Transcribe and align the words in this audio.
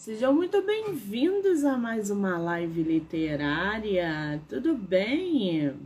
Sejam 0.00 0.32
muito 0.32 0.62
bem-vindos 0.62 1.62
a 1.62 1.76
mais 1.76 2.08
uma 2.08 2.38
live 2.38 2.82
literária. 2.82 4.40
Tudo 4.48 4.74
bem? 4.74 5.76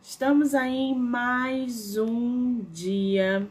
Estamos 0.00 0.54
aí 0.54 0.74
em 0.74 0.94
mais 0.94 1.98
um 1.98 2.64
dia 2.72 3.46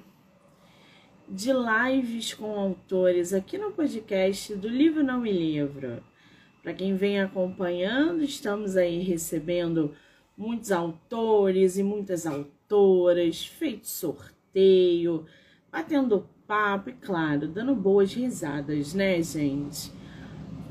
de 1.28 1.52
lives 1.54 2.34
com 2.34 2.60
autores 2.60 3.32
aqui 3.32 3.60
no 3.60 3.72
podcast 3.72 4.56
do 4.56 4.68
Livro 4.68 5.04
Não 5.04 5.22
Me 5.22 5.32
Livro. 5.32 6.04
Para 6.64 6.74
quem 6.74 6.96
vem 6.96 7.22
acompanhando, 7.22 8.24
estamos 8.24 8.76
aí 8.76 9.04
recebendo 9.04 9.94
muitos 10.36 10.72
autores 10.72 11.78
e 11.78 11.84
muitas 11.84 12.26
autoras, 12.26 13.46
feito 13.46 13.88
sorteio, 13.88 15.28
batendo 15.72 16.28
papo 16.50 16.90
e, 16.90 16.94
claro, 16.94 17.48
dando 17.48 17.76
boas 17.76 18.12
risadas, 18.12 18.96
né, 18.96 19.22
gente? 19.22 19.94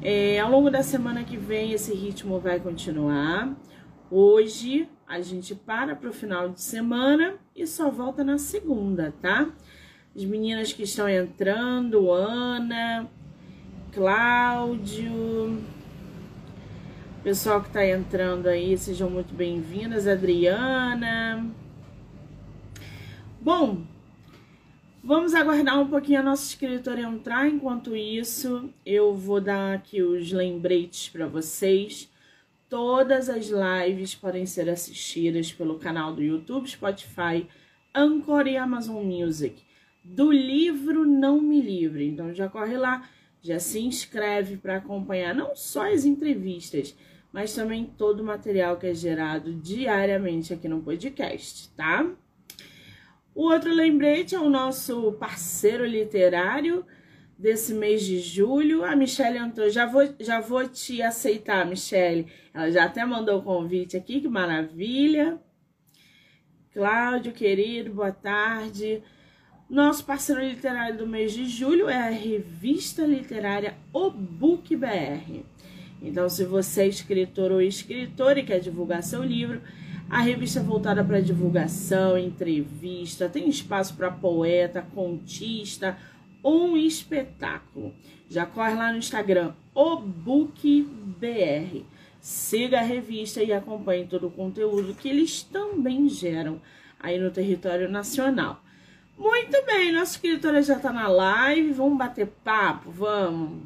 É, 0.03 0.41
ao 0.41 0.51
longo 0.51 0.71
da 0.71 0.83
semana 0.83 1.23
que 1.23 1.37
vem, 1.37 1.73
esse 1.73 1.95
ritmo 1.95 2.41
vai 2.41 2.59
continuar. 2.59 3.57
Hoje 4.11 4.89
a 5.07 5.21
gente 5.21 5.55
para 5.55 5.95
para 5.95 6.11
o 6.11 6.13
final 6.13 6.49
de 6.49 6.61
semana 6.61 7.37
e 7.55 7.65
só 7.65 7.91
volta 7.91 8.25
na 8.25 8.39
segunda, 8.39 9.15
tá? 9.23 9.49
As 10.17 10.25
meninas 10.25 10.73
que 10.73 10.83
estão 10.83 11.09
entrando, 11.09 12.11
Ana, 12.11 13.09
Cláudio, 13.93 15.63
pessoal 17.23 17.61
que 17.61 17.69
está 17.69 17.87
entrando 17.87 18.49
aí, 18.49 18.77
sejam 18.77 19.09
muito 19.09 19.33
bem-vindas, 19.33 20.09
Adriana. 20.09 21.47
Bom, 23.41 23.85
Vamos 25.09 25.35
aguardar 25.35 25.81
um 25.81 25.89
pouquinho 25.89 26.21
a 26.21 26.23
nossa 26.23 26.45
escritora 26.45 27.01
entrar. 27.01 27.49
Enquanto 27.49 27.97
isso, 27.97 28.69
eu 28.85 29.15
vou 29.15 29.41
dar 29.41 29.77
aqui 29.77 30.03
os 30.03 30.31
lembretes 30.31 31.09
para 31.09 31.27
vocês. 31.27 32.13
Todas 32.69 33.31
as 33.31 33.49
lives 33.49 34.15
podem 34.15 34.45
ser 34.45 34.69
assistidas 34.69 35.51
pelo 35.51 35.79
canal 35.79 36.13
do 36.13 36.23
YouTube, 36.23 36.69
Spotify, 36.69 37.49
Anchor 37.95 38.47
e 38.47 38.59
Amazon 38.59 39.03
Music. 39.03 39.63
Do 40.05 40.31
livro 40.31 41.07
Não 41.07 41.41
Me 41.41 41.63
Livre. 41.63 42.07
Então 42.07 42.35
já 42.35 42.47
corre 42.47 42.77
lá, 42.77 43.09
já 43.41 43.59
se 43.59 43.81
inscreve 43.81 44.59
para 44.59 44.77
acompanhar 44.77 45.35
não 45.35 45.57
só 45.57 45.91
as 45.91 46.05
entrevistas, 46.05 46.95
mas 47.33 47.55
também 47.55 47.87
todo 47.97 48.21
o 48.21 48.27
material 48.27 48.77
que 48.77 48.89
é 48.89 48.93
gerado 48.93 49.55
diariamente 49.55 50.53
aqui 50.53 50.69
no 50.69 50.83
podcast, 50.83 51.71
tá? 51.71 52.07
O 53.39 53.43
outro 53.43 53.73
lembrete 53.73 54.35
é 54.35 54.41
o 54.41 54.51
nosso 54.51 55.13
parceiro 55.13 55.87
literário 55.87 56.85
desse 57.39 57.73
mês 57.73 58.05
de 58.05 58.19
julho. 58.19 58.85
A 58.85 58.97
Michelle 58.97 59.39
entrou. 59.39 59.71
Já 59.71 59.87
vou, 59.87 60.03
já 60.19 60.41
vou 60.41 60.69
te 60.69 61.01
aceitar, 61.01 61.65
Michelle. 61.65 62.27
Ela 62.53 62.69
já 62.73 62.87
até 62.87 63.05
mandou 63.05 63.39
o 63.39 63.43
convite 63.45 63.97
aqui, 63.97 64.21
que 64.21 64.27
maravilha. 64.27 65.41
Cláudio, 66.73 67.31
querido, 67.31 67.93
boa 67.93 68.11
tarde. 68.11 69.05
Nosso 69.71 70.05
parceiro 70.05 70.45
literário 70.45 70.99
do 70.99 71.07
mês 71.07 71.33
de 71.33 71.47
julho 71.47 71.89
é 71.89 72.09
a 72.09 72.11
revista 72.11 73.07
literária 73.07 73.77
O 73.93 74.11
Book 74.11 74.75
BR. 74.75 75.45
Então, 76.03 76.29
se 76.29 76.45
você 76.45 76.83
é 76.83 76.89
escritor 76.89 77.53
ou 77.53 77.63
escritora 77.63 78.41
e 78.41 78.45
quer 78.45 78.59
divulgar 78.59 79.01
seu 79.05 79.23
livro, 79.23 79.63
a 80.11 80.21
revista 80.21 80.61
é 80.61 80.63
voltada 80.63 81.05
para 81.05 81.21
divulgação, 81.21 82.17
entrevista, 82.17 83.29
tem 83.29 83.49
espaço 83.49 83.95
para 83.95 84.11
poeta, 84.11 84.83
contista 84.95 85.99
um 86.45 86.77
espetáculo. 86.77 87.95
Já 88.29 88.47
corre 88.47 88.75
lá 88.75 88.93
no 88.93 88.99
Instagram, 88.99 89.53
o 89.75 89.97
BookBR. 89.97 91.85
Siga 92.21 92.79
a 92.81 92.83
revista 92.83 93.43
e 93.43 93.53
acompanhe 93.53 94.07
todo 94.07 94.27
o 94.27 94.31
conteúdo 94.31 94.95
que 94.95 95.09
eles 95.09 95.43
também 95.43 96.09
geram 96.09 96.61
aí 96.99 97.19
no 97.19 97.31
território 97.31 97.89
nacional. 97.89 98.63
Muito 99.17 99.65
bem, 99.65 99.93
nossa 99.93 100.13
escritora 100.13 100.63
já 100.63 100.77
está 100.77 100.93
na 100.93 101.09
live. 101.09 101.73
Vamos 101.73 101.99
bater 101.99 102.27
papo? 102.45 102.91
Vamos. 102.91 103.63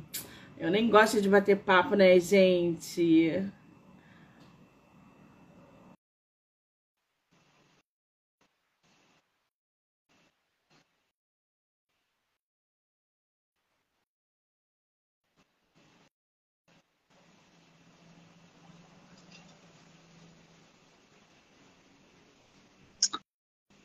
Eu 0.59 0.71
nem 0.71 0.89
gosto 0.89 1.21
de 1.21 1.29
bater 1.29 1.57
papo, 1.59 1.95
né, 1.95 2.19
gente? 2.21 3.43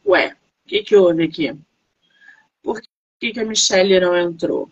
Ué, 0.08 0.34
o 0.34 0.68
que, 0.68 0.84
que 0.84 0.96
houve 0.96 1.24
aqui? 1.26 1.48
Por 2.64 2.82
que, 3.20 3.34
que 3.34 3.40
a 3.42 3.46
Michelle 3.46 4.00
não 4.00 4.18
entrou? 4.18 4.72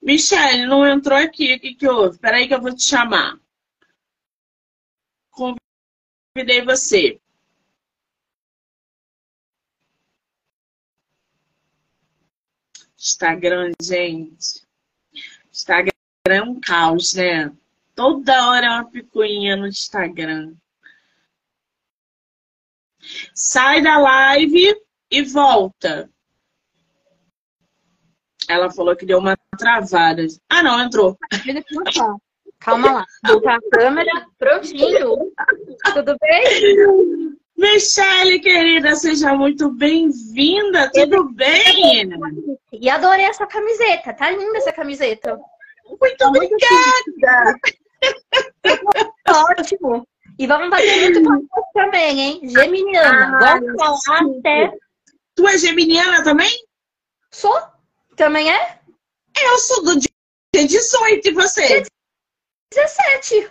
Michelle, 0.00 0.66
não 0.66 0.86
entrou 0.86 1.18
aqui. 1.18 1.54
O 1.54 1.60
que, 1.60 1.74
que 1.74 1.88
houve? 1.88 2.18
Peraí 2.18 2.46
que 2.46 2.54
eu 2.54 2.62
vou 2.62 2.74
te 2.74 2.84
chamar. 2.84 3.38
Convidei 5.30 6.64
você. 6.64 7.20
Instagram, 12.96 13.72
gente. 13.82 14.64
Instagram 15.50 15.92
é 16.28 16.42
um 16.42 16.60
caos, 16.60 17.14
né? 17.14 17.52
Toda 17.94 18.48
hora 18.50 18.66
é 18.66 18.70
uma 18.70 18.90
picuinha 18.90 19.56
no 19.56 19.66
Instagram. 19.66 20.54
Sai 23.34 23.82
da 23.82 23.98
live 23.98 24.74
e 25.10 25.22
volta. 25.22 26.10
Ela 28.48 28.70
falou 28.70 28.94
que 28.96 29.06
deu 29.06 29.18
uma 29.18 29.36
travada. 29.58 30.26
Ah, 30.48 30.62
não, 30.62 30.80
entrou. 30.80 31.18
Calma 32.60 32.92
lá. 32.92 33.06
Botar 33.26 33.56
a 33.56 33.70
câmera. 33.70 34.26
Prontinho. 34.38 35.32
Tudo 35.92 36.16
bem? 36.20 37.36
Michele, 37.56 38.38
querida, 38.38 38.94
seja 38.94 39.34
muito 39.34 39.70
bem-vinda. 39.70 40.90
Tudo 40.92 41.32
bem? 41.32 42.10
E 42.72 42.90
adorei 42.90 43.24
essa 43.24 43.46
camiseta. 43.46 44.12
Tá 44.12 44.30
linda 44.30 44.58
essa 44.58 44.72
camiseta. 44.72 45.38
Muito 45.88 46.24
obrigada. 46.24 47.58
Ótimo. 49.58 50.06
E 50.38 50.46
vamos 50.46 50.70
bater 50.70 51.00
muito 51.00 51.22
papo 51.24 51.66
também, 51.72 52.20
hein? 52.20 52.40
Geminiana. 52.44 53.38
Ah, 53.38 53.58
vamos 53.60 54.04
falar 54.04 54.20
até. 54.38 54.72
Tu 55.34 55.48
é 55.48 55.58
geminiana 55.58 56.22
também? 56.22 56.50
Sou. 57.30 57.56
Também 58.16 58.52
é? 58.52 58.80
Eu 59.38 59.58
sou 59.58 59.84
do 59.84 59.98
dia 59.98 60.10
18 60.54 61.28
e 61.28 61.32
você? 61.32 61.84
17. 62.72 63.50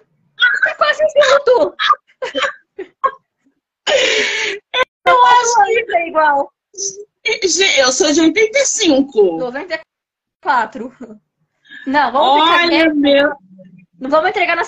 É 0.67 0.73
quase 0.75 1.03
junto. 1.15 1.75
Eu 5.07 5.25
acho 5.25 5.85
que 5.85 5.95
é 5.95 6.07
igual. 6.07 6.51
Eu 7.77 7.91
sou 7.91 8.11
de 8.11 8.21
85. 8.21 9.37
94. 9.37 10.95
Não, 11.85 12.11
vamos 12.11 12.49
Olha, 12.49 12.93
meu. 12.93 13.35
Não 13.99 14.09
vamos 14.09 14.29
entregar 14.31 14.55
na 14.55 14.63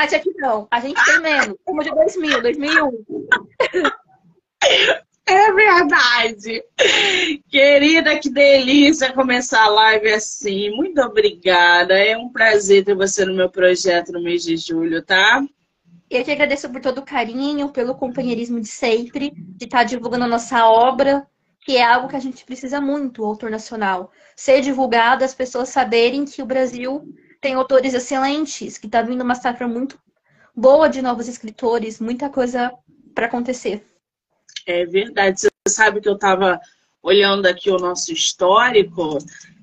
cidade 0.00 0.14
aqui 0.16 0.30
não. 0.36 0.66
A 0.70 0.80
gente 0.80 1.04
tem 1.04 1.20
menos. 1.20 1.56
Como 1.64 1.82
de 1.82 1.90
2000, 1.90 2.42
2001. 2.42 3.04
É 5.26 5.52
verdade. 5.52 6.64
Querida, 7.48 8.18
que 8.18 8.28
delícia 8.28 9.12
começar 9.12 9.64
a 9.64 9.68
live 9.68 10.12
assim. 10.12 10.70
Muito 10.70 11.00
obrigada. 11.00 11.94
É 11.94 12.16
um 12.16 12.30
prazer 12.30 12.84
ter 12.84 12.94
você 12.94 13.24
no 13.24 13.34
meu 13.34 13.48
projeto 13.48 14.12
no 14.12 14.22
mês 14.22 14.42
de 14.42 14.56
julho, 14.56 15.02
tá? 15.02 15.42
Eu 16.10 16.24
te 16.24 16.32
agradeço 16.32 16.68
por 16.68 16.80
todo 16.80 16.98
o 16.98 17.04
carinho, 17.04 17.68
pelo 17.68 17.94
companheirismo 17.94 18.60
de 18.60 18.66
sempre, 18.66 19.32
de 19.36 19.64
estar 19.64 19.84
divulgando 19.84 20.24
a 20.24 20.28
nossa 20.28 20.68
obra, 20.68 21.24
que 21.60 21.76
é 21.76 21.84
algo 21.84 22.08
que 22.08 22.16
a 22.16 22.20
gente 22.20 22.44
precisa 22.44 22.80
muito, 22.80 23.22
o 23.22 23.26
autor 23.26 23.50
nacional. 23.50 24.10
Ser 24.34 24.60
divulgado, 24.60 25.24
as 25.24 25.34
pessoas 25.34 25.68
saberem 25.68 26.24
que 26.24 26.42
o 26.42 26.46
Brasil 26.46 27.04
tem 27.40 27.54
autores 27.54 27.94
excelentes, 27.94 28.76
que 28.76 28.86
está 28.86 29.02
vindo 29.02 29.22
uma 29.22 29.34
safra 29.34 29.66
muito 29.66 29.98
boa 30.54 30.88
de 30.88 31.00
novos 31.00 31.28
escritores, 31.28 32.00
muita 32.00 32.28
coisa 32.28 32.72
para 33.14 33.26
acontecer. 33.26 33.82
É 34.66 34.84
verdade. 34.84 35.40
Você 35.40 35.50
sabe 35.68 36.00
que 36.00 36.08
eu 36.08 36.14
estava 36.14 36.60
olhando 37.02 37.46
aqui 37.46 37.70
o 37.70 37.78
nosso 37.78 38.12
histórico. 38.12 39.18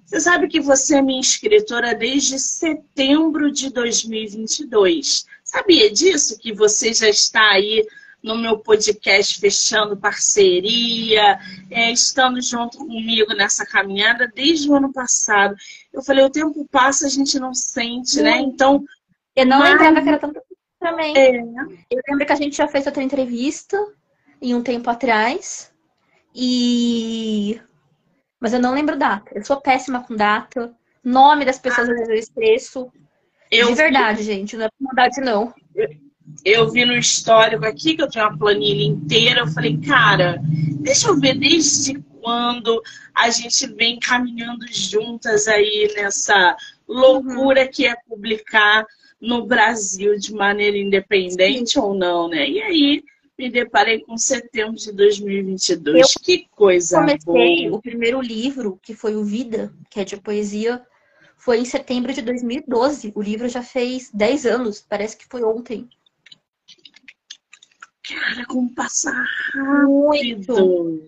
Você 0.06 0.20
sabe 0.20 0.48
que 0.48 0.60
você 0.60 0.96
é 0.96 1.02
minha 1.02 1.22
escritora 1.22 1.94
desde 1.94 2.40
setembro 2.40 3.52
de 3.52 3.72
2022. 3.72 5.26
Sabia 5.44 5.92
disso? 5.92 6.38
Que 6.40 6.54
você 6.54 6.94
já 6.94 7.10
está 7.10 7.52
aí 7.52 7.86
no 8.28 8.38
meu 8.38 8.60
podcast, 8.60 9.40
fechando 9.40 9.98
parceria, 9.98 11.40
é, 11.72 11.92
estando 11.92 12.42
junto 12.42 12.78
comigo 12.78 13.34
nessa 13.34 13.66
caminhada 13.66 14.28
desde 14.28 14.70
o 14.70 14.76
ano 14.76 14.92
passado. 14.92 15.56
Eu 15.94 16.04
falei, 16.04 16.24
o 16.24 16.30
tempo 16.30 16.68
passa, 16.70 17.08
a 17.08 17.10
gente 17.10 17.40
não 17.40 17.54
sente, 17.54 18.22
né? 18.22 18.38
Então. 18.38 18.84
Eu 19.36 19.46
não 19.46 19.60
mas... 19.60 19.72
lembrava 19.72 20.02
que 20.02 20.10
era 20.10 20.20
tanto 20.20 20.42
também. 20.80 21.18
É. 21.18 21.40
Eu 21.40 22.02
lembro 22.10 22.26
que 22.26 22.34
a 22.34 22.36
gente 22.36 22.58
já 22.58 22.68
fez 22.68 22.86
outra 22.86 23.04
entrevista 23.04 23.78
em 24.42 24.54
um 24.54 24.62
tempo 24.62 24.90
atrás. 24.90 25.72
E. 26.36 27.60
Mas 28.40 28.54
eu 28.54 28.60
não 28.60 28.74
lembro 28.74 28.98
data. 28.98 29.32
Eu 29.34 29.44
sou 29.44 29.60
péssima 29.60 30.04
com 30.04 30.16
data. 30.16 30.76
Nome 31.04 31.46
das 31.46 31.58
pessoas, 31.58 31.88
vezes 31.88 32.10
eu 32.10 32.16
esqueço. 32.16 32.92
Eu 33.50 33.68
de 33.70 33.76
verdade, 33.76 34.20
vi... 34.20 34.24
gente. 34.24 34.58
Não 34.58 34.66
é 34.66 34.70
maldade, 34.80 35.22
não. 35.22 35.54
Eu, 36.44 36.70
vi 36.70 36.86
no 36.86 36.94
histórico 36.94 37.66
aqui, 37.66 37.96
que 37.96 38.02
eu 38.02 38.10
tenho 38.10 38.28
uma 38.28 38.38
planilha 38.38 38.84
inteira. 38.84 39.42
Eu 39.42 39.48
falei, 39.48 39.78
cara, 39.78 40.40
deixa 40.80 41.10
eu 41.10 41.20
ver 41.20 41.38
desde 41.38 42.00
quando 42.22 42.82
a 43.14 43.30
gente 43.30 43.68
vem 43.68 44.00
caminhando 44.00 44.66
juntas 44.72 45.48
aí 45.48 45.94
nessa 45.96 46.56
loucura 46.88 47.64
uhum. 47.64 47.70
que 47.72 47.86
é 47.86 47.96
publicar 48.08 48.86
no 49.20 49.46
Brasil 49.46 50.18
de 50.18 50.34
maneira 50.34 50.78
independente 50.78 51.72
Sim. 51.72 51.80
ou 51.80 51.94
não, 51.94 52.28
né? 52.30 52.48
E 52.48 52.62
aí 52.62 53.04
me 53.38 53.50
deparei 53.50 54.00
com 54.00 54.18
setembro 54.18 54.76
de 54.76 54.92
2022. 54.92 56.00
Eu 56.00 56.22
que 56.22 56.48
coisa 56.56 57.00
comecei 57.00 57.70
boa. 57.70 57.78
o 57.78 57.82
primeiro 57.82 58.22
livro, 58.22 58.80
que 58.82 58.94
foi 58.94 59.16
o 59.16 59.24
Vida, 59.24 59.72
que 59.90 60.00
é 60.00 60.04
de 60.04 60.18
poesia, 60.18 60.82
foi 61.36 61.60
em 61.60 61.66
setembro 61.66 62.12
de 62.14 62.22
2012. 62.22 63.14
O 63.16 63.22
livro 63.22 63.48
já 63.48 63.62
fez 63.62 64.10
10 64.12 64.46
anos, 64.48 64.84
parece 64.88 65.16
que 65.16 65.26
foi 65.26 65.44
ontem. 65.44 65.88
Cara, 68.08 68.46
como 68.46 68.74
passar 68.74 69.26
Muito. 69.86 71.02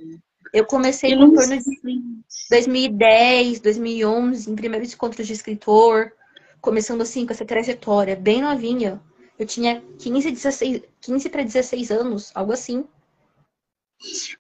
Eu 0.52 0.66
comecei 0.66 1.16
no 1.16 1.34
torno 1.34 1.58
de 1.58 2.24
2010, 2.50 3.60
2011, 3.60 4.50
em 4.50 4.56
primeiros 4.56 4.94
encontros 4.94 5.28
de 5.28 5.34
escritor, 5.34 6.12
começando 6.60 7.02
assim 7.02 7.26
com 7.26 7.34
essa 7.34 7.46
trajetória, 7.46 8.16
bem 8.16 8.42
novinha. 8.42 9.00
Eu 9.38 9.46
tinha 9.46 9.82
15, 10.00 10.32
16, 10.32 10.82
15 11.02 11.30
para 11.30 11.44
16 11.44 11.92
anos, 11.92 12.32
algo 12.34 12.52
assim. 12.52 12.84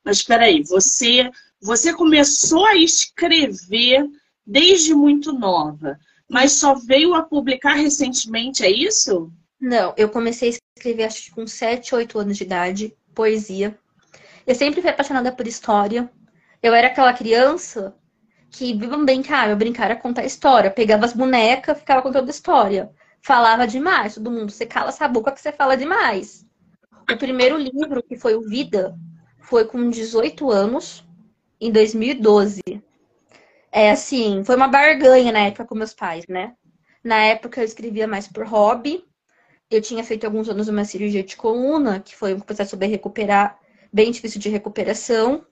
Mas 0.03 0.17
espera 0.17 0.45
aí, 0.45 0.63
você, 0.63 1.29
você 1.61 1.93
começou 1.93 2.65
a 2.65 2.75
escrever 2.75 4.09
desde 4.45 4.95
muito 4.95 5.31
nova, 5.31 5.99
mas 6.29 6.53
só 6.53 6.73
veio 6.73 7.13
a 7.13 7.21
publicar 7.21 7.75
recentemente, 7.75 8.63
é 8.63 8.71
isso? 8.71 9.31
Não, 9.59 9.93
eu 9.97 10.09
comecei 10.09 10.49
a 10.49 10.51
escrever 10.79 11.03
acho 11.03 11.25
que 11.25 11.31
com 11.31 11.45
7, 11.45 11.95
8 11.95 12.19
anos 12.19 12.37
de 12.37 12.43
idade, 12.43 12.97
poesia. 13.13 13.77
Eu 14.47 14.55
sempre 14.55 14.81
fui 14.81 14.89
apaixonada 14.89 15.31
por 15.31 15.47
história. 15.47 16.09
Eu 16.61 16.73
era 16.73 16.87
aquela 16.87 17.13
criança 17.13 17.95
que 18.49 18.73
brincar, 18.73 19.49
eu 19.49 19.55
brincar 19.55 19.85
era 19.85 19.95
contar 19.95 20.25
história. 20.25 20.71
Pegava 20.71 21.05
as 21.05 21.13
bonecas, 21.13 21.79
ficava 21.79 22.01
contando 22.01 22.29
história 22.29 22.91
falava 23.21 23.67
demais. 23.67 24.15
Todo 24.15 24.31
mundo, 24.31 24.51
você 24.51 24.65
cala 24.65 24.89
essa 24.89 25.07
boca 25.07 25.31
que 25.31 25.41
você 25.41 25.51
fala 25.51 25.77
demais. 25.77 26.45
O 27.11 27.17
primeiro 27.17 27.57
livro, 27.57 28.03
que 28.03 28.17
foi 28.17 28.35
o 28.35 28.41
Vida, 28.41 28.95
foi 29.39 29.65
com 29.65 29.89
18 29.89 30.49
anos, 30.51 31.05
em 31.59 31.71
2012. 31.71 32.61
É 33.71 33.91
assim, 33.91 34.43
foi 34.43 34.55
uma 34.55 34.67
barganha 34.67 35.31
na 35.31 35.39
época 35.39 35.65
com 35.65 35.75
meus 35.75 35.93
pais, 35.93 36.25
né? 36.27 36.55
Na 37.03 37.17
época 37.17 37.61
eu 37.61 37.65
escrevia 37.65 38.07
mais 38.07 38.27
por 38.27 38.45
hobby. 38.45 39.03
Eu 39.69 39.81
tinha 39.81 40.03
feito 40.03 40.25
alguns 40.25 40.49
anos 40.49 40.67
uma 40.67 40.83
cirurgia 40.83 41.23
de 41.23 41.35
coluna, 41.35 41.99
que 41.99 42.15
foi 42.15 42.33
um 42.33 42.39
processo 42.39 42.75
bem 42.75 42.89
recuperar, 42.89 43.59
bem 43.93 44.11
difícil 44.11 44.39
de 44.39 44.49
recuperação. 44.49 45.45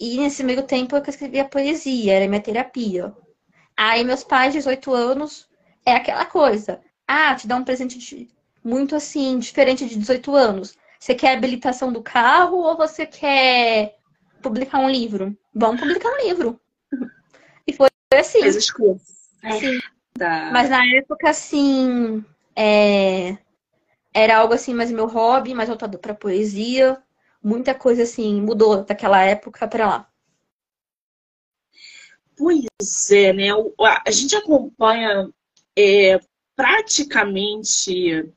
E 0.00 0.18
nesse 0.18 0.42
meio 0.42 0.62
tempo 0.62 0.96
eu 0.96 1.02
escrevia 1.06 1.44
poesia, 1.44 2.14
era 2.14 2.28
minha 2.28 2.40
terapia. 2.40 3.14
Aí 3.76 4.02
meus 4.04 4.24
pais, 4.24 4.52
18 4.52 4.92
anos, 4.92 5.48
é 5.84 5.94
aquela 5.94 6.24
coisa. 6.24 6.80
Ah, 7.06 7.34
te 7.34 7.46
dá 7.46 7.56
um 7.56 7.64
presente 7.64 7.98
de, 7.98 8.28
muito 8.64 8.96
assim, 8.96 9.38
diferente 9.38 9.86
de 9.86 9.96
18 9.96 10.34
anos. 10.34 10.76
Você 10.98 11.14
quer 11.14 11.36
habilitação 11.36 11.92
do 11.92 12.02
carro 12.02 12.56
ou 12.56 12.76
você 12.76 13.06
quer 13.06 13.96
publicar 14.42 14.78
um 14.80 14.90
livro? 14.90 15.36
Vamos 15.54 15.80
publicar 15.80 16.08
um 16.08 16.26
livro. 16.26 16.60
E 17.66 17.72
foi 17.72 17.88
assim. 18.12 18.40
Fez 18.40 18.56
Sim. 19.60 19.78
Tá. 20.18 20.50
Mas 20.52 20.70
na 20.70 20.84
época, 20.96 21.30
assim, 21.30 22.24
é... 22.56 23.38
era 24.14 24.38
algo 24.38 24.54
assim, 24.54 24.74
mais 24.74 24.90
meu 24.90 25.06
hobby, 25.06 25.54
mais 25.54 25.68
voltado 25.68 25.98
para 25.98 26.14
poesia. 26.14 26.98
Muita 27.42 27.74
coisa 27.74 28.02
assim 28.02 28.40
mudou 28.40 28.84
daquela 28.84 29.22
época 29.22 29.68
para 29.68 29.86
lá. 29.86 30.10
Pois 32.36 33.10
é, 33.10 33.32
né? 33.32 33.48
A 34.04 34.10
gente 34.10 34.36
acompanha 34.36 35.30
é, 35.76 36.18
praticamente 36.54 38.30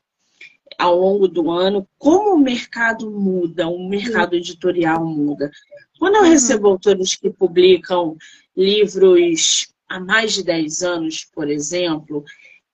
ao 0.78 0.98
longo 0.98 1.28
do 1.28 1.50
ano 1.50 1.86
como 1.98 2.34
o 2.34 2.38
mercado 2.38 3.10
muda, 3.10 3.68
o 3.68 3.88
mercado 3.88 4.34
editorial 4.34 5.04
muda. 5.04 5.50
Quando 5.98 6.16
eu 6.16 6.22
uhum. 6.22 6.30
recebo 6.30 6.68
autores 6.68 7.14
que 7.14 7.28
publicam 7.28 8.16
livros 8.56 9.68
há 9.86 10.00
mais 10.00 10.32
de 10.32 10.42
10 10.42 10.82
anos, 10.82 11.24
por 11.24 11.48
exemplo, 11.48 12.24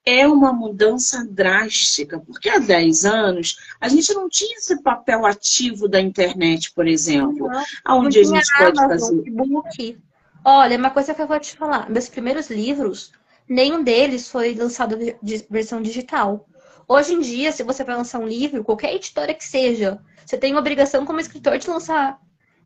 é 0.06 0.24
uma 0.24 0.52
mudança 0.52 1.26
drástica, 1.28 2.20
porque 2.20 2.48
há 2.48 2.58
10 2.58 3.04
anos 3.04 3.56
a 3.80 3.88
gente 3.88 4.14
não 4.14 4.28
tinha 4.28 4.56
esse 4.56 4.80
papel 4.80 5.26
ativo 5.26 5.88
da 5.88 6.00
internet, 6.00 6.72
por 6.72 6.86
exemplo, 6.86 7.48
não, 7.48 7.98
onde 7.98 8.22
não 8.22 8.32
a 8.32 8.38
gente 8.38 8.56
pode 8.56 8.76
fazer. 8.76 9.22
Facebook. 9.24 9.98
Olha, 10.44 10.78
uma 10.78 10.90
coisa 10.90 11.12
que 11.12 11.20
eu 11.20 11.26
vou 11.26 11.40
te 11.40 11.56
falar, 11.56 11.90
meus 11.90 12.08
primeiros 12.08 12.48
livros 12.48 13.12
nenhum 13.48 13.82
deles 13.82 14.28
foi 14.28 14.54
lançado 14.54 14.96
de 15.22 15.46
versão 15.50 15.82
digital. 15.82 16.48
Hoje 16.86 17.14
em 17.14 17.20
dia, 17.20 17.50
se 17.50 17.64
você 17.64 17.82
vai 17.82 17.96
lançar 17.96 18.20
um 18.20 18.28
livro, 18.28 18.62
qualquer 18.62 18.94
editora 18.94 19.34
que 19.34 19.44
seja, 19.44 20.00
você 20.24 20.38
tem 20.38 20.56
obrigação 20.56 21.04
como 21.04 21.20
escritor 21.20 21.58
de 21.58 21.68
lançar 21.68 22.20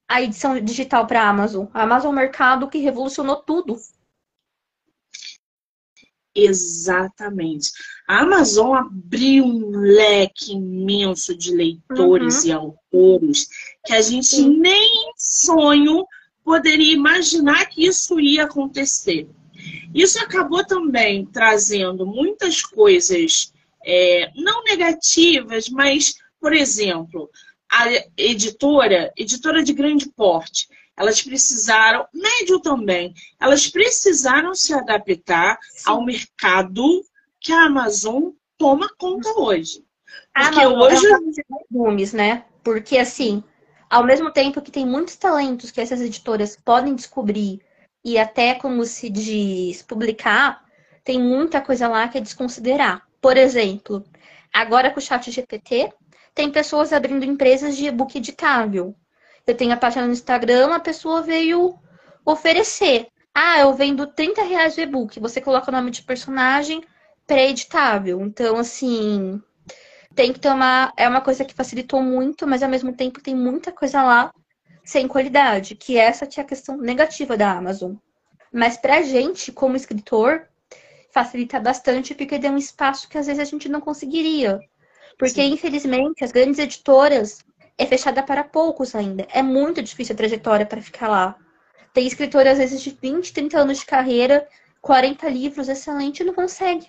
a 0.07 0.21
edição 0.21 0.61
digital 0.61 1.07
para 1.07 1.23
a 1.23 1.29
Amazon. 1.29 1.67
A 1.73 1.85
Amazon 1.85 2.11
é 2.11 2.13
um 2.13 2.17
mercado 2.17 2.69
que 2.69 2.79
revolucionou 2.79 3.37
tudo. 3.37 3.77
Exatamente. 6.35 7.71
A 8.07 8.21
Amazon 8.21 8.77
abriu 8.77 9.45
um 9.45 9.71
leque 9.71 10.53
imenso 10.53 11.37
de 11.37 11.55
leitores 11.55 12.45
uhum. 12.45 12.49
e 12.49 12.53
autores 12.53 13.49
que 13.85 13.93
a 13.93 14.01
gente 14.01 14.37
Sim. 14.37 14.59
nem 14.59 15.13
sonho 15.17 16.07
poderia 16.45 16.95
imaginar 16.95 17.67
que 17.67 17.85
isso 17.85 18.21
ia 18.21 18.45
acontecer. 18.45 19.29
Isso 19.95 20.19
acabou 20.21 20.65
também 20.65 21.27
trazendo 21.27 22.07
muitas 22.07 22.63
coisas 22.63 23.53
é, 23.85 24.31
não 24.37 24.63
negativas, 24.65 25.69
mas, 25.69 26.15
por 26.41 26.53
exemplo, 26.53 27.29
a 27.71 27.87
editora, 28.17 29.13
editora 29.17 29.63
de 29.63 29.73
grande 29.73 30.09
porte, 30.11 30.69
elas 31.01 31.23
precisaram, 31.23 32.07
médio 32.13 32.61
também, 32.61 33.15
elas 33.41 33.67
precisaram 33.67 34.55
se 34.55 34.75
adaptar 34.75 35.59
Sim. 35.73 35.91
ao 35.91 36.05
mercado 36.05 37.03
que 37.41 37.53
a 37.53 37.65
Amazon 37.65 38.33
toma 38.59 38.87
conta 38.99 39.31
hoje. 39.31 39.83
Porque 40.35 40.61
Amazon 40.61 40.79
hoje. 40.79 41.07
É 41.07 42.17
um 42.17 42.17
né? 42.19 42.45
Porque 42.63 42.99
assim, 42.99 43.43
ao 43.89 44.05
mesmo 44.05 44.31
tempo 44.31 44.61
que 44.61 44.71
tem 44.71 44.85
muitos 44.85 45.17
talentos 45.17 45.71
que 45.71 45.81
essas 45.81 46.03
editoras 46.03 46.55
podem 46.55 46.95
descobrir 46.95 47.63
e 48.05 48.19
até 48.19 48.55
como 48.55 48.85
se 48.85 49.09
diz 49.09 49.81
publicar, 49.81 50.63
tem 51.03 51.19
muita 51.19 51.63
coisa 51.63 51.89
lá 51.89 52.09
que 52.09 52.19
é 52.19 52.21
desconsiderar. 52.21 53.07
Por 53.23 53.39
exemplo, 53.39 54.05
agora 54.53 54.91
com 54.91 54.99
o 54.99 55.03
chat 55.03 55.31
GPT, 55.31 55.91
tem 56.35 56.51
pessoas 56.51 56.93
abrindo 56.93 57.25
empresas 57.25 57.75
de 57.75 57.87
e-book 57.87 58.19
editável. 58.19 58.95
Eu 59.47 59.57
tenho 59.57 59.73
a 59.73 59.77
página 59.77 60.07
no 60.07 60.13
Instagram, 60.13 60.75
a 60.75 60.81
pessoa 60.81 61.23
veio 61.23 61.79
oferecer. 62.25 63.09
Ah, 63.35 63.61
eu 63.61 63.75
vendo 63.75 64.07
30 64.07 64.43
reais 64.43 64.77
o 64.77 64.81
e-book. 64.81 65.19
Você 65.21 65.41
coloca 65.41 65.71
o 65.71 65.75
nome 65.75 65.91
de 65.91 66.03
personagem 66.03 66.83
pré-editável. 67.27 68.21
Então, 68.23 68.57
assim, 68.57 69.41
tem 70.15 70.33
que 70.33 70.41
tomar. 70.41 70.93
É 70.97 71.09
uma 71.09 71.21
coisa 71.21 71.45
que 71.45 71.55
facilitou 71.55 72.03
muito, 72.03 72.47
mas 72.47 72.63
ao 72.63 72.69
mesmo 72.69 72.93
tempo 72.93 73.23
tem 73.23 73.35
muita 73.35 73.73
coisa 73.73 74.03
lá 74.03 74.33
sem 74.85 75.07
qualidade, 75.07 75.77
que 75.77 75.97
essa 75.97 76.25
é 76.25 76.41
a 76.41 76.45
questão 76.45 76.77
negativa 76.77 77.37
da 77.37 77.53
Amazon. 77.53 77.95
Mas 78.53 78.77
pra 78.77 79.03
gente, 79.03 79.53
como 79.53 79.77
escritor, 79.77 80.49
facilita 81.13 81.61
bastante 81.61 82.15
porque 82.15 82.39
deu 82.39 82.53
um 82.53 82.59
espaço 82.59 83.09
que 83.09 83.17
às 83.17 83.27
vezes 83.27 83.41
a 83.41 83.45
gente 83.45 83.69
não 83.69 83.81
conseguiria. 83.81 84.59
Porque, 85.19 85.43
Sim. 85.43 85.53
infelizmente, 85.53 86.25
as 86.25 86.33
grandes 86.33 86.59
editoras 86.59 87.45
é 87.81 87.87
fechada 87.87 88.23
para 88.23 88.45
poucos 88.45 88.95
ainda. 88.95 89.27
É 89.33 89.43
muito 89.43 89.83
difícil 89.83 90.13
a 90.13 90.17
trajetória 90.17 90.67
para 90.67 90.83
ficar 90.83 91.09
lá. 91.09 91.35
Tem 91.95 92.07
escritor, 92.07 92.47
às 92.47 92.59
vezes, 92.59 92.83
de 92.83 92.91
20, 92.91 93.33
30 93.33 93.59
anos 93.59 93.79
de 93.79 93.87
carreira, 93.87 94.47
40 94.83 95.27
livros, 95.31 95.67
excelente, 95.67 96.23
não 96.23 96.35
consegue. 96.35 96.89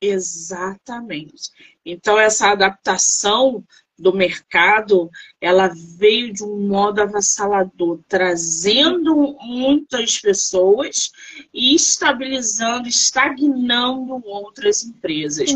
Exatamente. 0.00 1.50
Então, 1.84 2.18
essa 2.18 2.52
adaptação 2.52 3.62
do 3.98 4.14
mercado, 4.14 5.10
ela 5.38 5.68
veio 5.98 6.32
de 6.32 6.42
um 6.42 6.66
modo 6.66 7.02
avassalador, 7.02 8.00
trazendo 8.08 9.36
muitas 9.42 10.18
pessoas 10.18 11.12
e 11.52 11.74
estabilizando, 11.74 12.88
estagnando 12.88 14.22
outras 14.24 14.82
empresas. 14.82 15.50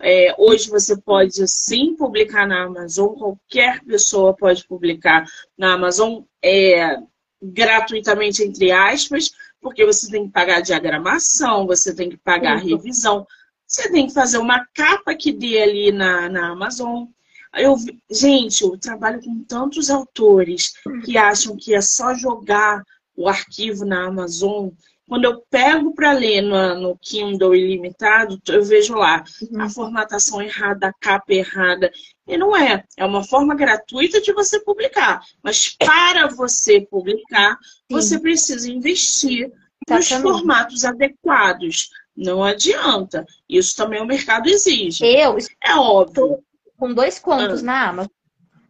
É, 0.00 0.34
hoje 0.38 0.70
você 0.70 0.96
pode 0.96 1.46
sim 1.46 1.94
publicar 1.94 2.46
na 2.46 2.64
Amazon, 2.64 3.14
qualquer 3.14 3.84
pessoa 3.84 4.34
pode 4.34 4.66
publicar 4.66 5.26
na 5.58 5.74
Amazon 5.74 6.22
é, 6.42 6.96
gratuitamente, 7.42 8.42
entre 8.42 8.72
aspas, 8.72 9.30
porque 9.60 9.84
você 9.84 10.10
tem 10.10 10.26
que 10.26 10.32
pagar 10.32 10.58
a 10.58 10.62
diagramação, 10.62 11.66
você 11.66 11.94
tem 11.94 12.08
que 12.08 12.16
pagar 12.16 12.54
a 12.54 12.60
revisão, 12.60 13.26
você 13.66 13.90
tem 13.90 14.06
que 14.06 14.14
fazer 14.14 14.38
uma 14.38 14.66
capa 14.74 15.14
que 15.14 15.32
dê 15.32 15.62
ali 15.62 15.92
na, 15.92 16.28
na 16.28 16.48
Amazon. 16.48 17.06
Eu, 17.54 17.76
gente, 18.10 18.62
eu 18.62 18.78
trabalho 18.78 19.20
com 19.22 19.44
tantos 19.44 19.90
autores 19.90 20.72
que 21.04 21.18
acham 21.18 21.56
que 21.56 21.74
é 21.74 21.80
só 21.80 22.14
jogar 22.14 22.82
o 23.14 23.28
arquivo 23.28 23.84
na 23.84 24.06
Amazon. 24.06 24.70
Quando 25.10 25.24
eu 25.24 25.40
pego 25.50 25.92
para 25.92 26.12
ler 26.12 26.40
no, 26.40 26.80
no, 26.80 26.96
Kindle 26.96 27.52
ilimitado, 27.52 28.40
eu 28.46 28.62
vejo 28.62 28.94
lá 28.94 29.24
uhum. 29.42 29.60
a 29.60 29.68
formatação 29.68 30.40
errada, 30.40 30.86
a 30.86 30.92
capa 30.92 31.32
errada. 31.32 31.90
E 32.28 32.38
não 32.38 32.56
é. 32.56 32.84
É 32.96 33.04
uma 33.04 33.24
forma 33.24 33.56
gratuita 33.56 34.20
de 34.20 34.32
você 34.32 34.60
publicar. 34.60 35.20
Mas 35.42 35.76
para 35.76 36.28
você 36.28 36.82
publicar, 36.82 37.58
Sim. 37.60 37.82
você 37.90 38.20
precisa 38.20 38.70
investir 38.70 39.50
Exatamente. 39.84 40.22
nos 40.22 40.38
formatos 40.38 40.84
adequados. 40.84 41.90
Não 42.16 42.44
adianta. 42.44 43.26
Isso 43.48 43.74
também 43.74 44.00
o 44.00 44.06
mercado 44.06 44.48
exige. 44.48 45.04
Eu 45.04 45.36
é 45.60 45.74
óbvio 45.74 46.38
com 46.78 46.94
dois 46.94 47.18
contos 47.18 47.62
ah. 47.62 47.66
na 47.66 47.88
Amazon. 47.88 48.12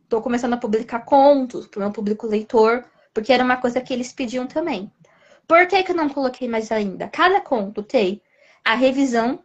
Estou 0.04 0.22
começando 0.22 0.54
a 0.54 0.56
publicar 0.56 1.00
contos 1.00 1.66
para 1.66 1.80
o 1.80 1.82
meu 1.82 1.92
público 1.92 2.26
leitor, 2.26 2.82
porque 3.12 3.30
era 3.30 3.44
uma 3.44 3.58
coisa 3.58 3.78
que 3.82 3.92
eles 3.92 4.10
pediam 4.10 4.46
também. 4.46 4.90
Por 5.50 5.66
que, 5.66 5.82
que 5.82 5.90
eu 5.90 5.96
não 5.96 6.08
coloquei 6.08 6.46
mais 6.46 6.70
ainda? 6.70 7.08
Cada 7.08 7.40
conto 7.40 7.82
tem 7.82 8.22
a 8.64 8.76
revisão 8.76 9.42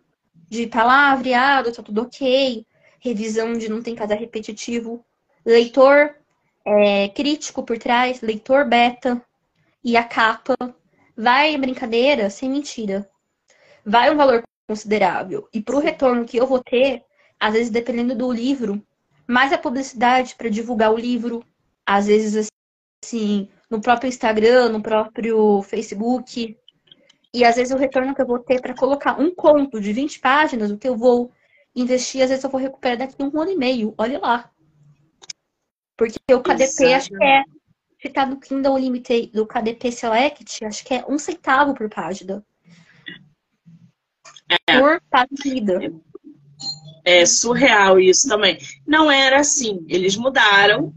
de 0.48 0.68
palavreado, 0.68 1.74
tá 1.74 1.82
tudo 1.82 2.04
ok, 2.04 2.64
revisão 3.00 3.54
de 3.54 3.68
não 3.68 3.82
tem 3.82 3.96
cada 3.96 4.14
repetitivo, 4.14 5.04
leitor 5.44 6.16
é, 6.64 7.10
crítico 7.10 7.64
por 7.64 7.80
trás, 7.80 8.22
leitor 8.22 8.70
beta 8.70 9.20
e 9.84 9.98
a 9.98 10.04
capa. 10.04 10.54
Vai 11.18 11.58
brincadeira 11.58 12.30
sem 12.30 12.52
mentira. 12.52 13.10
Vai 13.84 14.14
um 14.14 14.16
valor 14.16 14.44
considerável. 14.68 15.50
E 15.52 15.60
para 15.60 15.76
o 15.76 15.80
retorno 15.80 16.24
que 16.24 16.38
eu 16.38 16.46
vou 16.46 16.62
ter, 16.64 17.04
às 17.40 17.54
vezes 17.54 17.72
dependendo 17.72 18.14
do 18.14 18.32
livro, 18.32 18.80
mais 19.28 19.52
a 19.52 19.58
publicidade 19.58 20.36
para 20.36 20.50
divulgar 20.50 20.94
o 20.94 21.00
livro, 21.00 21.44
às 21.84 22.06
vezes 22.06 22.48
assim, 23.04 23.50
no 23.76 23.82
próprio 23.82 24.08
Instagram, 24.08 24.70
no 24.70 24.82
próprio 24.82 25.62
Facebook. 25.64 26.58
E 27.34 27.44
às 27.44 27.56
vezes 27.58 27.74
o 27.74 27.78
retorno 27.78 28.16
que 28.16 28.22
eu 28.22 28.28
vou 28.28 28.40
ter 28.40 28.62
para 28.62 28.74
colocar 28.74 29.20
um 29.20 29.34
conto 29.34 29.80
de 29.80 29.92
20 29.92 30.20
páginas, 30.20 30.72
o 30.72 30.78
que 30.78 30.88
eu 30.88 30.96
vou 30.96 31.32
investir, 31.76 32.22
às 32.24 32.30
vezes 32.30 32.44
eu 32.44 32.50
vou 32.50 32.60
recuperar 32.60 32.98
daqui 32.98 33.16
um 33.22 33.40
ano 33.40 33.52
e 33.52 33.58
meio. 33.58 33.94
Olha 33.98 34.20
lá. 34.20 34.50
Porque 35.98 36.18
o 36.34 36.42
KDP 36.42 36.64
Exato. 36.64 36.96
acho 36.96 37.10
que 37.10 37.24
é. 37.24 37.44
Se 38.02 38.10
tá 38.10 38.26
no 38.26 38.40
Kindle 38.40 38.78
Limited 38.78 39.32
do 39.32 39.48
KDP 39.48 39.92
Select, 39.92 40.66
acho 40.66 40.86
que 40.86 40.94
é 40.94 41.06
um 41.08 41.18
centavo 41.18 41.74
por 41.74 41.90
página. 41.90 42.46
É. 44.70 44.80
Por 44.80 45.02
página 45.10 45.92
é 47.06 47.24
surreal 47.26 48.00
isso 48.00 48.28
também. 48.28 48.58
Não 48.86 49.10
era 49.10 49.40
assim. 49.40 49.86
Eles 49.88 50.18
mudaram, 50.18 50.92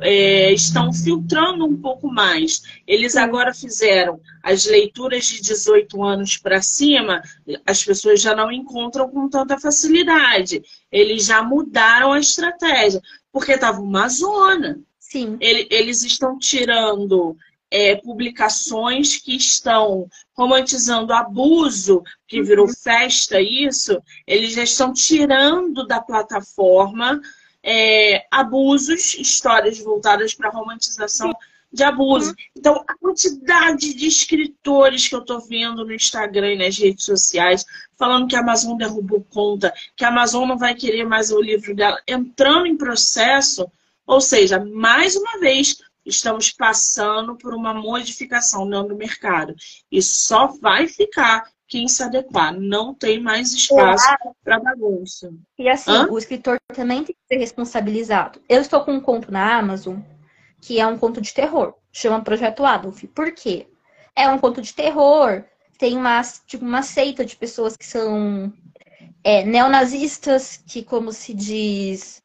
é, 0.00 0.52
estão 0.52 0.92
filtrando 0.92 1.64
um 1.66 1.76
pouco 1.76 2.08
mais. 2.08 2.62
Eles 2.86 3.16
agora 3.16 3.52
fizeram 3.52 4.20
as 4.42 4.64
leituras 4.66 5.24
de 5.26 5.40
18 5.40 6.02
anos 6.02 6.36
para 6.36 6.62
cima, 6.62 7.22
as 7.66 7.84
pessoas 7.84 8.20
já 8.20 8.34
não 8.34 8.50
encontram 8.50 9.08
com 9.08 9.28
tanta 9.28 9.58
facilidade. 9.58 10.62
Eles 10.90 11.26
já 11.26 11.42
mudaram 11.42 12.12
a 12.12 12.20
estratégia, 12.20 13.02
porque 13.32 13.52
estava 13.52 13.80
uma 13.80 14.08
zona. 14.08 14.78
Sim. 14.98 15.36
Eles 15.40 16.02
estão 16.02 16.38
tirando 16.38 17.36
é, 17.70 17.96
publicações 17.96 19.16
que 19.16 19.36
estão 19.36 20.08
romantizando 20.36 21.12
abuso, 21.12 22.02
que 22.26 22.42
virou 22.42 22.66
uhum. 22.66 22.72
festa 22.72 23.40
isso, 23.40 24.00
eles 24.26 24.54
já 24.54 24.62
estão 24.62 24.92
tirando 24.92 25.86
da 25.86 26.00
plataforma 26.00 27.20
é, 27.62 28.26
abusos, 28.30 29.14
histórias 29.14 29.78
voltadas 29.78 30.34
para 30.34 30.50
romantização 30.50 31.34
de 31.72 31.82
abuso. 31.82 32.30
Uhum. 32.30 32.36
Então, 32.56 32.84
a 32.86 32.96
quantidade 32.96 33.94
de 33.94 34.06
escritores 34.06 35.06
que 35.06 35.14
eu 35.14 35.20
estou 35.20 35.40
vendo 35.40 35.84
no 35.84 35.92
Instagram 35.92 36.54
e 36.54 36.58
nas 36.58 36.78
redes 36.78 37.04
sociais 37.04 37.64
falando 37.96 38.28
que 38.28 38.36
a 38.36 38.40
Amazon 38.40 38.76
derrubou 38.76 39.26
conta, 39.28 39.74
que 39.96 40.04
a 40.04 40.08
Amazon 40.08 40.46
não 40.48 40.56
vai 40.56 40.74
querer 40.74 41.04
mais 41.04 41.30
o 41.30 41.40
livro 41.40 41.74
dela, 41.74 42.00
entrando 42.06 42.66
em 42.66 42.76
processo, 42.76 43.70
ou 44.06 44.20
seja, 44.20 44.64
mais 44.64 45.16
uma 45.16 45.38
vez, 45.40 45.76
estamos 46.06 46.50
passando 46.50 47.36
por 47.36 47.52
uma 47.52 47.74
modificação 47.74 48.64
no 48.64 48.96
mercado. 48.96 49.54
E 49.90 50.00
só 50.00 50.46
vai 50.46 50.86
ficar 50.86 51.44
quem 51.68 51.86
se 51.86 52.02
adequar. 52.02 52.52
Não 52.52 52.94
tem 52.94 53.20
mais 53.20 53.52
espaço 53.52 54.06
para 54.42 54.58
bagunça. 54.58 55.32
E 55.58 55.68
assim, 55.68 55.90
Hã? 55.90 56.08
o 56.10 56.18
escritor 56.18 56.58
também 56.74 57.04
tem 57.04 57.14
que 57.14 57.34
ser 57.34 57.38
responsabilizado. 57.38 58.40
Eu 58.48 58.60
estou 58.60 58.80
com 58.84 58.92
um 58.92 59.00
conto 59.00 59.30
na 59.30 59.56
Amazon 59.58 59.98
que 60.60 60.80
é 60.80 60.86
um 60.86 60.98
conto 60.98 61.20
de 61.20 61.32
terror. 61.32 61.74
Chama 61.92 62.22
Projeto 62.22 62.64
Adolf. 62.64 63.04
Por 63.14 63.32
quê? 63.32 63.66
É 64.14 64.28
um 64.28 64.38
conto 64.38 64.60
de 64.60 64.74
terror. 64.74 65.44
Tem 65.78 65.96
uma, 65.96 66.20
tipo, 66.46 66.64
uma 66.64 66.82
seita 66.82 67.24
de 67.24 67.36
pessoas 67.36 67.76
que 67.76 67.86
são 67.86 68.52
é, 69.22 69.44
neonazistas, 69.44 70.56
que, 70.66 70.82
como 70.82 71.12
se 71.12 71.32
diz, 71.32 72.22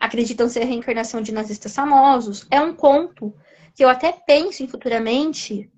acreditam 0.00 0.48
ser 0.48 0.62
a 0.62 0.66
reencarnação 0.66 1.20
de 1.22 1.32
nazistas 1.32 1.74
famosos. 1.74 2.46
É 2.50 2.60
um 2.60 2.74
conto 2.74 3.32
que 3.74 3.84
eu 3.84 3.88
até 3.88 4.12
penso 4.12 4.62
em 4.62 4.68
futuramente, 4.68 5.70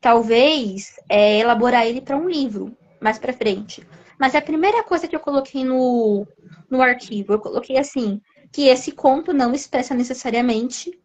talvez, 0.00 0.98
é, 1.08 1.38
elaborar 1.38 1.86
ele 1.86 2.00
para 2.00 2.16
um 2.16 2.28
livro 2.28 2.76
mais 3.00 3.18
para 3.18 3.32
frente. 3.32 3.86
Mas 4.18 4.34
a 4.34 4.42
primeira 4.42 4.82
coisa 4.82 5.06
que 5.06 5.14
eu 5.14 5.20
coloquei 5.20 5.64
no, 5.64 6.26
no 6.68 6.82
arquivo, 6.82 7.32
eu 7.32 7.38
coloquei 7.38 7.78
assim, 7.78 8.20
que 8.52 8.66
esse 8.66 8.92
conto 8.92 9.32
não 9.32 9.54
expressa 9.54 9.94
necessariamente 9.94 10.98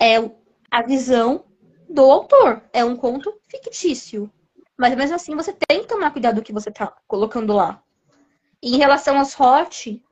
é 0.00 0.16
a 0.70 0.82
visão 0.82 1.44
do 1.88 2.02
autor. 2.02 2.62
É 2.72 2.84
um 2.84 2.96
conto 2.96 3.32
fictício. 3.48 4.30
Mas 4.76 4.94
mesmo 4.94 5.16
assim, 5.16 5.34
você 5.34 5.52
tem 5.52 5.82
que 5.82 5.88
tomar 5.88 6.10
cuidado 6.10 6.36
do 6.36 6.42
que 6.42 6.52
você 6.52 6.68
está 6.68 6.94
colocando 7.06 7.52
lá. 7.52 7.82
E 8.62 8.74
em 8.74 8.78
relação 8.78 9.18
aos 9.18 9.38
hot, 9.38 10.02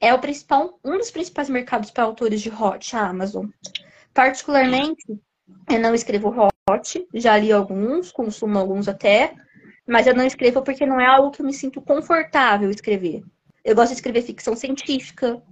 é 0.00 0.12
o 0.12 0.18
principal, 0.18 0.78
um 0.84 0.98
dos 0.98 1.10
principais 1.10 1.48
mercados 1.48 1.90
para 1.90 2.04
autores 2.04 2.40
de 2.40 2.50
hot, 2.50 2.96
a 2.96 3.08
Amazon. 3.08 3.46
Particularmente, 4.12 5.04
eu 5.68 5.80
não 5.80 5.94
escrevo 5.94 6.34
hot, 6.68 7.06
já 7.14 7.36
li 7.36 7.52
alguns, 7.52 8.10
consumo 8.10 8.58
alguns 8.58 8.88
até, 8.88 9.34
mas 9.86 10.06
eu 10.06 10.14
não 10.14 10.26
escrevo 10.26 10.62
porque 10.62 10.86
não 10.86 11.00
é 11.00 11.06
algo 11.06 11.30
que 11.30 11.40
eu 11.40 11.46
me 11.46 11.52
sinto 11.52 11.80
confortável 11.80 12.70
escrever. 12.70 13.22
Eu 13.64 13.74
gosto 13.74 13.90
de 13.90 13.96
escrever 13.96 14.22
ficção 14.22 14.56
científica, 14.56 15.42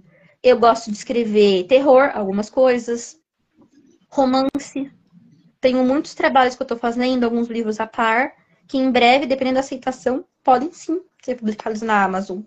eu 0.43 0.59
gosto 0.59 0.89
de 0.91 0.97
escrever 0.97 1.65
terror, 1.67 2.11
algumas 2.13 2.49
coisas, 2.49 3.19
romance. 4.09 4.91
Tenho 5.59 5.83
muitos 5.83 6.13
trabalhos 6.13 6.55
que 6.55 6.61
eu 6.61 6.65
estou 6.65 6.77
fazendo, 6.77 7.23
alguns 7.23 7.47
livros 7.47 7.79
a 7.79 7.87
par, 7.87 8.33
que 8.67 8.77
em 8.77 8.91
breve, 8.91 9.25
dependendo 9.25 9.55
da 9.55 9.59
aceitação, 9.61 10.25
podem 10.43 10.71
sim 10.71 11.01
ser 11.21 11.35
publicados 11.35 11.81
na 11.81 12.03
Amazon. 12.03 12.41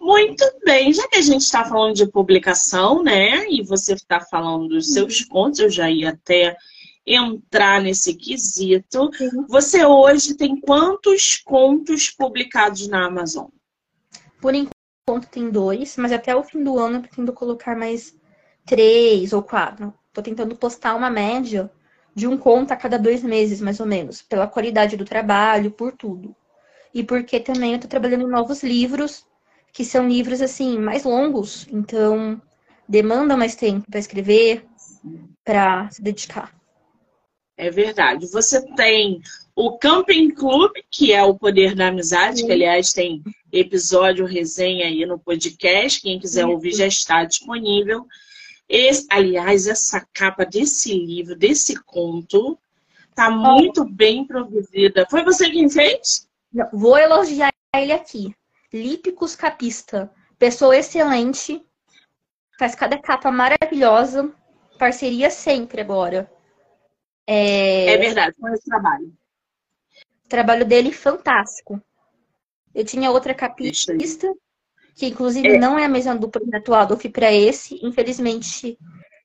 Muito 0.00 0.44
bem, 0.64 0.92
já 0.92 1.06
que 1.08 1.16
a 1.16 1.22
gente 1.22 1.42
está 1.42 1.64
falando 1.64 1.94
de 1.94 2.06
publicação, 2.06 3.02
né? 3.02 3.48
E 3.48 3.62
você 3.62 3.94
está 3.94 4.20
falando 4.20 4.68
dos 4.68 4.92
seus 4.92 5.20
uhum. 5.20 5.28
contos, 5.28 5.60
eu 5.60 5.70
já 5.70 5.90
ia 5.90 6.10
até 6.10 6.56
entrar 7.06 7.80
nesse 7.80 8.14
quesito. 8.14 9.10
Uhum. 9.20 9.46
Você 9.48 9.84
hoje 9.84 10.34
tem 10.34 10.60
quantos 10.60 11.36
contos 11.38 12.10
publicados 12.10 12.88
na 12.88 13.06
Amazon? 13.06 13.46
Por 14.40 14.54
enquanto 14.54 15.28
tem 15.30 15.50
dois, 15.50 15.96
mas 15.96 16.12
até 16.12 16.34
o 16.34 16.42
fim 16.42 16.62
do 16.62 16.78
ano 16.78 16.96
eu 16.96 17.00
pretendo 17.02 17.32
colocar 17.32 17.76
mais 17.76 18.14
três 18.66 19.32
ou 19.32 19.42
quatro. 19.42 19.92
Estou 20.08 20.24
tentando 20.24 20.56
postar 20.56 20.94
uma 20.94 21.10
média 21.10 21.70
de 22.14 22.26
um 22.26 22.38
conto 22.38 22.72
a 22.72 22.76
cada 22.76 22.98
dois 22.98 23.22
meses, 23.22 23.60
mais 23.60 23.80
ou 23.80 23.86
menos, 23.86 24.22
pela 24.22 24.46
qualidade 24.46 24.96
do 24.96 25.04
trabalho, 25.04 25.70
por 25.70 25.92
tudo. 25.92 26.34
E 26.92 27.02
porque 27.02 27.40
também 27.40 27.70
eu 27.70 27.76
estou 27.76 27.90
trabalhando 27.90 28.22
em 28.22 28.30
novos 28.30 28.62
livros 28.62 29.26
que 29.74 29.84
são 29.84 30.08
livros 30.08 30.40
assim 30.40 30.78
mais 30.78 31.02
longos, 31.02 31.66
então 31.70 32.40
demanda 32.88 33.36
mais 33.36 33.56
tempo 33.56 33.90
para 33.90 33.98
escrever, 33.98 34.64
para 35.44 35.90
se 35.90 36.00
dedicar. 36.00 36.54
É 37.56 37.70
verdade. 37.70 38.26
Você 38.30 38.64
tem 38.76 39.20
o 39.54 39.76
Camping 39.76 40.30
Club, 40.30 40.70
que 40.88 41.12
é 41.12 41.22
o 41.24 41.34
Poder 41.34 41.74
da 41.74 41.88
Amizade, 41.88 42.40
Sim. 42.40 42.46
que 42.46 42.52
aliás 42.52 42.92
tem 42.92 43.22
episódio, 43.52 44.24
resenha 44.24 44.86
aí 44.86 45.04
no 45.04 45.18
podcast. 45.18 46.00
Quem 46.00 46.20
quiser 46.20 46.46
ouvir 46.46 46.72
já 46.72 46.86
está 46.86 47.24
disponível. 47.24 48.06
Esse, 48.68 49.06
aliás, 49.10 49.66
essa 49.66 50.06
capa 50.12 50.46
desse 50.46 50.94
livro, 50.94 51.36
desse 51.36 51.74
conto, 51.82 52.56
tá 53.12 53.28
muito 53.28 53.84
bem 53.84 54.24
produzida. 54.24 55.04
Foi 55.10 55.24
você 55.24 55.50
quem 55.50 55.68
fez? 55.68 56.28
Vou 56.72 56.96
elogiar 56.96 57.52
ele 57.74 57.92
aqui. 57.92 58.34
Lípicos 58.74 59.36
Capista. 59.36 60.10
Pessoa 60.36 60.76
excelente. 60.76 61.64
Faz 62.58 62.74
cada 62.74 62.98
capa 62.98 63.30
maravilhosa. 63.30 64.34
Parceria 64.76 65.30
sempre 65.30 65.80
agora. 65.80 66.28
É, 67.24 67.94
é 67.94 67.96
verdade, 67.96 68.36
foi 68.36 68.52
esse 68.52 68.64
trabalho. 68.64 69.12
O 70.24 70.28
trabalho 70.28 70.64
dele 70.66 70.90
fantástico. 70.90 71.80
Eu 72.74 72.84
tinha 72.84 73.12
outra 73.12 73.32
capista, 73.32 73.94
que 74.96 75.06
inclusive 75.06 75.54
é. 75.54 75.58
não 75.58 75.78
é 75.78 75.84
a 75.84 75.88
mesma 75.88 76.16
do 76.16 76.28
projeto 76.28 76.54
atual, 76.56 76.88
eu 76.90 76.98
fui 76.98 77.10
para 77.10 77.32
esse. 77.32 77.78
Infelizmente, 77.80 78.76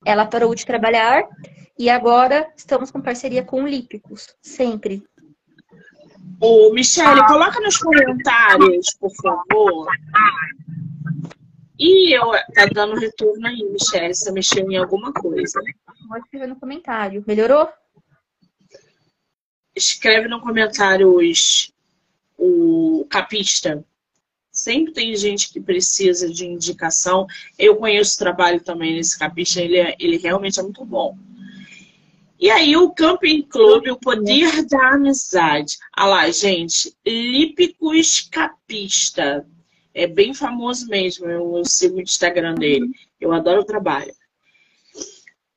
ela 0.06 0.28
parou 0.28 0.54
de 0.54 0.64
trabalhar. 0.64 1.28
E 1.76 1.90
agora 1.90 2.54
estamos 2.56 2.92
com 2.92 3.02
parceria 3.02 3.44
com 3.44 3.64
o 3.64 3.68
Lípicos, 3.68 4.28
sempre. 4.44 5.04
Ô, 6.40 6.72
Michele, 6.74 7.26
coloca 7.28 7.60
nos 7.60 7.78
comentários, 7.78 8.94
por 9.00 9.12
favor. 9.16 9.88
E 11.78 12.14
eu 12.14 12.32
tá 12.54 12.66
dando 12.74 13.00
retorno 13.00 13.48
aí, 13.48 13.64
Michele. 13.64 14.14
Você 14.14 14.32
mexeu 14.32 14.70
em 14.70 14.78
alguma 14.78 15.14
coisa. 15.14 15.62
Vou 16.08 16.18
escrever 16.18 16.48
no 16.48 16.60
comentário. 16.60 17.24
Melhorou? 17.26 17.70
Escreve 19.76 20.28
no 20.28 20.42
comentário 20.42 21.16
os, 21.16 21.72
o 22.38 23.06
capista. 23.10 23.84
Sempre 24.52 24.92
tem 24.92 25.16
gente 25.16 25.54
que 25.54 25.62
precisa 25.62 26.30
de 26.30 26.46
indicação. 26.46 27.26
Eu 27.58 27.78
conheço 27.78 28.16
o 28.16 28.20
trabalho 28.20 28.62
também 28.62 28.96
nesse 28.96 29.18
capista, 29.18 29.62
ele, 29.62 29.78
é, 29.78 29.96
ele 30.00 30.18
realmente 30.18 30.60
é 30.60 30.64
muito 30.64 30.84
bom. 30.84 31.18
E 32.40 32.50
aí, 32.50 32.78
o 32.78 32.92
Camping 32.92 33.42
Club, 33.42 33.88
o 33.88 34.00
poder 34.00 34.66
da 34.66 34.94
amizade. 34.94 35.78
Ah 35.92 36.06
lá, 36.06 36.32
gente, 36.32 36.96
Lípicos 37.06 38.22
Capista. 38.22 39.46
É 39.94 40.08
bem 40.08 40.34
famoso 40.34 40.88
mesmo, 40.88 41.30
eu 41.30 41.66
sigo 41.66 41.98
o 41.98 42.02
Instagram 42.02 42.56
dele. 42.56 42.90
Eu 43.20 43.34
adoro 43.34 43.60
o 43.60 43.66
trabalho. 43.66 44.14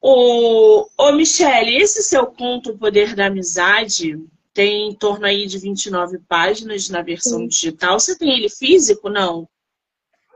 Ô, 0.00 0.88
ô 0.98 1.12
Michele, 1.12 1.76
esse 1.76 2.02
seu 2.02 2.26
conto, 2.26 2.70
O 2.70 2.78
Poder 2.78 3.14
da 3.14 3.26
Amizade, 3.26 4.18
tem 4.52 4.90
em 4.90 4.94
torno 4.94 5.24
aí 5.24 5.46
de 5.46 5.58
29 5.58 6.18
páginas 6.28 6.88
na 6.88 7.00
versão 7.00 7.38
Sim. 7.38 7.46
digital. 7.46 8.00
Você 8.00 8.18
tem 8.18 8.32
ele 8.32 8.48
físico, 8.48 9.08
não? 9.08 9.48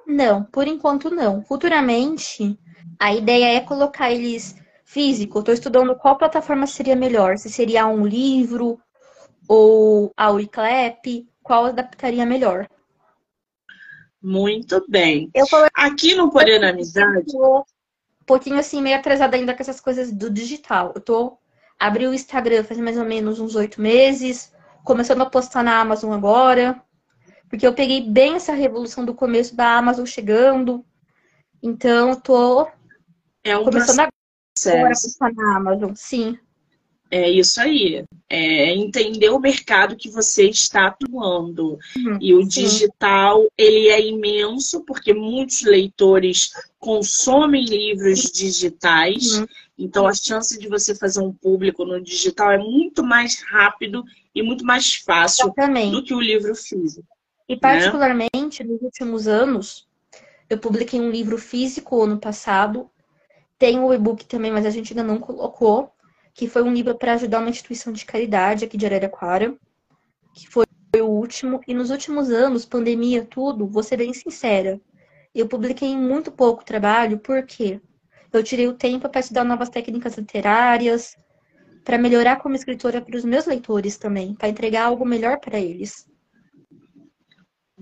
Não, 0.06 0.44
por 0.44 0.68
enquanto 0.68 1.10
não. 1.10 1.42
Futuramente, 1.42 2.56
a 3.00 3.12
ideia 3.12 3.56
é 3.56 3.60
colocar 3.60 4.12
eles 4.12 4.54
físico. 4.86 5.40
Estou 5.40 5.52
estudando 5.52 5.94
qual 5.94 6.16
plataforma 6.16 6.66
seria 6.66 6.96
melhor. 6.96 7.36
Se 7.36 7.50
seria 7.50 7.86
um 7.86 8.06
livro 8.06 8.80
ou 9.46 10.10
a 10.16 10.30
Wiclap, 10.30 11.28
qual 11.42 11.66
adaptaria 11.66 12.24
melhor. 12.24 12.66
Muito 14.22 14.82
bem. 14.88 15.30
Eu 15.34 15.46
Aqui 15.74 16.14
no 16.14 16.30
Poder 16.30 16.64
Amizade 16.64 17.32
pouquinho 18.26 18.58
assim, 18.58 18.82
meio 18.82 18.96
atrasada 18.96 19.36
ainda 19.36 19.54
com 19.54 19.62
essas 19.62 19.80
coisas 19.80 20.12
do 20.12 20.28
digital. 20.28 20.92
Eu 20.94 21.00
tô 21.00 21.38
abri 21.78 22.06
o 22.06 22.14
Instagram 22.14 22.64
faz 22.64 22.80
mais 22.80 22.98
ou 22.98 23.04
menos 23.04 23.38
uns 23.38 23.54
oito 23.54 23.80
meses, 23.80 24.52
começando 24.82 25.22
a 25.22 25.30
postar 25.30 25.62
na 25.62 25.78
Amazon 25.78 26.12
agora, 26.12 26.82
porque 27.48 27.66
eu 27.66 27.72
peguei 27.72 28.00
bem 28.00 28.34
essa 28.34 28.52
revolução 28.52 29.04
do 29.04 29.14
começo 29.14 29.54
da 29.54 29.76
Amazon 29.76 30.04
chegando. 30.04 30.84
Então, 31.62 32.10
eu 32.10 32.20
tô 32.20 32.68
é 33.44 33.56
um 33.56 33.64
começando 33.64 34.00
agora 34.00 34.15
postar 34.62 35.32
na 35.34 35.56
Amazon, 35.56 35.92
sim. 35.94 36.38
É 37.10 37.30
isso 37.30 37.60
aí. 37.60 38.04
É 38.28 38.74
entender 38.74 39.30
o 39.30 39.38
mercado 39.38 39.96
que 39.96 40.10
você 40.10 40.48
está 40.48 40.88
atuando. 40.88 41.78
Uhum, 41.96 42.18
e 42.20 42.34
o 42.34 42.42
sim. 42.42 42.62
digital, 42.62 43.46
ele 43.56 43.88
é 43.88 44.04
imenso, 44.04 44.84
porque 44.84 45.14
muitos 45.14 45.62
leitores 45.62 46.50
consomem 46.78 47.64
livros 47.64 48.22
digitais. 48.32 49.38
Uhum. 49.38 49.46
Então, 49.78 50.06
a 50.06 50.14
chance 50.14 50.58
de 50.58 50.68
você 50.68 50.94
fazer 50.94 51.20
um 51.20 51.32
público 51.32 51.84
no 51.84 52.00
digital 52.00 52.50
é 52.50 52.58
muito 52.58 53.04
mais 53.04 53.42
rápido 53.42 54.02
e 54.34 54.42
muito 54.42 54.64
mais 54.64 54.94
fácil 54.96 55.46
Exatamente. 55.46 55.92
do 55.92 56.02
que 56.02 56.14
o 56.14 56.20
livro 56.20 56.54
físico. 56.54 57.06
E, 57.48 57.54
né? 57.54 57.60
particularmente, 57.60 58.64
né? 58.64 58.72
nos 58.72 58.82
últimos 58.82 59.28
anos, 59.28 59.86
eu 60.50 60.58
publiquei 60.58 61.00
um 61.00 61.10
livro 61.10 61.38
físico 61.38 62.02
ano 62.02 62.18
passado. 62.18 62.90
Tem 63.58 63.78
o 63.78 63.92
e-book 63.92 64.26
também, 64.26 64.50
mas 64.50 64.66
a 64.66 64.70
gente 64.70 64.92
ainda 64.92 65.02
não 65.02 65.18
colocou 65.18 65.92
que 66.34 66.46
foi 66.46 66.62
um 66.62 66.72
livro 66.72 66.94
para 66.94 67.14
ajudar 67.14 67.40
uma 67.40 67.48
instituição 67.48 67.92
de 67.92 68.04
caridade 68.04 68.64
aqui 68.64 68.76
de 68.76 68.84
Araraquara, 68.84 69.56
que 70.34 70.46
foi 70.48 70.66
o 71.00 71.06
último. 71.06 71.60
E 71.66 71.72
nos 71.72 71.90
últimos 71.90 72.30
anos, 72.30 72.66
pandemia, 72.66 73.24
tudo, 73.24 73.66
vou 73.66 73.82
ser 73.82 73.96
bem 73.96 74.12
sincera, 74.12 74.78
eu 75.34 75.46
publiquei 75.46 75.94
muito 75.96 76.32
pouco 76.32 76.64
trabalho, 76.64 77.18
porque 77.18 77.80
eu 78.32 78.42
tirei 78.42 78.66
o 78.68 78.74
tempo 78.74 79.08
para 79.08 79.20
estudar 79.20 79.44
novas 79.44 79.68
técnicas 79.68 80.16
literárias, 80.16 81.16
para 81.84 81.98
melhorar 81.98 82.36
como 82.36 82.54
escritora 82.54 83.00
para 83.00 83.16
os 83.16 83.24
meus 83.24 83.46
leitores 83.46 83.96
também, 83.96 84.34
para 84.34 84.48
entregar 84.48 84.86
algo 84.86 85.04
melhor 85.04 85.38
para 85.38 85.58
eles. 85.58 86.06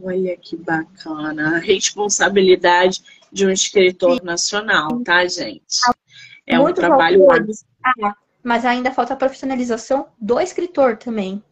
Olha 0.01 0.37
que 0.37 0.57
bacana. 0.57 1.59
Responsabilidade 1.59 3.03
de 3.35 3.45
um 3.45 3.51
escritor 3.51 4.21
Sim. 4.21 4.25
nacional, 4.25 5.01
tá, 5.03 5.27
gente? 5.27 5.81
É 6.47 6.57
muito 6.57 6.79
um 6.79 6.85
trabalho. 6.85 7.27
Ah, 7.85 8.15
mas 8.45 8.65
ainda 8.65 8.93
falta 8.93 9.15
a 9.15 9.17
profissionalização 9.17 10.07
do 10.21 10.39
escritor 10.39 10.97
também. 10.97 11.43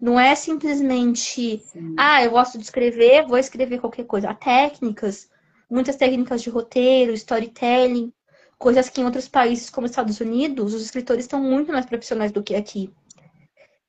Não 0.00 0.18
é 0.18 0.34
simplesmente, 0.34 1.58
Sim. 1.58 1.94
ah, 1.96 2.24
eu 2.24 2.32
gosto 2.32 2.58
de 2.58 2.64
escrever, 2.64 3.26
vou 3.28 3.38
escrever 3.38 3.78
qualquer 3.78 4.04
coisa. 4.06 4.30
Há 4.30 4.34
técnicas, 4.34 5.30
muitas 5.70 5.94
técnicas 5.94 6.42
de 6.42 6.50
roteiro, 6.50 7.12
storytelling, 7.12 8.12
coisas 8.58 8.88
que 8.88 9.00
em 9.00 9.04
outros 9.04 9.28
países, 9.28 9.70
como 9.70 9.86
Estados 9.86 10.18
Unidos, 10.18 10.74
os 10.74 10.82
escritores 10.82 11.24
estão 11.24 11.40
muito 11.40 11.70
mais 11.70 11.86
profissionais 11.86 12.32
do 12.32 12.42
que 12.42 12.56
aqui. 12.56 12.92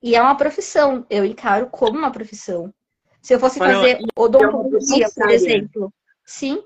E 0.03 0.15
é 0.15 0.21
uma 0.21 0.35
profissão, 0.35 1.05
eu 1.09 1.25
encaro 1.25 1.67
como 1.67 1.97
uma 1.97 2.11
profissão. 2.11 2.71
Se 3.19 3.33
eu 3.33 3.39
fosse 3.39 3.57
fazer 3.57 3.99
odontologia, 4.15 5.09
por 5.09 5.29
exemplo. 5.29 5.93
Sim, 6.23 6.63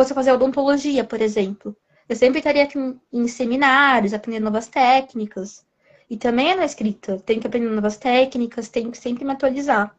fosse 0.00 0.14
fazer 0.14 0.32
odontologia, 0.32 1.04
por 1.04 1.20
exemplo. 1.20 1.76
Eu 2.08 2.16
sempre 2.16 2.38
estaria 2.38 2.64
aqui 2.64 2.78
em 3.12 3.28
seminários, 3.28 4.12
aprendendo 4.12 4.44
novas 4.44 4.68
técnicas. 4.68 5.64
E 6.08 6.16
também 6.16 6.50
é 6.50 6.56
na 6.56 6.64
escrita. 6.64 7.18
Tenho 7.20 7.40
que 7.40 7.46
aprender 7.46 7.70
novas 7.70 7.96
técnicas, 7.96 8.68
tenho 8.68 8.90
que 8.90 8.98
sempre 8.98 9.24
me 9.24 9.32
atualizar. 9.32 9.96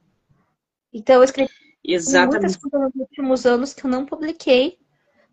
Então, 0.93 1.15
eu 1.15 1.23
escrevi 1.23 1.49
Exatamente. 1.84 2.31
muitas 2.31 2.55
coisas 2.58 2.93
nos 2.93 3.01
últimos 3.01 3.45
anos 3.45 3.73
que 3.73 3.86
eu 3.86 3.89
não 3.89 4.05
publiquei 4.05 4.77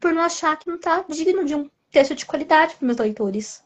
por 0.00 0.12
não 0.12 0.22
achar 0.22 0.58
que 0.58 0.66
não 0.66 0.76
está 0.76 1.04
digno 1.08 1.44
de 1.44 1.54
um 1.54 1.70
texto 1.90 2.14
de 2.14 2.26
qualidade 2.26 2.74
para 2.74 2.86
meus 2.86 2.98
leitores. 2.98 3.64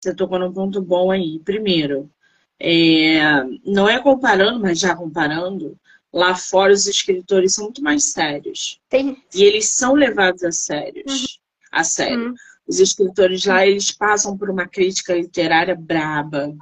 Você 0.00 0.14
tocou 0.14 0.38
num 0.38 0.52
ponto 0.52 0.80
bom 0.80 1.10
aí. 1.10 1.38
Primeiro, 1.40 2.10
é, 2.58 3.44
não 3.64 3.88
é 3.88 4.00
comparando, 4.00 4.60
mas 4.60 4.78
já 4.78 4.96
comparando, 4.96 5.78
Lá 6.12 6.34
fora 6.34 6.72
os 6.72 6.86
escritores 6.86 7.54
são 7.54 7.64
muito 7.64 7.82
mais 7.82 8.04
sérios. 8.04 8.78
Tem... 8.88 9.22
E 9.34 9.44
eles 9.44 9.68
são 9.68 9.94
levados 9.94 10.44
a 10.44 10.52
sérios. 10.52 11.12
Uhum. 11.12 11.26
A 11.72 11.84
sério. 11.84 12.28
Uhum. 12.28 12.34
Os 12.68 12.78
escritores 12.78 13.44
lá, 13.44 13.66
eles 13.66 13.90
passam 13.90 14.36
por 14.36 14.48
uma 14.48 14.68
crítica 14.68 15.14
literária 15.14 15.74
braba. 15.74 16.54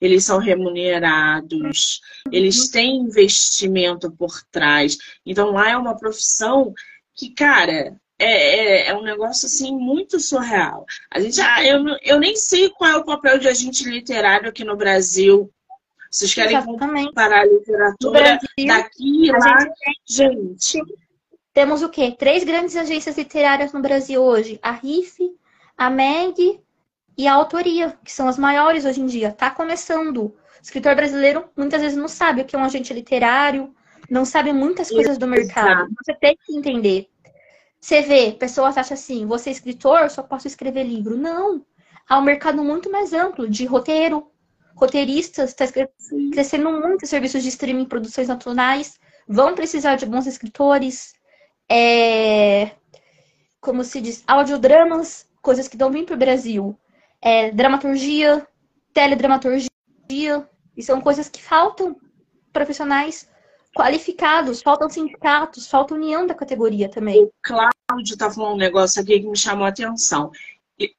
Eles 0.00 0.24
são 0.24 0.38
remunerados. 0.38 2.00
Uhum. 2.26 2.32
Eles 2.32 2.68
têm 2.68 2.96
investimento 2.96 4.10
por 4.12 4.42
trás. 4.52 4.96
Então 5.24 5.52
lá 5.52 5.70
é 5.70 5.76
uma 5.76 5.98
profissão 5.98 6.72
que, 7.14 7.30
cara, 7.30 7.98
é, 8.18 8.86
é, 8.86 8.88
é, 8.88 8.94
um 8.96 9.02
negócio 9.02 9.46
assim 9.46 9.76
muito 9.76 10.18
surreal. 10.18 10.84
A 11.10 11.20
gente, 11.20 11.40
ah, 11.40 11.64
eu, 11.64 11.84
eu 12.02 12.18
nem 12.18 12.36
sei 12.36 12.68
qual 12.70 12.90
é 12.90 12.96
o 12.96 13.04
papel 13.04 13.38
de 13.38 13.48
agente 13.48 13.84
literário 13.84 14.48
aqui 14.48 14.64
no 14.64 14.76
Brasil. 14.76 15.50
Vocês 16.10 16.34
querem 16.34 16.56
Exatamente. 16.56 17.06
comparar 17.08 17.40
a 17.40 17.44
literatura 17.44 18.20
Brasil, 18.20 18.66
daqui 18.66 19.26
e 19.26 19.30
lá? 19.30 19.58
Gente, 20.06 20.42
gente. 20.76 20.82
Temos 21.52 21.82
o 21.82 21.88
quê? 21.88 22.14
Três 22.16 22.44
grandes 22.44 22.76
agências 22.76 23.18
literárias 23.18 23.72
no 23.72 23.80
Brasil 23.80 24.22
hoje. 24.22 24.58
A 24.62 24.70
RIF, 24.70 25.18
a 25.76 25.90
MEG 25.90 26.60
e 27.16 27.26
a 27.26 27.34
Autoria, 27.34 27.98
que 28.04 28.12
são 28.12 28.28
as 28.28 28.38
maiores 28.38 28.84
hoje 28.84 29.00
em 29.00 29.06
dia. 29.06 29.28
Está 29.28 29.50
começando. 29.50 30.26
O 30.26 30.36
escritor 30.62 30.94
brasileiro 30.94 31.44
muitas 31.56 31.82
vezes 31.82 31.96
não 31.96 32.08
sabe 32.08 32.42
o 32.42 32.44
que 32.44 32.54
é 32.54 32.58
um 32.58 32.64
agente 32.64 32.94
literário, 32.94 33.74
não 34.08 34.24
sabe 34.24 34.52
muitas 34.52 34.88
coisas 34.88 35.18
do 35.18 35.26
mercado. 35.26 35.88
Você 36.00 36.14
tem 36.14 36.36
que 36.44 36.56
entender. 36.56 37.08
Você 37.80 38.02
vê, 38.02 38.32
pessoas 38.32 38.76
acham 38.76 38.94
assim, 38.94 39.26
você 39.26 39.50
é 39.50 39.52
escritor, 39.52 40.10
só 40.10 40.22
posso 40.22 40.46
escrever 40.46 40.84
livro. 40.84 41.16
Não. 41.16 41.64
Há 42.08 42.18
um 42.18 42.22
mercado 42.22 42.62
muito 42.64 42.90
mais 42.90 43.12
amplo 43.12 43.48
de 43.48 43.66
roteiro, 43.66 44.30
roteiristas, 44.78 45.50
está 45.50 45.66
crescendo 46.32 46.70
muito 46.70 47.06
serviços 47.06 47.42
de 47.42 47.48
streaming, 47.48 47.84
produções 47.84 48.28
nacionais, 48.28 48.98
vão 49.26 49.54
precisar 49.54 49.96
de 49.96 50.06
bons 50.06 50.26
escritores, 50.26 51.14
é, 51.68 52.70
como 53.60 53.82
se 53.82 54.00
diz, 54.00 54.22
audiodramas, 54.26 55.26
coisas 55.42 55.66
que 55.66 55.76
dão 55.76 55.90
bem 55.90 56.04
para 56.04 56.14
o 56.14 56.18
Brasil, 56.18 56.78
é, 57.20 57.50
dramaturgia, 57.50 58.46
teledramaturgia, 58.94 59.68
e 60.08 60.82
são 60.82 61.00
coisas 61.00 61.28
que 61.28 61.42
faltam 61.42 61.96
profissionais 62.52 63.28
qualificados, 63.76 64.62
faltam 64.62 64.88
sindicatos, 64.88 65.68
falta 65.68 65.94
união 65.94 66.26
da 66.26 66.34
categoria 66.34 66.88
também. 66.88 67.24
O 67.24 67.32
Cláudio 67.42 68.14
está 68.14 68.30
falando 68.30 68.54
um 68.54 68.58
negócio 68.58 69.02
aqui 69.02 69.20
que 69.20 69.26
me 69.26 69.36
chamou 69.36 69.66
a 69.66 69.68
atenção 69.68 70.30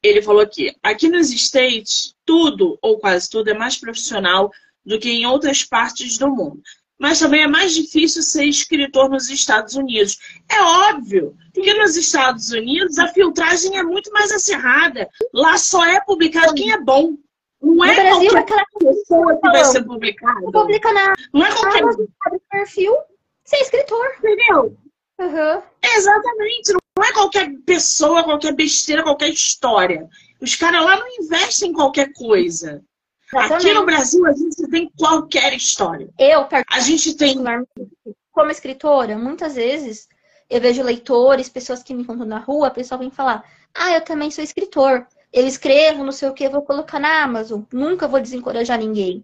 ele 0.04 0.22
falou 0.22 0.42
aqui, 0.42 0.76
aqui 0.84 1.08
nos 1.08 1.32
States, 1.32 2.14
tudo 2.26 2.78
ou 2.82 3.00
quase 3.00 3.30
tudo 3.30 3.50
é 3.50 3.54
mais 3.54 3.78
profissional 3.78 4.52
do 4.86 5.00
que 5.00 5.10
em 5.10 5.26
outras 5.26 5.64
partes 5.64 6.18
do 6.18 6.30
mundo. 6.30 6.62
Mas 7.00 7.20
também 7.20 7.44
é 7.44 7.48
mais 7.48 7.74
difícil 7.74 8.22
ser 8.22 8.44
escritor 8.44 9.10
nos 9.10 9.30
Estados 9.30 9.76
Unidos. 9.76 10.18
É 10.50 10.62
óbvio, 10.62 11.34
porque 11.54 11.74
nos 11.74 11.96
Estados 11.96 12.52
Unidos 12.52 13.00
a 13.00 13.08
filtragem 13.08 13.78
é 13.78 13.84
muito 13.84 14.12
mais 14.12 14.32
acirrada. 14.32 15.10
Lá 15.34 15.58
só 15.58 15.86
é 15.86 16.02
publicado 16.02 16.54
quem 16.54 16.74
é 16.74 16.82
bom. 16.82 17.16
Não 17.62 17.86
é 17.86 17.96
Brasil, 17.96 18.32
qualquer 18.32 18.38
aquela 18.40 18.66
pessoa 18.80 19.40
que 19.40 19.50
vai 19.50 19.66
ser 19.66 19.84
publicado. 19.84 20.42
Não 20.42 20.52
publica 20.52 20.92
na 20.94 21.14
não 21.34 21.46
é 21.46 21.54
qualquer 21.54 21.84
perfil 22.52 22.94
ser 23.46 23.58
escritor. 23.58 24.06
Entendeu? 24.18 24.78
Uhum. 25.20 25.62
Exatamente. 25.82 26.74
Não 27.00 27.06
é 27.06 27.14
qualquer 27.14 27.50
pessoa, 27.66 28.26
qualquer 28.26 28.54
besteira, 28.54 29.04
qualquer 29.04 29.30
história. 29.30 30.06
Os 30.42 30.54
caras 30.56 30.84
lá 30.84 31.00
não 31.00 31.08
investem 31.08 31.70
em 31.70 31.74
qualquer 31.74 32.12
coisa. 32.12 32.84
Exatamente. 33.34 33.68
Aqui 33.68 33.74
no 33.74 33.86
Brasil, 33.86 34.26
a 34.26 34.34
gente 34.34 34.70
tem 34.70 34.92
qualquer 35.00 35.54
história. 35.54 36.10
Eu, 36.20 36.46
a 36.70 36.80
gente 36.82 37.16
tem. 37.16 37.38
Como 38.34 38.52
escritora, 38.52 39.18
muitas 39.18 39.56
vezes 39.56 40.10
eu 40.50 40.60
vejo 40.60 40.84
leitores, 40.84 41.48
pessoas 41.48 41.82
que 41.82 41.94
me 41.94 42.04
encontram 42.04 42.26
na 42.26 42.40
rua, 42.40 42.68
a 42.68 42.72
pessoa 42.72 43.00
vem 43.00 43.10
falar: 43.10 43.46
Ah, 43.74 43.94
eu 43.94 44.02
também 44.02 44.30
sou 44.30 44.44
escritor. 44.44 45.08
Eu 45.32 45.48
escrevo, 45.48 46.04
não 46.04 46.12
sei 46.12 46.28
o 46.28 46.34
que, 46.34 46.50
vou 46.50 46.64
colocar 46.64 47.00
na 47.00 47.24
Amazon. 47.24 47.62
Nunca 47.72 48.10
vou 48.10 48.20
desencorajar 48.20 48.78
ninguém. 48.78 49.24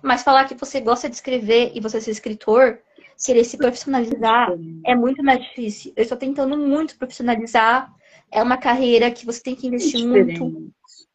Mas 0.00 0.22
falar 0.22 0.44
que 0.44 0.54
você 0.54 0.78
gosta 0.78 1.08
de 1.08 1.16
escrever 1.16 1.72
e 1.74 1.80
você 1.80 2.00
ser 2.00 2.12
escritor, 2.12 2.78
querer 3.24 3.44
se 3.44 3.56
profissionalizar 3.56 4.50
é 4.84 4.94
muito 4.94 5.22
mais 5.22 5.42
difícil. 5.42 5.92
Eu 5.96 6.02
estou 6.02 6.18
tentando 6.18 6.56
muito 6.56 6.96
profissionalizar. 6.96 7.92
É 8.30 8.42
uma 8.42 8.56
carreira 8.56 9.10
que 9.10 9.24
você 9.24 9.42
tem 9.42 9.54
que 9.54 9.66
investir 9.66 10.02
é 10.02 10.06
muito. 10.06 10.72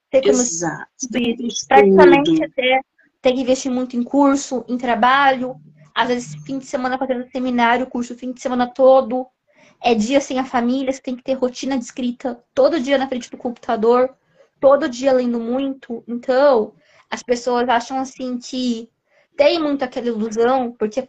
Tem 0.10 0.22
como 0.22 0.34
Exato. 0.34 0.88
praticamente 1.68 2.44
até 2.44 2.82
tem 3.22 3.36
que 3.36 3.42
investir 3.42 3.72
muito 3.72 3.96
em 3.96 4.04
curso, 4.04 4.66
em 4.68 4.78
trabalho. 4.78 5.56
Às 5.94 6.08
vezes, 6.08 6.36
fim 6.44 6.58
de 6.58 6.66
semana 6.66 6.98
fazendo 6.98 7.30
seminário, 7.32 7.86
curso 7.86 8.16
fim 8.16 8.32
de 8.32 8.42
semana 8.42 8.68
todo. 8.68 9.28
É 9.84 9.94
dia 9.96 10.22
sem 10.22 10.38
a 10.40 10.46
família, 10.46 10.92
você 10.92 11.02
tem 11.02 11.16
que 11.16 11.24
ter 11.24 11.34
rotina 11.34 11.78
de 11.78 11.84
escrita 11.84 12.44
todo 12.54 12.80
dia 12.80 12.98
na 12.98 13.08
frente 13.08 13.32
do 13.32 13.38
computador, 13.38 14.16
todo 14.60 14.88
dia 14.88 15.12
lendo 15.12 15.40
muito. 15.40 16.04
Então, 16.08 16.74
as 17.10 17.24
pessoas 17.24 17.68
acham 17.68 17.98
assim 18.00 18.38
que 18.38 18.90
tem 19.36 19.60
muito 19.60 19.84
aquela 19.84 20.08
ilusão, 20.08 20.72
porque 20.78 21.08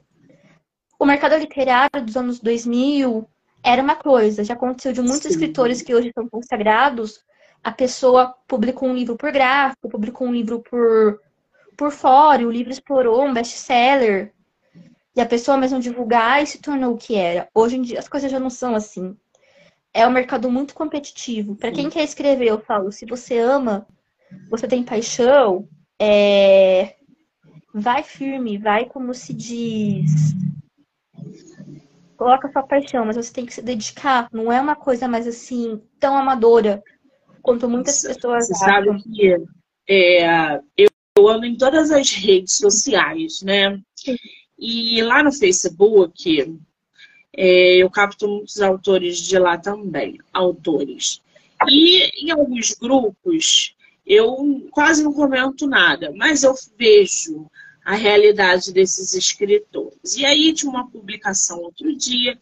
o 1.03 1.05
mercado 1.05 1.37
literário 1.37 2.01
dos 2.01 2.17
anos 2.17 2.39
2000 2.39 3.29
era 3.61 3.83
uma 3.83 3.97
coisa, 3.97 4.45
já 4.45 4.55
aconteceu 4.55 4.93
de 4.93 5.01
muitos 5.01 5.23
Sim. 5.23 5.31
escritores 5.31 5.83
que 5.83 5.93
hoje 5.93 6.13
são 6.15 6.29
consagrados, 6.29 7.19
a 7.63 7.73
pessoa 7.73 8.33
publicou 8.47 8.89
um 8.89 8.95
livro 8.95 9.17
por 9.17 9.33
gráfico, 9.33 9.89
publicou 9.89 10.29
um 10.29 10.33
livro 10.33 10.61
por, 10.61 11.21
por 11.77 11.91
fora, 11.91 12.47
o 12.47 12.51
livro 12.53 12.71
explorou 12.71 13.25
um 13.25 13.35
best-seller, 13.35 14.33
e 15.17 15.21
a 15.21 15.27
pessoa 15.27 15.57
mesmo 15.57 15.81
divulgar 15.81 16.41
e 16.41 16.47
se 16.47 16.61
tornou 16.61 16.95
o 16.95 16.97
que 16.97 17.17
era. 17.17 17.49
Hoje 17.53 17.77
em 17.77 17.83
dia 17.83 17.99
as 17.99 18.09
coisas 18.09 18.31
já 18.31 18.39
não 18.39 18.49
são 18.49 18.77
assim. 18.77 19.17
É 19.93 20.07
um 20.07 20.13
mercado 20.13 20.49
muito 20.49 20.73
competitivo. 20.73 21.57
Para 21.57 21.73
quem 21.73 21.91
quer 21.91 22.05
escrever, 22.05 22.47
eu 22.47 22.61
falo, 22.61 22.93
se 22.93 23.05
você 23.07 23.39
ama, 23.39 23.89
você 24.49 24.69
tem 24.69 24.85
paixão, 24.85 25.69
é... 26.01 26.95
vai 27.75 28.05
firme, 28.05 28.57
vai 28.57 28.85
como 28.85 29.13
se 29.13 29.35
diz 29.35 30.33
coloca 32.23 32.53
sua 32.53 32.63
paixão, 32.63 33.05
mas 33.05 33.17
você 33.17 33.33
tem 33.33 33.45
que 33.45 33.53
se 33.53 33.61
dedicar. 33.61 34.29
Não 34.33 34.53
é 34.53 34.61
uma 34.61 34.77
coisa 34.77 35.09
mais 35.09 35.27
assim, 35.27 35.81
tão 35.99 36.17
amadora 36.17 36.81
quanto 37.43 37.69
muitas 37.69 38.03
pessoas 38.03 38.47
você 38.47 38.65
acham. 38.65 38.93
Sabe 38.93 39.03
que 39.03 39.37
é, 39.89 40.57
eu, 40.77 40.89
eu 41.19 41.29
ando 41.29 41.47
em 41.47 41.57
todas 41.57 41.91
as 41.91 42.13
redes 42.13 42.57
sociais, 42.59 43.43
né? 43.43 43.81
E 44.57 45.03
lá 45.03 45.25
no 45.25 45.33
Facebook, 45.33 46.57
é, 47.37 47.77
eu 47.77 47.91
capto 47.91 48.29
muitos 48.29 48.61
autores 48.61 49.19
de 49.19 49.37
lá 49.37 49.59
também, 49.59 50.19
autores. 50.33 51.21
E 51.69 52.25
em 52.25 52.31
alguns 52.31 52.73
grupos, 52.75 53.75
eu 54.07 54.69
quase 54.71 55.03
não 55.03 55.13
comento 55.13 55.67
nada, 55.67 56.13
mas 56.15 56.45
eu 56.45 56.55
vejo 56.79 57.51
a 57.85 57.95
realidade 57.95 58.73
desses 58.73 59.15
escritores. 59.15 60.17
E 60.17 60.25
aí 60.25 60.53
tinha 60.53 60.71
uma 60.71 60.91
publicação 60.91 61.61
outro 61.61 61.95
dia 61.97 62.39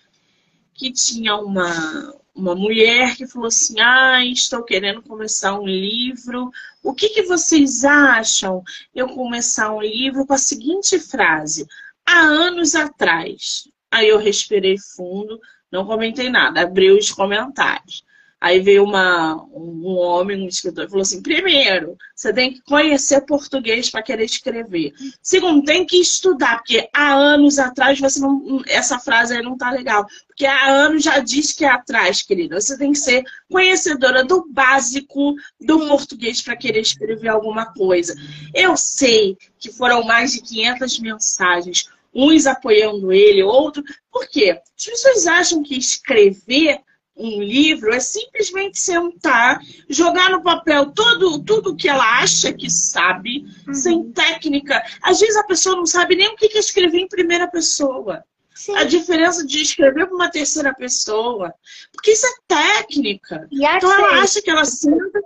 que 0.75 0.93
tinha 0.93 1.37
uma, 1.37 2.15
uma 2.35 2.55
mulher 2.55 3.17
que 3.17 3.27
falou 3.27 3.49
assim: 3.49 3.81
Ah, 3.81 4.25
estou 4.25 4.63
querendo 4.63 5.03
começar 5.03 5.59
um 5.59 5.67
livro. 5.67 6.51
O 6.83 6.95
que, 6.95 7.11
que 7.11 7.23
vocês 7.23 7.85
acham 7.85 8.63
eu 8.95 9.09
começar 9.09 9.73
um 9.73 9.83
livro 9.83 10.27
com 10.27 10.33
a 10.33 10.39
seguinte 10.39 10.99
frase? 10.99 11.67
Há 12.07 12.21
anos 12.21 12.75
atrás. 12.75 13.69
Aí 13.91 14.09
eu 14.09 14.19
respirei 14.19 14.77
fundo, 14.79 15.41
não 15.71 15.85
comentei 15.85 16.31
nada, 16.31 16.63
abri 16.63 16.91
os 16.91 17.11
comentários. 17.11 18.05
Aí 18.41 18.59
veio 18.59 18.85
uma, 18.85 19.35
um 19.53 19.87
homem, 19.99 20.43
um 20.43 20.49
escritor, 20.49 20.85
e 20.85 20.89
falou 20.89 21.03
assim: 21.03 21.21
primeiro, 21.21 21.99
você 22.17 22.33
tem 22.33 22.55
que 22.55 22.63
conhecer 22.63 23.21
português 23.27 23.91
para 23.91 24.03
querer 24.03 24.25
escrever. 24.25 24.95
Segundo, 25.21 25.63
tem 25.63 25.85
que 25.85 25.99
estudar, 25.99 26.57
porque 26.57 26.89
há 26.91 27.13
anos 27.13 27.59
atrás 27.59 28.01
você 28.01 28.19
não. 28.19 28.63
Essa 28.67 28.99
frase 28.99 29.37
aí 29.37 29.43
não 29.43 29.59
tá 29.59 29.71
legal. 29.71 30.07
Porque 30.27 30.47
há 30.47 30.71
anos 30.71 31.03
já 31.03 31.19
diz 31.19 31.53
que 31.53 31.67
é 31.67 31.69
atrás, 31.69 32.23
querida. 32.23 32.59
Você 32.59 32.79
tem 32.79 32.93
que 32.93 32.99
ser 32.99 33.23
conhecedora 33.51 34.25
do 34.25 34.49
básico 34.51 35.35
do 35.61 35.87
português 35.87 36.41
para 36.41 36.57
querer 36.57 36.81
escrever 36.81 37.29
alguma 37.29 37.67
coisa. 37.75 38.15
Eu 38.55 38.75
sei 38.75 39.37
que 39.59 39.71
foram 39.71 40.03
mais 40.03 40.33
de 40.33 40.41
500 40.41 40.99
mensagens, 41.01 41.85
uns 42.15 42.47
apoiando 42.47 43.13
ele, 43.13 43.43
outro. 43.43 43.85
Por 44.11 44.27
quê? 44.27 44.59
As 44.79 44.85
pessoas 44.87 45.27
acham 45.27 45.63
que 45.63 45.77
escrever 45.77 46.81
um 47.21 47.43
livro 47.43 47.93
é 47.93 48.01
simplesmente 48.01 48.81
sentar, 48.81 49.61
jogar 49.89 50.31
no 50.31 50.43
papel 50.43 50.91
todo, 50.93 51.43
tudo 51.45 51.77
que 51.77 51.89
ela 51.89 52.21
acha 52.21 52.53
que 52.53 52.71
sabe, 52.71 53.45
uhum. 53.67 53.75
sem 53.75 54.13
técnica. 54.13 54.83
Às 55.03 55.21
vezes 55.21 55.37
a 55.37 55.45
pessoa 55.45 55.77
não 55.77 55.87
sabe 55.87 56.17
nem 56.17 56.29
o 56.29 56.37
que 56.37 56.47
é 56.47 56.59
escrever 56.59 56.99
em 56.99 57.09
primeira 57.09 57.47
pessoa. 57.47 58.25
Sim. 58.55 58.77
A 58.77 58.85
diferença 58.85 59.47
de 59.47 59.61
escrever 59.61 60.07
para 60.07 60.15
uma 60.15 60.31
terceira 60.31 60.75
pessoa. 60.75 61.55
Porque 61.93 62.11
isso 62.11 62.27
é 62.27 62.31
técnica. 62.47 63.47
E 63.51 63.65
então 63.65 63.93
ela 63.93 64.23
acha 64.23 64.43
que 64.43 64.51
ela 64.51 64.65
senta. 64.65 65.21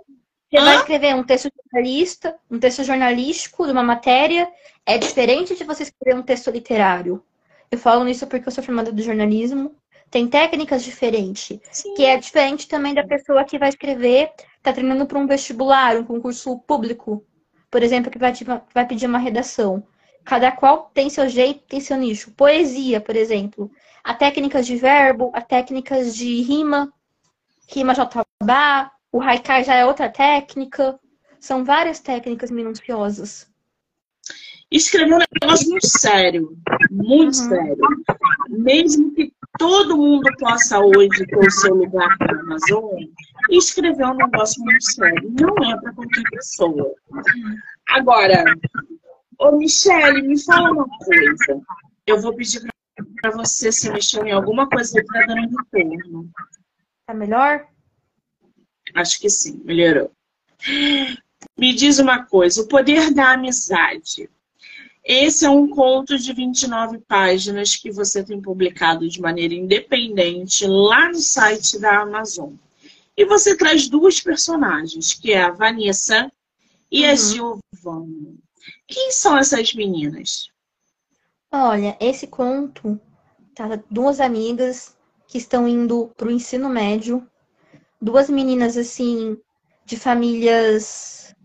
Você 0.51 0.61
vai 0.61 0.77
escrever 0.77 1.15
um 1.15 1.23
texto 1.23 1.49
jornalista, 1.63 2.35
um 2.49 2.59
texto 2.59 2.83
jornalístico 2.83 3.65
de 3.65 3.71
uma 3.71 3.83
matéria, 3.83 4.47
é 4.85 4.97
diferente 4.97 5.55
de 5.55 5.63
você 5.63 5.83
escrever 5.83 6.17
um 6.17 6.23
texto 6.23 6.49
literário. 6.49 7.21
Eu 7.69 7.77
falo 7.77 8.03
nisso 8.05 8.25
porque 8.27 8.47
eu 8.47 8.51
sou 8.51 8.63
formada 8.63 8.91
do 8.91 9.01
jornalismo 9.01 9.75
tem 10.15 10.29
técnicas 10.29 10.81
diferentes, 10.81 11.59
Sim. 11.73 11.93
que 11.93 12.05
é 12.05 12.15
diferente 12.15 12.69
também 12.69 12.93
da 12.93 13.05
pessoa 13.05 13.43
que 13.43 13.59
vai 13.59 13.67
escrever, 13.67 14.31
está 14.55 14.71
treinando 14.71 15.05
para 15.05 15.19
um 15.19 15.27
vestibular, 15.27 15.97
um 15.97 16.05
concurso 16.05 16.57
público, 16.59 17.21
por 17.69 17.83
exemplo, 17.83 18.09
que 18.09 18.17
vai, 18.17 18.31
vai 18.73 18.87
pedir 18.87 19.07
uma 19.07 19.17
redação. 19.17 19.85
Cada 20.23 20.53
qual 20.53 20.89
tem 20.93 21.09
seu 21.09 21.27
jeito, 21.27 21.65
tem 21.67 21.81
seu 21.81 21.97
nicho. 21.97 22.31
Poesia, 22.31 23.01
por 23.01 23.13
exemplo. 23.13 23.69
Há 24.01 24.13
técnicas 24.13 24.65
de 24.65 24.77
verbo, 24.77 25.31
há 25.33 25.41
técnicas 25.41 26.15
de 26.15 26.41
rima, 26.43 26.93
rima 27.67 27.93
jabá, 27.93 28.89
o 29.11 29.21
haikai 29.21 29.65
já 29.65 29.75
é 29.75 29.85
outra 29.85 30.07
técnica. 30.07 30.97
São 31.41 31.65
várias 31.65 31.99
técnicas 31.99 32.49
minuciosas. 32.49 33.53
Escrever 34.71 35.13
um 35.13 35.19
negócio 35.41 35.69
muito 35.69 35.87
sério, 35.87 36.57
muito 36.89 37.37
uhum. 37.37 37.49
sério. 37.49 37.77
Mesmo 38.49 39.13
que 39.13 39.33
todo 39.57 39.97
mundo 39.97 40.29
possa 40.39 40.79
hoje 40.79 41.25
ter 41.25 41.37
o 41.37 41.51
seu 41.51 41.75
lugar 41.75 42.15
na 42.19 42.39
Amazônia 42.41 43.09
escrever 43.49 44.05
um 44.05 44.15
negócio 44.15 44.63
muito 44.63 44.83
sério. 44.83 45.33
Não 45.39 45.71
é 45.71 45.79
para 45.79 45.93
qualquer 45.93 46.23
pessoa. 46.31 46.93
Agora, 47.89 48.43
ô 49.39 49.51
Michele, 49.51 50.21
me 50.21 50.41
fala 50.43 50.71
uma 50.71 50.87
coisa. 50.99 51.61
Eu 52.05 52.21
vou 52.21 52.33
pedir 52.35 52.61
para 53.21 53.31
você 53.31 53.71
se 53.71 53.89
mexer 53.91 54.25
em 54.25 54.31
alguma 54.31 54.69
coisa 54.69 54.93
que 54.93 54.99
está 55.01 55.25
dando 55.25 55.57
retorno. 55.73 56.29
Tá 57.05 57.13
melhor? 57.13 57.67
Acho 58.93 59.19
que 59.19 59.29
sim, 59.29 59.61
melhorou. 59.63 60.11
Me 61.57 61.73
diz 61.73 61.99
uma 61.99 62.25
coisa, 62.25 62.61
o 62.61 62.67
poder 62.67 63.13
da 63.13 63.33
amizade. 63.33 64.29
Esse 65.05 65.45
é 65.45 65.49
um 65.49 65.69
conto 65.69 66.17
de 66.17 66.33
29 66.33 66.97
páginas 67.07 67.75
que 67.75 67.91
você 67.91 68.23
tem 68.23 68.41
publicado 68.41 69.07
de 69.07 69.21
maneira 69.21 69.53
independente 69.53 70.65
lá 70.65 71.09
no 71.09 71.19
site 71.19 71.77
da 71.77 72.01
Amazon. 72.01 72.53
E 73.15 73.23
você 73.23 73.55
traz 73.55 73.87
duas 73.87 74.19
personagens, 74.19 75.13
que 75.13 75.31
é 75.31 75.43
a 75.43 75.51
Vanessa 75.51 76.31
e 76.91 77.03
uhum. 77.03 77.11
a 77.11 77.15
Giovanna. 77.15 78.33
Quem 78.87 79.11
são 79.11 79.37
essas 79.37 79.75
meninas? 79.75 80.49
Olha, 81.51 81.95
esse 81.99 82.25
conto 82.25 82.99
tá 83.53 83.79
duas 83.89 84.19
amigas 84.19 84.97
que 85.27 85.37
estão 85.37 85.67
indo 85.67 86.11
para 86.17 86.27
o 86.27 86.31
ensino 86.31 86.67
médio, 86.67 87.25
duas 88.01 88.27
meninas 88.27 88.75
assim 88.75 89.37
de 89.85 89.97
famílias 89.97 91.35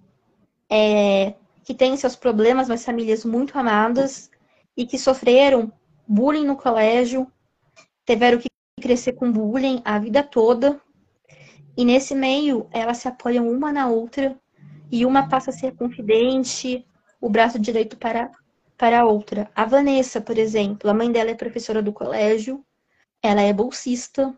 é, 0.70 1.34
que 1.70 1.74
têm 1.76 1.96
seus 1.96 2.16
problemas, 2.16 2.68
mas 2.68 2.84
famílias 2.84 3.24
muito 3.24 3.56
amadas 3.56 4.28
e 4.76 4.84
que 4.84 4.98
sofreram 4.98 5.72
bullying 6.04 6.44
no 6.44 6.56
colégio, 6.56 7.30
tiveram 8.04 8.38
que 8.38 8.48
crescer 8.82 9.12
com 9.12 9.30
bullying 9.30 9.80
a 9.84 9.96
vida 9.96 10.20
toda. 10.20 10.80
E 11.76 11.84
nesse 11.84 12.12
meio, 12.12 12.66
elas 12.72 12.96
se 12.96 13.06
apoiam 13.06 13.48
uma 13.48 13.72
na 13.72 13.86
outra 13.86 14.36
e 14.90 15.06
uma 15.06 15.28
passa 15.28 15.50
a 15.50 15.52
ser 15.52 15.76
confidente, 15.76 16.84
o 17.20 17.30
braço 17.30 17.56
direito 17.56 17.96
para, 17.96 18.32
para 18.76 19.02
a 19.02 19.04
outra. 19.04 19.48
A 19.54 19.64
Vanessa, 19.64 20.20
por 20.20 20.38
exemplo, 20.38 20.90
a 20.90 20.94
mãe 20.94 21.12
dela 21.12 21.30
é 21.30 21.34
professora 21.36 21.80
do 21.80 21.92
colégio, 21.92 22.64
ela 23.22 23.42
é 23.42 23.52
bolsista, 23.52 24.36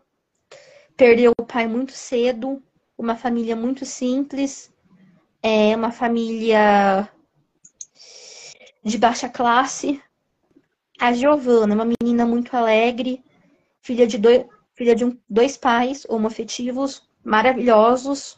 perdeu 0.95 1.33
o 1.35 1.43
pai 1.43 1.65
muito 1.65 1.93
cedo, 1.93 2.61
uma 2.95 3.15
família 3.15 3.55
muito 3.55 3.87
simples, 3.87 4.71
é 5.41 5.75
uma 5.75 5.91
família 5.91 7.09
de 8.83 8.97
baixa 8.97 9.29
classe. 9.29 10.01
A 10.99 11.13
Giovana, 11.13 11.73
uma 11.73 11.85
menina 11.85 12.25
muito 12.25 12.55
alegre, 12.55 13.23
filha 13.81 14.05
de 14.05 14.17
dois, 14.17 14.45
filha 14.73 14.95
de 14.95 15.05
um, 15.05 15.17
dois 15.29 15.57
pais 15.57 16.05
homoafetivos 16.07 17.07
maravilhosos, 17.23 18.35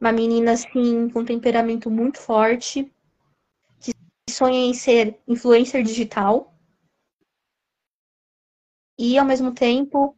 uma 0.00 0.12
menina 0.12 0.52
assim 0.52 1.08
com 1.10 1.24
temperamento 1.24 1.90
muito 1.90 2.18
forte, 2.18 2.92
que 3.80 3.92
sonha 4.30 4.58
em 4.58 4.74
ser 4.74 5.20
influencer 5.28 5.82
digital. 5.82 6.52
E 8.98 9.18
ao 9.18 9.24
mesmo 9.24 9.52
tempo 9.52 10.16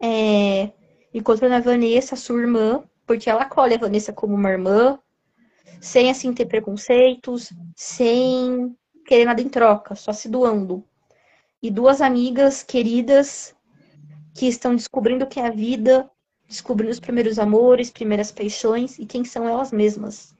é, 0.00 0.72
encontrando 1.12 1.54
a 1.54 1.60
Vanessa, 1.60 2.16
sua 2.16 2.40
irmã, 2.40 2.84
porque 3.06 3.28
ela 3.28 3.42
acolhe 3.42 3.74
a 3.74 3.78
Vanessa 3.78 4.12
como 4.12 4.34
uma 4.34 4.50
irmã, 4.50 4.98
sem 5.80 6.10
assim 6.10 6.32
ter 6.32 6.46
preconceitos, 6.46 7.52
sem 7.76 8.76
querer 9.06 9.24
nada 9.24 9.40
em 9.40 9.48
troca, 9.48 9.94
só 9.94 10.12
se 10.12 10.28
doando. 10.28 10.84
E 11.62 11.70
duas 11.70 12.00
amigas 12.00 12.62
queridas 12.62 13.54
que 14.34 14.46
estão 14.46 14.74
descobrindo 14.74 15.24
o 15.24 15.28
que 15.28 15.40
é 15.40 15.46
a 15.46 15.50
vida, 15.50 16.10
descobrindo 16.48 16.92
os 16.92 17.00
primeiros 17.00 17.38
amores, 17.38 17.90
primeiras 17.90 18.32
paixões 18.32 18.98
e 18.98 19.06
quem 19.06 19.24
são 19.24 19.48
elas 19.48 19.72
mesmas. 19.72 20.34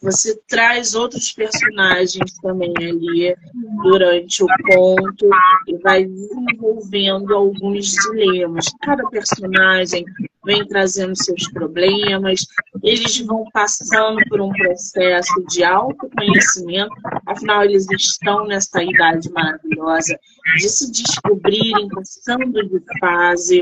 Você 0.00 0.40
traz 0.46 0.94
outros 0.94 1.32
personagens 1.32 2.32
também 2.40 2.72
ali 2.78 3.36
durante 3.82 4.44
o 4.44 4.46
conto 4.70 5.28
e 5.66 5.76
vai 5.78 6.04
desenvolvendo 6.04 7.34
alguns 7.34 7.94
dilemas. 7.94 8.66
Cada 8.80 9.08
personagem 9.10 10.04
vem 10.48 10.66
trazendo 10.66 11.14
seus 11.14 11.46
problemas, 11.50 12.40
eles 12.82 13.20
vão 13.20 13.44
passando 13.52 14.18
por 14.30 14.40
um 14.40 14.50
processo 14.50 15.44
de 15.50 15.62
autoconhecimento, 15.62 16.90
afinal, 17.26 17.64
eles 17.64 17.86
estão 17.90 18.46
nessa 18.46 18.82
idade 18.82 19.30
maravilhosa 19.30 20.18
de 20.56 20.68
se 20.70 20.90
descobrirem, 20.90 21.86
passando 21.90 22.66
de 22.66 22.82
fase. 22.98 23.60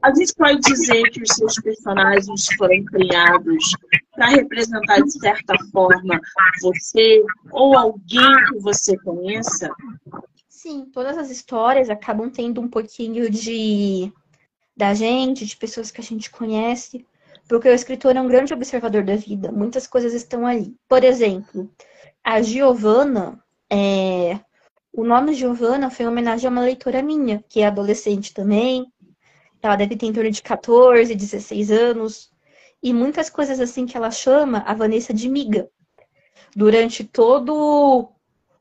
A 0.00 0.14
gente 0.14 0.32
pode 0.34 0.60
dizer 0.60 1.02
que 1.10 1.22
os 1.22 1.34
seus 1.34 1.56
personagens 1.56 2.46
foram 2.56 2.84
criados 2.84 3.72
para 4.14 4.28
representar, 4.28 5.02
de 5.02 5.10
certa 5.18 5.54
forma, 5.72 6.20
você 6.62 7.24
ou 7.50 7.76
alguém 7.76 8.32
que 8.48 8.60
você 8.60 8.96
conheça? 8.98 9.68
Sim, 10.48 10.84
todas 10.92 11.18
as 11.18 11.30
histórias 11.30 11.90
acabam 11.90 12.30
tendo 12.30 12.60
um 12.60 12.68
pouquinho 12.68 13.28
de 13.28 14.12
da 14.80 14.94
gente, 14.94 15.44
de 15.44 15.54
pessoas 15.58 15.90
que 15.90 16.00
a 16.00 16.04
gente 16.04 16.30
conhece, 16.30 17.06
porque 17.46 17.68
o 17.68 17.74
escritor 17.74 18.16
é 18.16 18.20
um 18.20 18.26
grande 18.26 18.54
observador 18.54 19.04
da 19.04 19.14
vida. 19.14 19.52
Muitas 19.52 19.86
coisas 19.86 20.14
estão 20.14 20.46
ali. 20.46 20.74
Por 20.88 21.04
exemplo, 21.04 21.70
a 22.24 22.40
Giovana, 22.40 23.38
é... 23.70 24.40
o 24.90 25.04
nome 25.04 25.34
Giovana 25.34 25.90
foi 25.90 26.06
em 26.06 26.08
homenagem 26.08 26.48
a 26.48 26.50
uma 26.50 26.62
leitora 26.62 27.02
minha, 27.02 27.44
que 27.46 27.60
é 27.60 27.66
adolescente 27.66 28.32
também. 28.32 28.90
Ela 29.62 29.76
deve 29.76 29.96
ter 29.96 30.06
em 30.06 30.14
torno 30.14 30.30
de 30.30 30.40
14, 30.40 31.14
16 31.14 31.70
anos. 31.70 32.32
E 32.82 32.94
muitas 32.94 33.28
coisas 33.28 33.60
assim 33.60 33.84
que 33.84 33.98
ela 33.98 34.10
chama 34.10 34.64
a 34.66 34.72
Vanessa 34.72 35.12
de 35.12 35.28
miga. 35.28 35.68
Durante 36.56 37.04
todo 37.04 38.08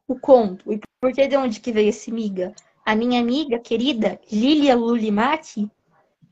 o 0.05 0.19
conto. 0.19 0.73
E 0.73 0.81
por 0.99 1.13
que 1.13 1.25
de 1.27 1.37
onde 1.37 1.61
que 1.61 1.71
veio 1.71 1.87
esse 1.87 2.11
miga? 2.11 2.53
A 2.85 2.93
minha 2.93 3.21
amiga 3.21 3.57
querida, 3.57 4.19
Lilia 4.29 4.75
Lulimaki, 4.75 5.71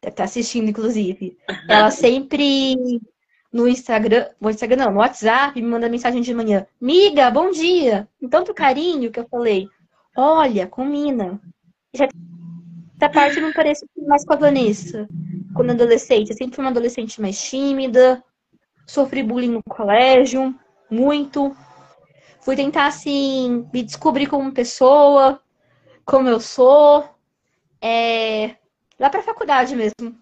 Deve 0.08 0.14
estar 0.14 0.24
assistindo, 0.24 0.70
inclusive. 0.70 1.38
Ela 1.68 1.92
sempre 1.92 3.02
no 3.52 3.68
Instagram, 3.68 4.30
no 4.40 4.50
Instagram 4.50 4.86
não, 4.86 4.92
no 4.94 5.00
WhatsApp, 5.00 5.62
me 5.62 5.68
manda 5.68 5.90
mensagem 5.90 6.22
de 6.22 6.34
manhã. 6.34 6.66
Miga, 6.80 7.30
bom 7.30 7.52
dia! 7.52 8.08
Com 8.18 8.30
tanto 8.30 8.54
carinho 8.54 9.12
que 9.12 9.20
eu 9.20 9.28
falei, 9.28 9.68
olha, 10.16 10.66
combina. 10.66 11.42
Já 11.94 12.08
essa 13.00 13.12
parte 13.12 13.42
não 13.42 13.52
parece 13.52 13.86
mais 14.08 14.24
com 14.24 14.34
a 14.34 14.38
Vanessa. 14.38 15.10
Quando 15.54 15.72
adolescente, 15.72 16.30
eu 16.30 16.38
sempre 16.38 16.56
fui 16.56 16.64
uma 16.64 16.72
adolescente 16.72 17.22
mais 17.22 17.42
tímida, 17.42 18.24
sofri 18.88 19.22
bullying 19.22 19.52
no 19.52 19.64
colégio, 19.68 20.56
muito. 20.90 21.54
Fui 22.40 22.56
tentar, 22.56 22.86
assim, 22.86 23.68
me 23.74 23.84
descobrir 23.84 24.28
como 24.28 24.54
pessoa, 24.54 25.42
como 26.06 26.30
eu 26.30 26.40
sou. 26.40 27.04
É, 27.82 28.56
lá 29.00 29.10
para 29.10 29.20
a 29.20 29.24
faculdade 29.24 29.76
mesmo. 29.76 30.18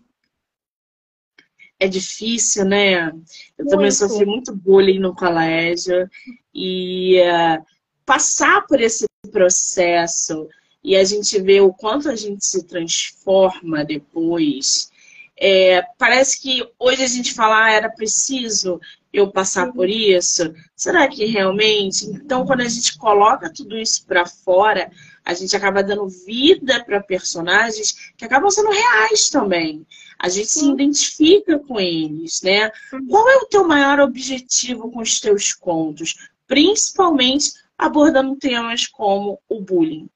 É 1.80 1.88
difícil, 1.88 2.66
né? 2.66 3.08
Eu 3.08 3.14
muito. 3.60 3.70
também 3.70 3.92
sofri 3.92 4.26
muito 4.26 4.56
bullying 4.56 5.00
no 5.00 5.14
colégio 5.14 6.10
e 6.54 7.20
uh, 7.22 7.66
passar 8.06 8.66
por 8.66 8.80
esse 8.80 9.06
processo 9.32 10.48
e 10.86 10.96
a 10.96 11.04
gente 11.04 11.42
vê 11.42 11.60
o 11.60 11.74
quanto 11.74 12.08
a 12.10 12.16
gente 12.16 12.46
se 12.46 12.64
transforma 12.64 13.84
depois. 13.84 14.92
É, 15.36 15.82
parece 15.98 16.40
que 16.42 16.64
hoje 16.80 17.04
a 17.04 17.08
gente 17.08 17.34
fala, 17.34 17.66
ah, 17.66 17.72
era 17.72 17.90
preciso 17.90 18.80
eu 19.12 19.32
passar 19.32 19.74
por 19.74 19.90
isso? 19.90 20.54
Será 20.76 21.08
que 21.08 21.26
realmente? 21.26 22.06
Então, 22.06 22.46
quando 22.46 22.62
a 22.62 22.68
gente 22.68 22.98
coloca 22.98 23.52
tudo 23.52 23.78
isso 23.78 24.06
para 24.06 24.28
fora, 24.28 24.92
a 25.26 25.34
gente 25.34 25.56
acaba 25.56 25.84
dando 25.84 26.08
vida 26.08 26.84
para 26.84 27.02
personagens 27.02 28.14
que 28.16 28.24
acabam 28.24 28.50
sendo 28.52 28.70
reais 28.70 29.30
também. 29.30 29.86
A 30.20 30.30
gente 30.30 30.48
Sim. 30.48 30.60
se 30.60 30.72
identifica 30.72 31.60
com 31.60 31.80
eles, 31.80 32.42
né? 32.42 32.72
Qual 33.10 33.28
é 33.30 33.38
o 33.38 33.48
teu 33.48 33.68
maior 33.68 34.00
objetivo 34.00 34.92
com 34.92 35.02
os 35.02 35.20
teus 35.20 35.54
contos? 35.54 36.30
Principalmente 36.48 37.54
abordando 37.78 38.36
temas 38.36 38.88
como 38.88 39.40
o 39.50 39.60
bullying. 39.60 40.10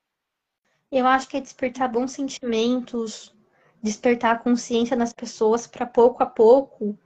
Eu 0.91 1.05
acho 1.07 1.27
que 1.27 1.37
é 1.37 1.41
despertar 1.41 1.91
bons 1.91 2.11
sentimentos, 2.11 3.33
despertar 3.81 4.35
a 4.35 4.39
consciência 4.39 4.95
nas 4.95 5.11
pessoas 5.11 5.67
para 5.67 5.85
pouco 5.85 6.23
a 6.23 6.25
pouco 6.25 6.97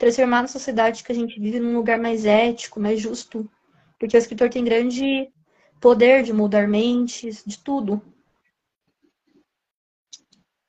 transformar 0.00 0.44
a 0.44 0.48
sociedade 0.48 1.04
que 1.04 1.12
a 1.12 1.14
gente 1.14 1.38
vive 1.38 1.60
num 1.60 1.76
lugar 1.76 1.98
mais 1.98 2.24
ético, 2.24 2.80
mais 2.80 2.98
justo. 2.98 3.48
Porque 3.98 4.16
o 4.16 4.18
escritor 4.18 4.48
tem 4.48 4.64
grande 4.64 5.30
poder 5.80 6.22
de 6.22 6.32
mudar 6.32 6.68
mentes, 6.68 7.42
de 7.44 7.58
tudo. 7.58 8.02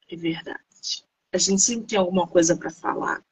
É 0.10 0.15
verdade. 0.15 0.62
A 1.34 1.38
gente 1.38 1.62
sempre 1.62 1.88
tem 1.88 2.00
alguma 2.00 2.28
coisa 2.28 2.56
para 2.56 2.69
falar. 2.69 3.24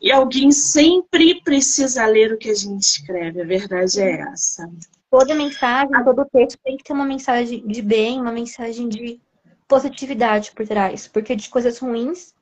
E 0.00 0.10
alguém 0.10 0.50
sempre 0.50 1.40
precisa 1.42 2.04
ler 2.06 2.32
o 2.32 2.38
que 2.38 2.50
a 2.50 2.54
gente 2.54 2.82
escreve. 2.82 3.40
A 3.40 3.44
verdade 3.44 4.00
é 4.00 4.20
essa. 4.20 4.68
Toda 5.10 5.34
mensagem, 5.34 6.04
todo 6.04 6.24
texto 6.24 6.58
tem 6.62 6.76
que 6.76 6.84
ter 6.84 6.92
uma 6.92 7.04
mensagem 7.04 7.66
de 7.66 7.82
bem, 7.82 8.20
uma 8.20 8.32
mensagem 8.32 8.88
de 8.88 9.20
positividade 9.68 10.52
por 10.52 10.66
trás. 10.66 11.06
Porque 11.06 11.36
de 11.36 11.48
coisas 11.48 11.78
ruins, 11.78 12.34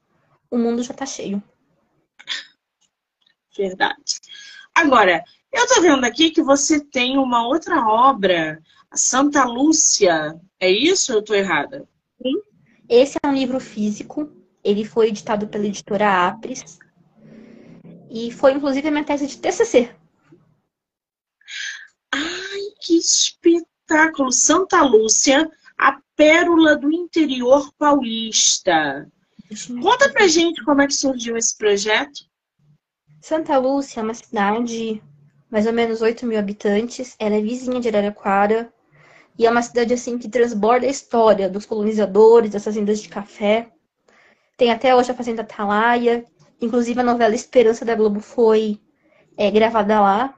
o 0.51 0.57
mundo 0.57 0.83
já 0.83 0.95
tá 0.95 1.05
cheio. 1.05 1.43
Verdade. 3.57 4.21
Agora, 4.75 5.23
eu 5.53 5.67
tô 5.67 5.81
vendo 5.81 6.05
aqui 6.05 6.31
que 6.31 6.43
você 6.43 6.81
tem 6.81 7.19
uma 7.19 7.47
outra 7.47 7.87
obra, 7.87 8.63
Santa 8.95 9.45
Lúcia. 9.45 10.41
É 10.59 10.71
isso 10.71 11.13
ou 11.13 11.19
eu 11.19 11.25
tô 11.25 11.35
errada? 11.35 11.89
Sim. 12.23 12.41
Esse 12.89 13.19
é 13.23 13.29
um 13.29 13.35
livro 13.35 13.61
físico. 13.61 14.31
Ele 14.63 14.85
foi 14.85 15.09
editado 15.09 15.49
pela 15.49 15.67
editora 15.67 16.29
Apres. 16.29 16.79
E 18.11 18.31
foi, 18.33 18.53
inclusive, 18.53 18.89
a 18.89 18.91
minha 18.91 19.05
tese 19.05 19.27
de 19.27 19.39
TCC. 19.39 19.95
Ai, 22.13 22.61
que 22.81 22.99
espetáculo! 22.99 24.33
Santa 24.33 24.83
Lúcia, 24.83 25.49
a 25.79 26.01
pérola 26.17 26.77
do 26.77 26.93
interior 26.93 27.73
paulista. 27.75 29.11
Conta 29.83 30.11
pra 30.11 30.29
gente 30.29 30.63
como 30.65 30.83
é 30.83 30.87
que 30.87 30.95
surgiu 30.95 31.37
esse 31.37 31.57
projeto. 31.57 32.21
Santa 33.21 33.59
Lúcia 33.59 34.01
é 34.01 34.03
uma 34.03 34.15
cidade 34.15 35.03
mais 35.51 35.67
ou 35.67 35.73
menos 35.73 36.01
8 36.01 36.27
mil 36.27 36.39
habitantes. 36.39 37.17
Ela 37.19 37.37
é 37.37 37.41
vizinha 37.41 37.81
de 37.81 37.89
Araraquara. 37.89 38.73
E 39.39 39.47
é 39.47 39.51
uma 39.51 39.63
cidade 39.63 39.95
assim 39.95 40.19
que 40.19 40.29
transborda 40.29 40.87
a 40.87 40.91
história 40.91 41.49
dos 41.49 41.67
colonizadores, 41.67 42.51
das 42.51 42.65
fazendas 42.65 43.01
de 43.01 43.09
café. 43.09 43.71
Tem 44.57 44.71
até 44.71 44.95
hoje 44.95 45.11
a 45.11 45.15
Fazenda 45.15 45.43
Atalaia. 45.43 46.25
Inclusive 46.61 47.01
a 47.01 47.05
novela 47.05 47.35
Esperança 47.35 47.85
da 47.85 47.95
Globo 47.95 48.21
foi 48.21 48.79
é, 49.37 49.51
gravada 49.51 50.01
lá. 50.01 50.35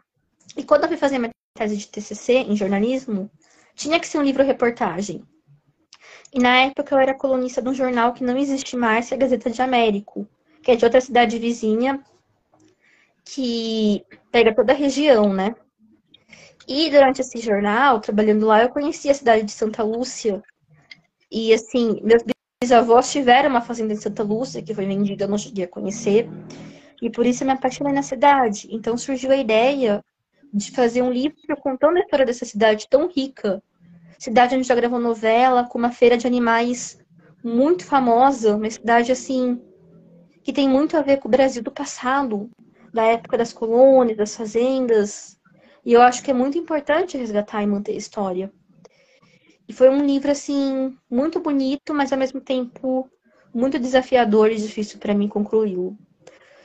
E 0.56 0.62
quando 0.62 0.82
eu 0.82 0.88
fui 0.88 0.96
fazer 0.96 1.18
minha 1.18 1.30
tese 1.54 1.76
de 1.76 1.88
TCC 1.88 2.34
em 2.34 2.56
jornalismo, 2.56 3.30
tinha 3.74 3.98
que 3.98 4.06
ser 4.06 4.18
um 4.18 4.22
livro-reportagem. 4.22 5.24
E 6.32 6.38
na 6.38 6.62
época 6.62 6.94
eu 6.94 6.98
era 6.98 7.14
colunista 7.14 7.60
de 7.60 7.68
um 7.68 7.74
jornal 7.74 8.12
que 8.12 8.24
não 8.24 8.36
existe 8.36 8.76
mais, 8.76 9.08
que 9.08 9.14
é 9.14 9.16
a 9.16 9.20
Gazeta 9.20 9.50
de 9.50 9.60
Américo, 9.60 10.26
que 10.62 10.70
é 10.70 10.76
de 10.76 10.84
outra 10.84 11.00
cidade 11.00 11.38
vizinha, 11.38 12.02
que 13.24 14.04
pega 14.30 14.54
toda 14.54 14.72
a 14.72 14.76
região, 14.76 15.32
né? 15.32 15.54
E 16.66 16.90
durante 16.90 17.20
esse 17.20 17.38
jornal, 17.38 18.00
trabalhando 18.00 18.46
lá, 18.46 18.62
eu 18.62 18.68
conheci 18.68 19.10
a 19.10 19.14
cidade 19.14 19.44
de 19.44 19.52
Santa 19.52 19.82
Lúcia. 19.82 20.42
E 21.30 21.52
assim, 21.52 22.00
meus 22.02 22.22
bisavós 22.62 23.10
tiveram 23.10 23.50
uma 23.50 23.60
fazenda 23.60 23.92
em 23.92 23.96
Santa 23.96 24.22
Lúcia, 24.22 24.62
que 24.62 24.74
foi 24.74 24.86
vendida, 24.86 25.24
eu 25.24 25.28
não 25.28 25.38
cheguei 25.38 25.64
a 25.64 25.68
conhecer. 25.68 26.28
E 27.00 27.10
por 27.10 27.26
isso 27.26 27.42
eu 27.42 27.46
me 27.46 27.52
apaixonei 27.52 27.92
na 27.92 28.02
cidade. 28.02 28.68
Então 28.70 28.96
surgiu 28.96 29.32
a 29.32 29.36
ideia 29.36 30.04
de 30.52 30.70
fazer 30.70 31.02
um 31.02 31.10
livro 31.10 31.36
contando 31.60 31.96
a 31.96 32.00
história 32.00 32.26
dessa 32.26 32.44
cidade 32.44 32.86
tão 32.88 33.08
rica. 33.08 33.62
Cidade 34.18 34.54
onde 34.54 34.66
já 34.66 34.74
gravou 34.74 35.00
novela, 35.00 35.64
com 35.64 35.78
uma 35.78 35.90
feira 35.90 36.16
de 36.16 36.26
animais 36.26 36.98
muito 37.42 37.84
famosa, 37.84 38.54
uma 38.54 38.70
cidade 38.70 39.10
assim 39.10 39.60
que 40.44 40.52
tem 40.52 40.68
muito 40.68 40.96
a 40.96 41.02
ver 41.02 41.18
com 41.18 41.28
o 41.28 41.30
Brasil 41.30 41.62
do 41.62 41.70
passado, 41.70 42.50
da 42.92 43.04
época 43.04 43.38
das 43.38 43.52
colônias, 43.52 44.16
das 44.16 44.36
fazendas. 44.36 45.38
E 45.84 45.92
eu 45.92 46.02
acho 46.02 46.22
que 46.22 46.30
é 46.30 46.34
muito 46.34 46.58
importante 46.58 47.16
resgatar 47.16 47.62
e 47.62 47.66
manter 47.66 47.92
a 47.92 47.96
história. 47.96 48.52
E 49.68 49.72
foi 49.72 49.88
um 49.88 50.04
livro 50.04 50.30
assim 50.30 50.96
muito 51.10 51.40
bonito, 51.40 51.94
mas 51.94 52.12
ao 52.12 52.18
mesmo 52.18 52.40
tempo 52.40 53.08
muito 53.54 53.78
desafiador 53.78 54.50
e 54.50 54.56
difícil 54.56 54.98
para 54.98 55.14
mim 55.14 55.28
concluí-lo. 55.28 55.96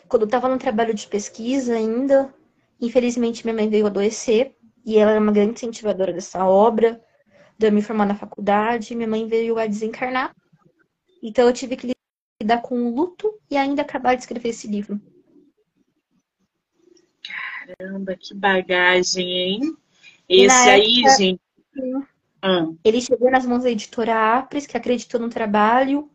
Quando 0.08 0.24
eu 0.24 0.28
estava 0.28 0.48
no 0.48 0.58
trabalho 0.58 0.94
de 0.94 1.08
pesquisa 1.08 1.76
ainda, 1.76 2.34
Infelizmente, 2.80 3.44
minha 3.44 3.56
mãe 3.56 3.70
veio 3.70 3.88
adoecer 3.88 4.56
e 4.86 4.98
ela 4.98 5.12
era 5.12 5.20
uma 5.20 5.32
grande 5.32 5.54
incentivadora 5.54 6.14
dessa 6.14 6.46
obra, 6.46 7.02
de 7.58 7.68
eu 7.68 7.72
me 7.72 7.82
formar 7.82 8.06
na 8.06 8.16
faculdade. 8.16 8.96
Minha 8.96 9.08
mãe 9.08 9.28
veio 9.28 9.58
a 9.58 9.66
desencarnar. 9.66 10.34
Então, 11.22 11.48
eu 11.48 11.54
tive 11.54 11.76
que 11.76 11.92
lidar 12.42 12.62
com 12.62 12.76
o 12.76 12.96
luto 12.96 13.34
e 13.50 13.58
ainda 13.58 13.82
acabar 13.82 14.16
de 14.16 14.22
escrever 14.22 14.50
esse 14.50 14.68
livro. 14.68 15.02
Caramba, 17.68 18.16
que 18.16 18.34
bagagem, 18.34 19.30
hein? 19.30 19.78
Esse 20.30 20.70
aí, 20.70 21.00
época, 21.00 21.18
gente. 21.18 21.42
Ah. 22.42 22.68
Ele 22.84 23.02
chegou 23.02 23.30
nas 23.30 23.46
mãos 23.46 23.64
da 23.64 23.72
editora 23.72 24.38
Apres, 24.38 24.66
que 24.66 24.78
acreditou 24.78 25.20
no 25.20 25.30
trabalho, 25.30 26.10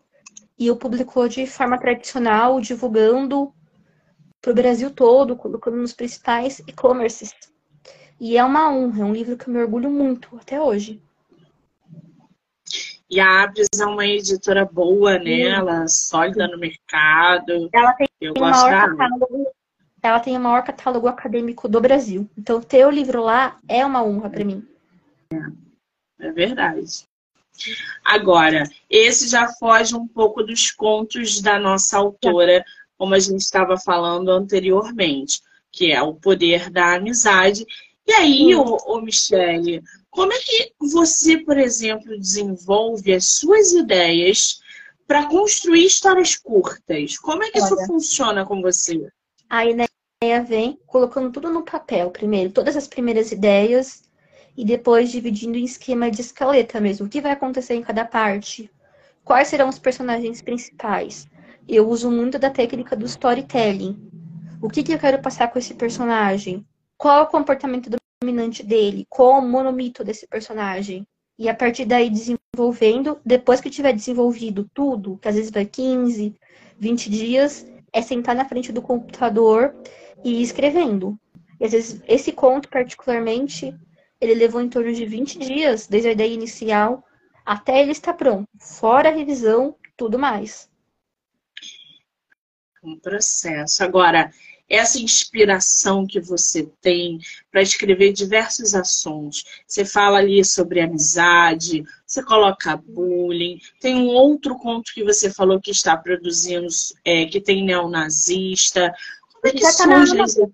e 0.59 0.71
o 0.71 0.77
publicou 0.77 1.29
de 1.29 1.47
forma 1.47 1.79
tradicional, 1.79 2.61
divulgando 2.61 3.53
para 4.41 4.53
o 4.53 4.55
Brasil 4.55 4.91
todo, 4.91 5.37
colocando 5.37 5.77
nos 5.77 5.93
principais 5.93 6.61
e-commerces. 6.61 7.35
E 8.19 8.37
é 8.37 8.45
uma 8.45 8.73
honra, 8.73 9.03
é 9.03 9.05
um 9.05 9.13
livro 9.13 9.37
que 9.37 9.49
eu 9.49 9.53
me 9.53 9.61
orgulho 9.61 9.91
muito 9.91 10.37
até 10.37 10.61
hoje. 10.61 11.03
E 13.11 13.21
a 13.21 13.43
Abres 13.43 13.69
é 13.79 13.85
uma 13.85 14.07
editora 14.07 14.65
boa, 14.65 15.19
né? 15.19 15.25
Sim. 15.25 15.43
Ela 15.43 15.85
é 15.85 15.89
sólida 15.89 16.49
no 16.49 16.59
mercado. 16.59 17.69
Ela 17.73 17.93
tem, 17.93 18.09
eu 18.21 18.33
gosto 18.33 18.65
da 18.65 18.89
catálogo, 18.89 19.53
ela 20.03 20.21
tem 20.21 20.37
o 20.37 20.41
maior 20.41 20.65
catálogo 20.65 21.07
acadêmico 21.07 21.69
do 21.69 21.81
Brasil. 21.81 22.29
Então, 22.37 22.61
ter 22.61 22.87
o 22.87 22.91
livro 22.91 23.23
lá 23.23 23.59
é 23.69 23.87
uma 23.87 24.05
honra 24.05 24.29
para 24.29 24.45
mim. 24.45 24.67
É, 25.33 26.27
é 26.27 26.33
verdade. 26.33 27.07
Agora, 28.05 28.65
esse 28.91 29.29
já 29.29 29.49
foge 29.49 29.95
um 29.95 30.09
pouco 30.09 30.43
dos 30.43 30.71
contos 30.71 31.41
da 31.41 31.59
nossa 31.59 31.99
autora, 31.99 32.65
como 32.99 33.15
a 33.15 33.19
gente 33.19 33.41
estava 33.41 33.79
falando 33.79 34.31
anteriormente, 34.31 35.41
que 35.71 35.93
é 35.93 36.03
o 36.03 36.15
poder 36.15 36.71
da 36.71 36.97
amizade. 36.97 37.65
E 38.07 38.13
aí, 38.13 38.55
ô, 38.55 38.77
ô 38.87 39.01
Michele, 39.01 39.83
como 40.11 40.33
é 40.33 40.39
que 40.39 40.73
você, 40.79 41.39
por 41.39 41.57
exemplo, 41.57 42.19
desenvolve 42.19 43.15
as 43.15 43.27
suas 43.27 43.73
ideias 43.73 44.61
para 45.07 45.27
construir 45.27 45.87
histórias 45.87 46.37
curtas? 46.37 47.17
Como 47.19 47.43
é 47.45 47.51
que 47.51 47.61
Olha, 47.61 47.67
isso 47.67 47.87
funciona 47.87 48.45
com 48.45 48.61
você? 48.61 49.09
A 49.49 49.67
ideia 50.23 50.43
vem 50.43 50.79
colocando 50.87 51.33
tudo 51.33 51.51
no 51.51 51.65
papel 51.65 52.11
primeiro, 52.11 52.53
todas 52.53 52.77
as 52.77 52.87
primeiras 52.87 53.33
ideias, 53.33 54.05
e 54.57 54.65
depois 54.65 55.11
dividindo 55.11 55.59
em 55.59 55.65
esquema 55.65 56.11
de 56.11 56.21
escaleta 56.21 56.81
mesmo. 56.81 57.07
O 57.07 57.09
que 57.09 57.21
vai 57.21 57.33
acontecer 57.33 57.75
em 57.75 57.83
cada 57.83 58.05
parte? 58.05 58.71
Quais 59.25 59.49
serão 59.49 59.69
os 59.69 59.79
personagens 59.79 60.41
principais? 60.41 61.27
eu 61.69 61.89
uso 61.89 62.11
muito 62.11 62.39
da 62.41 62.51
técnica 62.51 62.97
do 62.97 63.07
storytelling. 63.07 63.97
O 64.61 64.69
que, 64.69 64.83
que 64.83 64.93
eu 64.93 64.99
quero 64.99 65.23
passar 65.23 65.49
com 65.49 65.59
esse 65.59 65.75
personagem? 65.75 66.67
Qual 66.97 67.19
é 67.19 67.23
o 67.23 67.27
comportamento 67.27 67.89
dominante 68.21 68.65
dele? 68.65 69.07
Qual 69.09 69.39
o 69.39 69.49
monomito 69.49 70.03
desse 70.05 70.27
personagem? 70.27 71.07
E 71.39 71.49
a 71.49 71.55
partir 71.55 71.85
daí 71.85 72.11
desenvolvendo, 72.11 73.21
depois 73.25 73.61
que 73.61 73.71
tiver 73.71 73.93
desenvolvido 73.93 74.69
tudo, 74.75 75.19
que 75.19 75.29
às 75.29 75.35
vezes 75.35 75.51
vai 75.51 75.65
15, 75.65 76.35
20 76.79 77.11
dias, 77.11 77.67
é 77.93 78.03
sentar 78.03 78.35
na 78.35 78.45
frente 78.45 78.73
do 78.73 78.83
computador 78.83 79.75
e 80.25 80.43
escrevendo. 80.43 81.19
E 81.61 81.65
às 81.65 81.73
vezes 81.73 82.03
esse 82.07 82.33
conto 82.33 82.69
particularmente, 82.69 83.75
ele 84.21 84.35
levou 84.35 84.61
em 84.61 84.69
torno 84.69 84.93
de 84.93 85.05
20 85.05 85.39
dias, 85.39 85.87
desde 85.87 86.09
a 86.09 86.13
ideia 86.13 86.33
inicial 86.33 87.05
até 87.45 87.83
ele 87.83 87.91
estar 87.91 88.15
pronto, 88.15 88.49
fora 88.61 89.09
a 89.09 89.13
revisão, 89.13 89.75
tudo 89.97 90.19
mais 90.19 90.71
um 92.83 92.99
processo. 92.99 93.85
Agora, 93.85 94.31
essa 94.69 94.99
inspiração 94.99 96.07
que 96.07 96.19
você 96.19 96.69
tem 96.81 97.21
para 97.51 97.63
escrever 97.63 98.13
diversos 98.13 98.75
assuntos. 98.75 99.45
Você 99.67 99.85
fala 99.85 100.19
ali 100.19 100.45
sobre 100.45 100.81
amizade, 100.81 101.85
você 102.07 102.25
coloca 102.25 102.77
bullying. 102.77 103.59
Tem 103.81 103.97
um 103.97 104.07
outro 104.07 104.57
conto 104.57 104.93
que 104.95 105.05
você 105.05 105.31
falou 105.31 105.61
que 105.61 105.71
está 105.71 105.97
produzindo, 105.97 106.67
é, 107.05 107.27
que 107.27 107.41
tem 107.41 107.63
neonazista. 107.65 108.93
Como 109.43 109.53
é 109.53 109.53
que 109.53 109.59
Já 109.59 109.73
tá 109.73 110.07
surge? 110.07 110.53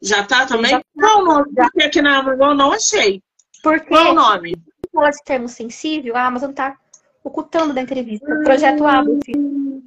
Já 0.00 0.24
tá 0.24 0.46
também? 0.46 0.70
Já. 0.70 0.82
Qual 0.98 1.20
o 1.20 1.24
nome? 1.24 1.54
Porque 1.54 1.82
aqui 1.82 2.00
na 2.00 2.18
Amazon 2.18 2.48
eu 2.48 2.54
não 2.54 2.72
achei. 2.72 3.22
Porque 3.62 3.88
Qual 3.88 4.12
o 4.12 4.14
nome? 4.14 4.56
Fala 4.92 5.10
de 5.10 5.22
termo 5.24 5.48
sensível, 5.48 6.16
a 6.16 6.26
Amazon 6.26 6.52
tá 6.52 6.76
ocultando 7.22 7.74
da 7.74 7.82
entrevista. 7.82 8.26
Projeto 8.42 8.86
Abus. 8.86 9.20
Hum. 9.36 9.82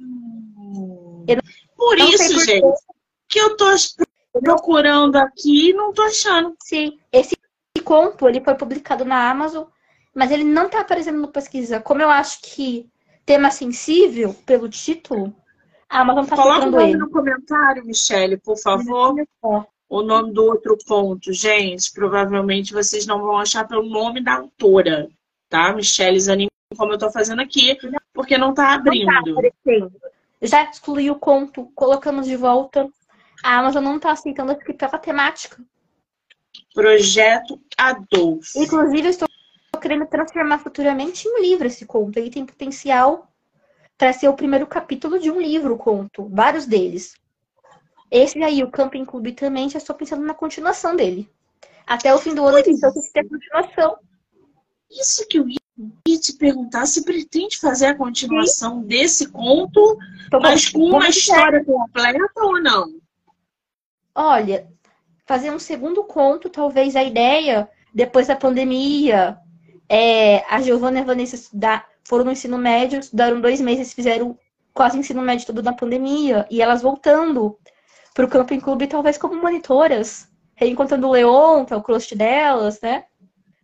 Por 1.76 1.98
não 1.98 2.08
isso, 2.08 2.32
por 2.32 2.44
gente, 2.44 2.66
que 3.28 3.40
eu 3.40 3.56
tô 3.56 3.66
procurando 4.40 5.16
aqui 5.16 5.70
e 5.70 5.74
não 5.74 5.92
tô 5.92 6.02
achando. 6.02 6.54
Sim, 6.62 6.98
esse 7.12 7.36
conto 7.84 8.28
ele 8.28 8.40
foi 8.40 8.54
publicado 8.54 9.04
na 9.04 9.28
Amazon, 9.28 9.64
mas 10.14 10.30
ele 10.30 10.44
não 10.44 10.68
tá 10.68 10.80
aparecendo 10.80 11.18
no 11.18 11.28
pesquisa. 11.28 11.80
Como 11.80 12.00
eu 12.00 12.08
acho 12.08 12.40
que 12.40 12.88
tema 13.26 13.50
sensível 13.50 14.32
pelo 14.46 14.68
título, 14.68 15.34
a 15.94 16.00
Amazon 16.00 16.26
tá 16.26 16.34
Coloca 16.34 16.66
o 16.66 16.70
nome 16.72 16.90
ele. 16.90 16.98
no 16.98 17.08
comentário, 17.08 17.84
Michele, 17.84 18.36
por 18.36 18.58
favor. 18.58 19.14
O 19.88 20.02
nome 20.02 20.32
do 20.32 20.44
outro 20.44 20.76
conto, 20.88 21.32
gente, 21.32 21.92
provavelmente 21.92 22.72
vocês 22.72 23.06
não 23.06 23.22
vão 23.22 23.38
achar 23.38 23.64
pelo 23.68 23.88
nome 23.88 24.20
da 24.20 24.34
autora, 24.34 25.08
tá? 25.48 25.72
Michele 25.72 26.18
Zanin, 26.18 26.48
como 26.76 26.92
eu 26.92 26.98
tô 26.98 27.12
fazendo 27.12 27.40
aqui, 27.40 27.76
porque 28.12 28.36
não 28.36 28.52
tá 28.52 28.74
abrindo. 28.74 29.06
Não 29.06 29.40
tá 29.40 29.90
já 30.42 30.68
excluiu 30.68 31.12
o 31.12 31.18
conto, 31.18 31.70
colocamos 31.76 32.26
de 32.26 32.34
volta. 32.34 32.90
A 33.44 33.58
Amazon 33.60 33.84
não 33.84 33.96
está 33.96 34.10
aceitando 34.10 34.50
aqui 34.50 34.72
pela 34.72 34.98
temática. 34.98 35.62
Projeto 36.74 37.60
Adolfo. 37.78 38.60
Inclusive, 38.60 39.06
eu 39.06 39.10
estou 39.10 39.28
querendo 39.80 40.06
transformar 40.06 40.58
futuramente 40.58 41.28
em 41.28 41.38
um 41.38 41.40
livro 41.40 41.68
esse 41.68 41.86
conto. 41.86 42.18
Ele 42.18 42.30
tem 42.30 42.44
potencial 42.44 43.28
para 43.96 44.12
ser 44.12 44.28
o 44.28 44.34
primeiro 44.34 44.66
capítulo 44.66 45.18
de 45.18 45.30
um 45.30 45.40
livro, 45.40 45.76
conto. 45.76 46.28
Vários 46.28 46.66
deles. 46.66 47.14
Esse 48.10 48.42
aí, 48.42 48.62
o 48.62 48.70
Camping 48.70 49.04
Clube, 49.04 49.32
também 49.32 49.68
já 49.68 49.78
estou 49.78 49.94
pensando 49.94 50.24
na 50.24 50.34
continuação 50.34 50.94
dele. 50.94 51.28
Até 51.86 52.14
o 52.14 52.18
fim 52.18 52.34
do 52.34 52.44
ano, 52.44 52.58
ele 52.58 52.64
tem 52.64 52.76
que 52.76 53.12
ter 53.12 53.28
continuação. 53.28 53.96
Isso 54.90 55.26
que 55.28 55.38
eu 55.38 55.48
ia 55.48 56.18
te 56.18 56.32
perguntar 56.34 56.86
se 56.86 57.04
pretende 57.04 57.58
fazer 57.58 57.86
a 57.86 57.96
continuação 57.96 58.80
Sim. 58.80 58.86
desse 58.86 59.28
conto, 59.30 59.98
Tô 60.30 60.40
mas 60.40 60.68
com 60.68 60.78
uma 60.78 61.08
história 61.08 61.64
completa 61.64 62.44
ou 62.44 62.62
não. 62.62 63.00
Olha, 64.14 64.68
fazer 65.26 65.50
um 65.50 65.58
segundo 65.58 66.04
conto, 66.04 66.48
talvez 66.48 66.94
a 66.94 67.02
ideia, 67.02 67.68
depois 67.92 68.28
da 68.28 68.36
pandemia, 68.36 69.36
é, 69.88 70.44
a 70.48 70.60
Giovana 70.60 70.98
e 70.98 71.02
a 71.02 71.04
Vanessa 71.04 71.34
estudar, 71.34 71.88
foram 72.06 72.24
no 72.24 72.32
ensino 72.32 72.58
médio, 72.58 73.00
estudaram 73.00 73.40
dois 73.40 73.60
meses, 73.60 73.92
fizeram 73.92 74.38
quase 74.72 74.98
ensino 74.98 75.22
médio 75.22 75.46
todo 75.46 75.62
na 75.62 75.72
pandemia, 75.72 76.46
e 76.50 76.60
elas 76.60 76.82
voltando 76.82 77.58
para 78.12 78.24
o 78.24 78.28
Camping 78.28 78.60
Clube, 78.60 78.86
talvez 78.86 79.18
como 79.18 79.40
monitoras, 79.40 80.28
reencontrando 80.54 81.08
o 81.08 81.12
Leon, 81.12 81.64
que 81.64 81.72
é 81.72 81.76
o 81.76 81.82
crush 81.82 82.14
delas, 82.14 82.80
né? 82.80 83.04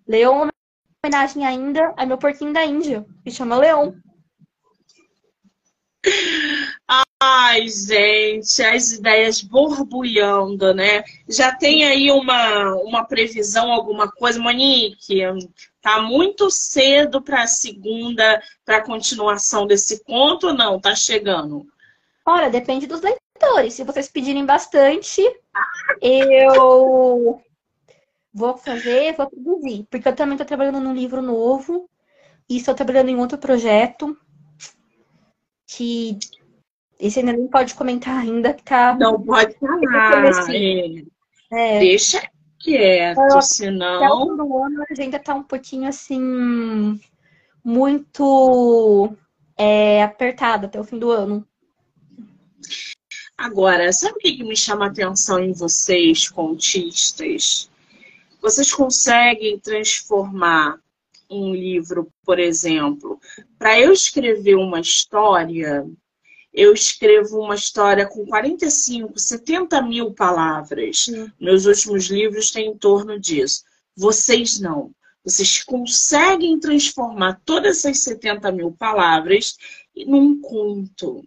Leon 0.07 0.49
homenagem 1.03 1.47
ainda 1.47 1.95
a 1.97 2.05
meu 2.05 2.18
porquinho 2.18 2.53
da 2.53 2.64
Índia, 2.64 3.07
que 3.24 3.30
chama 3.30 3.57
Leon. 3.57 3.93
Ai, 7.22 7.68
gente, 7.68 8.62
as 8.62 8.93
ideias 8.93 9.43
borbulhando, 9.43 10.72
né? 10.72 11.05
Já 11.28 11.55
tem 11.55 11.84
aí 11.84 12.11
uma, 12.11 12.74
uma 12.76 13.05
previsão, 13.05 13.70
alguma 13.70 14.11
coisa, 14.11 14.41
Monique? 14.41 15.20
Tá 15.81 16.03
muito 16.03 16.51
cedo 16.51 17.22
para 17.22 17.43
a 17.43 17.47
segunda, 17.47 18.43
para 18.64 18.78
a 18.78 18.85
continuação 18.85 19.66
desse 19.66 20.05
conto 20.05 20.49
ou 20.49 20.55
não? 20.55 20.78
Tá 20.78 20.95
chegando? 20.95 21.66
Olha, 22.24 22.51
depende 22.51 22.87
dos 22.87 23.01
leitores. 23.01 23.74
Se 23.74 23.85
vocês 23.85 24.09
pedirem 24.09 24.45
bastante, 24.45 25.22
eu 26.03 27.41
vou 28.33 28.57
fazer, 28.59 29.16
vou 29.16 29.31
produzir. 29.31 29.87
Porque 29.91 30.07
eu 30.07 30.14
também 30.14 30.35
estou 30.35 30.47
trabalhando 30.47 30.81
num 30.81 30.95
livro 30.95 31.22
novo 31.22 31.89
e 32.49 32.59
estou 32.59 32.74
trabalhando 32.74 33.09
em 33.09 33.18
outro 33.18 33.39
projeto 33.39 34.16
que 35.66 36.18
esse 36.99 37.20
ainda 37.20 37.33
nem 37.33 37.49
pode 37.49 37.74
comentar 37.74 38.18
ainda, 38.18 38.53
que 38.53 38.62
tá. 38.62 38.95
Não 38.95 39.20
pode 39.22 39.57
falar. 39.59 40.35
É. 41.53 41.78
Deixa 41.78 42.30
quieto, 42.61 43.18
eu, 43.18 43.42
senão. 43.42 43.96
Até 43.96 44.08
o 44.12 44.64
ano 44.64 44.82
a 44.82 44.86
agenda 44.92 45.18
tá 45.18 45.34
um 45.34 45.42
pouquinho 45.42 45.88
assim. 45.88 47.00
Muito 47.62 49.14
é, 49.56 50.02
apertada 50.02 50.66
até 50.66 50.80
o 50.80 50.84
fim 50.84 50.98
do 50.98 51.11
ano. 51.11 51.46
Agora, 53.36 53.90
sabe 53.92 54.14
o 54.16 54.18
que 54.18 54.44
me 54.44 54.56
chama 54.56 54.84
a 54.84 54.88
atenção 54.88 55.38
em 55.38 55.52
vocês, 55.52 56.28
contistas? 56.28 57.70
Vocês 58.40 58.72
conseguem 58.72 59.58
transformar 59.58 60.78
um 61.30 61.54
livro, 61.54 62.12
por 62.24 62.38
exemplo, 62.38 63.18
para 63.58 63.78
eu 63.78 63.92
escrever 63.92 64.56
uma 64.56 64.80
história, 64.80 65.86
eu 66.53 66.72
escrevo 66.72 67.38
uma 67.38 67.55
história 67.55 68.07
com 68.07 68.26
45, 68.26 69.18
70 69.18 69.82
mil 69.82 70.12
palavras. 70.12 71.07
Meus 71.38 71.64
últimos 71.64 72.07
livros 72.07 72.51
têm 72.51 72.68
em 72.70 72.76
torno 72.76 73.18
disso. 73.18 73.62
Vocês 73.96 74.59
não. 74.59 74.92
Vocês 75.24 75.62
conseguem 75.62 76.59
transformar 76.59 77.40
todas 77.44 77.78
essas 77.78 78.01
70 78.01 78.51
mil 78.53 78.72
palavras 78.72 79.57
num 80.07 80.40
conto. 80.40 81.24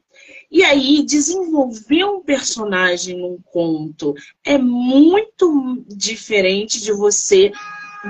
E 0.51 0.63
aí, 0.63 1.03
desenvolver 1.03 2.03
um 2.05 2.21
personagem 2.21 3.17
num 3.17 3.39
conto 3.51 4.15
é 4.43 4.57
muito 4.57 5.83
diferente 5.87 6.81
de 6.81 6.91
você 6.91 7.51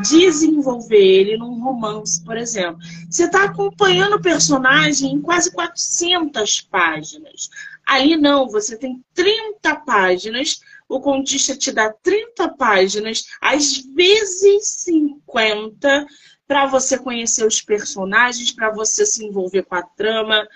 desenvolver 0.01 0.97
ele 0.97 1.37
num 1.37 1.61
romance, 1.61 2.23
por 2.23 2.35
exemplo. 2.35 2.79
Você 3.09 3.25
está 3.25 3.43
acompanhando 3.43 4.15
o 4.15 4.21
personagem 4.21 5.13
em 5.13 5.21
quase 5.21 5.51
400 5.51 6.61
páginas. 6.61 7.49
Ali 7.85 8.17
não, 8.17 8.49
você 8.49 8.77
tem 8.77 9.03
30 9.13 9.75
páginas, 9.77 10.61
o 10.87 10.99
contista 10.99 11.55
te 11.55 11.71
dá 11.71 11.91
30 11.91 12.49
páginas, 12.49 13.25
às 13.41 13.77
vezes 13.77 14.67
50, 14.67 16.07
para 16.47 16.65
você 16.65 16.97
conhecer 16.97 17.45
os 17.45 17.61
personagens, 17.61 18.51
para 18.51 18.71
você 18.71 19.05
se 19.05 19.25
envolver 19.25 19.63
com 19.63 19.75
a 19.75 19.83
trama. 19.83 20.47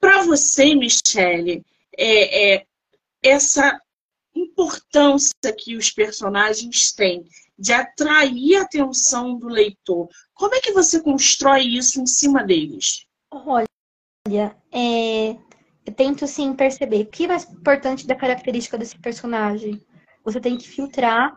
Para 0.00 0.22
você, 0.22 0.74
Michele, 0.74 1.64
é, 1.96 2.54
é, 2.54 2.66
essa 3.22 3.80
importância 4.34 5.34
que 5.56 5.76
os 5.76 5.90
personagens 5.90 6.92
têm 6.92 7.24
de 7.58 7.72
atrair 7.72 8.56
a 8.56 8.62
atenção 8.62 9.38
do 9.38 9.48
leitor. 9.48 10.08
Como 10.34 10.54
é 10.54 10.60
que 10.60 10.72
você 10.72 11.00
constrói 11.00 11.62
isso 11.62 12.00
em 12.00 12.06
cima 12.06 12.42
deles? 12.42 13.06
Olha, 13.30 14.56
é, 14.72 15.36
eu 15.86 15.92
tento 15.94 16.26
sim 16.26 16.54
perceber 16.54 17.02
o 17.02 17.06
que 17.06 17.24
é 17.24 17.28
mais 17.28 17.44
importante 17.44 18.06
da 18.06 18.14
característica 18.14 18.78
desse 18.78 18.98
personagem. 18.98 19.80
Você 20.24 20.40
tem 20.40 20.56
que 20.56 20.68
filtrar, 20.68 21.36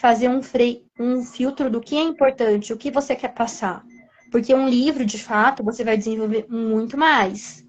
fazer 0.00 0.28
um, 0.28 0.42
frei, 0.42 0.84
um 0.98 1.22
filtro 1.22 1.70
do 1.70 1.80
que 1.80 1.96
é 1.96 2.02
importante, 2.02 2.72
o 2.72 2.76
que 2.76 2.90
você 2.90 3.14
quer 3.14 3.34
passar. 3.34 3.84
Porque 4.32 4.54
um 4.54 4.68
livro, 4.68 5.04
de 5.04 5.18
fato, 5.18 5.62
você 5.62 5.84
vai 5.84 5.96
desenvolver 5.96 6.46
muito 6.48 6.96
mais. 6.96 7.64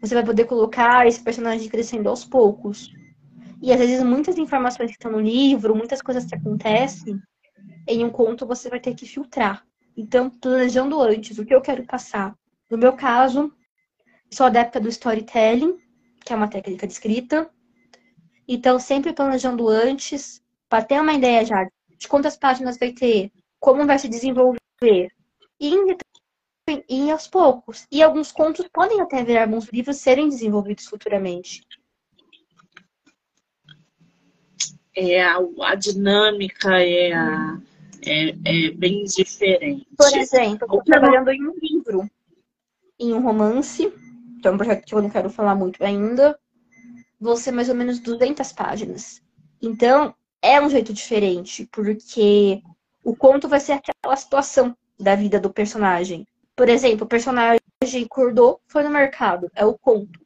Você 0.00 0.14
vai 0.14 0.24
poder 0.24 0.44
colocar 0.44 1.06
esse 1.06 1.20
personagem 1.20 1.68
crescendo 1.68 2.08
aos 2.08 2.24
poucos. 2.24 2.90
E 3.62 3.72
às 3.72 3.78
vezes 3.78 4.02
muitas 4.02 4.38
informações 4.38 4.88
que 4.88 4.96
estão 4.96 5.10
no 5.10 5.20
livro, 5.20 5.74
muitas 5.74 6.02
coisas 6.02 6.24
que 6.24 6.34
acontecem, 6.34 7.20
em 7.86 8.04
um 8.04 8.10
conto 8.10 8.46
você 8.46 8.68
vai 8.68 8.80
ter 8.80 8.94
que 8.94 9.06
filtrar. 9.06 9.64
Então, 9.96 10.28
planejando 10.28 11.00
antes 11.00 11.38
o 11.38 11.44
que 11.44 11.54
eu 11.54 11.60
quero 11.60 11.84
passar. 11.86 12.34
No 12.70 12.76
meu 12.76 12.92
caso, 12.92 13.52
sou 14.30 14.46
adepta 14.46 14.78
do 14.78 14.88
storytelling, 14.88 15.78
que 16.24 16.32
é 16.32 16.36
uma 16.36 16.48
técnica 16.48 16.86
de 16.86 16.92
escrita. 16.92 17.48
Então, 18.46 18.78
sempre 18.78 19.12
planejando 19.12 19.68
antes, 19.68 20.42
para 20.68 20.84
ter 20.84 21.00
uma 21.00 21.14
ideia 21.14 21.44
já 21.44 21.66
de 21.98 22.08
quantas 22.08 22.36
páginas 22.36 22.76
vai 22.78 22.92
ter, 22.92 23.32
como 23.58 23.86
vai 23.86 23.98
se 23.98 24.08
desenvolver. 24.08 25.10
E, 25.58 25.74
e 26.88 27.10
aos 27.10 27.26
poucos. 27.26 27.86
E 27.90 28.02
alguns 28.02 28.30
contos 28.30 28.68
podem 28.72 29.00
até 29.00 29.24
virar 29.24 29.44
alguns 29.44 29.66
livros 29.68 29.96
serem 29.96 30.28
desenvolvidos 30.28 30.86
futuramente. 30.86 31.62
É 34.96 35.22
a, 35.22 35.38
a 35.60 35.74
dinâmica 35.74 36.80
é, 36.82 37.12
a, 37.12 37.58
é, 38.04 38.30
é, 38.30 38.70
bem 38.70 39.04
diferente. 39.04 39.86
Por 39.96 40.16
exemplo, 40.16 40.64
estou 40.64 40.82
trabalhando 40.82 41.28
em 41.30 41.46
um 41.46 41.54
livro, 41.60 42.10
em 42.98 43.12
um 43.12 43.20
romance, 43.20 43.92
que 44.40 44.48
é 44.48 44.50
um 44.50 44.56
projeto 44.56 44.84
que 44.86 44.94
eu 44.94 45.02
não 45.02 45.10
quero 45.10 45.28
falar 45.28 45.54
muito 45.54 45.84
ainda, 45.84 46.38
vão 47.20 47.36
ser 47.36 47.52
mais 47.52 47.68
ou 47.68 47.74
menos 47.74 47.98
200 48.00 48.52
páginas. 48.52 49.20
Então, 49.60 50.14
é 50.40 50.60
um 50.60 50.70
jeito 50.70 50.92
diferente, 50.92 51.68
porque 51.70 52.62
o 53.04 53.14
conto 53.14 53.48
vai 53.48 53.60
ser 53.60 53.72
aquela 53.72 54.16
situação 54.16 54.74
da 54.98 55.14
vida 55.14 55.38
do 55.38 55.52
personagem. 55.52 56.26
Por 56.54 56.70
exemplo, 56.70 57.04
o 57.04 57.08
personagem 57.08 57.60
acordou, 58.04 58.60
foi 58.66 58.82
no 58.82 58.90
mercado, 58.90 59.50
é 59.54 59.64
o 59.64 59.76
conto. 59.76 60.24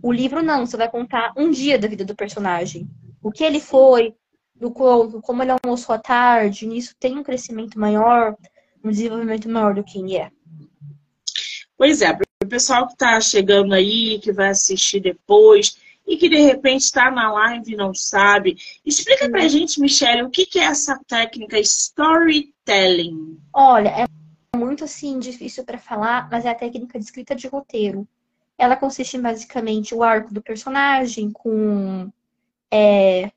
O 0.00 0.12
livro 0.12 0.42
não, 0.42 0.66
você 0.66 0.76
vai 0.76 0.88
contar 0.88 1.32
um 1.36 1.50
dia 1.50 1.78
da 1.78 1.88
vida 1.88 2.04
do 2.04 2.14
personagem 2.14 2.88
o 3.24 3.32
que 3.32 3.42
ele 3.42 3.58
foi, 3.58 4.14
do 4.54 4.70
como 4.70 5.42
ele 5.42 5.52
almoçou 5.64 5.94
à 5.94 5.98
tarde, 5.98 6.66
nisso 6.66 6.94
tem 7.00 7.18
um 7.18 7.22
crescimento 7.22 7.80
maior, 7.80 8.36
um 8.84 8.90
desenvolvimento 8.90 9.48
maior 9.48 9.74
do 9.74 9.82
que 9.82 9.98
ele 9.98 10.16
é. 10.16 10.30
Pois 11.76 12.02
é, 12.02 12.12
para 12.12 12.26
o 12.44 12.46
pessoal 12.46 12.86
que 12.86 12.92
está 12.92 13.18
chegando 13.22 13.72
aí, 13.72 14.20
que 14.20 14.30
vai 14.30 14.50
assistir 14.50 15.00
depois 15.00 15.78
e 16.06 16.18
que 16.18 16.28
de 16.28 16.36
repente 16.36 16.82
está 16.82 17.10
na 17.10 17.32
live 17.32 17.72
e 17.72 17.76
não 17.76 17.94
sabe, 17.94 18.58
explica 18.84 19.28
para 19.30 19.44
a 19.44 19.48
gente, 19.48 19.80
Michelle, 19.80 20.22
o 20.22 20.30
que, 20.30 20.44
que 20.44 20.58
é 20.58 20.64
essa 20.64 21.00
técnica 21.08 21.58
storytelling? 21.58 23.38
Olha, 23.54 23.88
é 23.88 24.06
muito 24.54 24.84
assim 24.84 25.18
difícil 25.18 25.64
para 25.64 25.78
falar, 25.78 26.28
mas 26.30 26.44
é 26.44 26.50
a 26.50 26.54
técnica 26.54 26.98
de 26.98 27.06
escrita 27.06 27.34
de 27.34 27.48
roteiro. 27.48 28.06
Ela 28.58 28.76
consiste 28.76 29.16
em 29.16 29.22
basicamente 29.22 29.94
o 29.94 30.02
arco 30.02 30.32
do 30.32 30.42
personagem 30.42 31.30
com 31.32 32.12
é, 32.74 33.30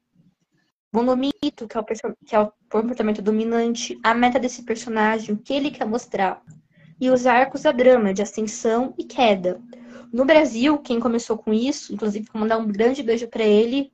monomito, 0.91 1.67
que 1.67 1.77
é, 1.77 1.79
o, 1.79 1.85
que 2.25 2.35
é 2.35 2.39
o 2.39 2.51
comportamento 2.71 3.21
dominante, 3.21 3.99
a 4.03 4.15
meta 4.15 4.39
desse 4.39 4.63
personagem, 4.63 5.35
o 5.35 5.37
que 5.37 5.53
ele 5.53 5.69
quer 5.69 5.85
mostrar, 5.85 6.41
e 6.99 7.11
os 7.11 7.27
arcos 7.27 7.61
da 7.61 7.71
drama, 7.71 8.15
de 8.15 8.23
ascensão 8.23 8.95
e 8.97 9.03
queda. 9.03 9.61
No 10.11 10.25
Brasil, 10.25 10.79
quem 10.79 10.99
começou 10.99 11.37
com 11.37 11.53
isso, 11.53 11.93
inclusive 11.93 12.27
vou 12.33 12.41
mandar 12.41 12.57
um 12.57 12.67
grande 12.67 13.03
beijo 13.03 13.27
para 13.27 13.43
ele, 13.43 13.91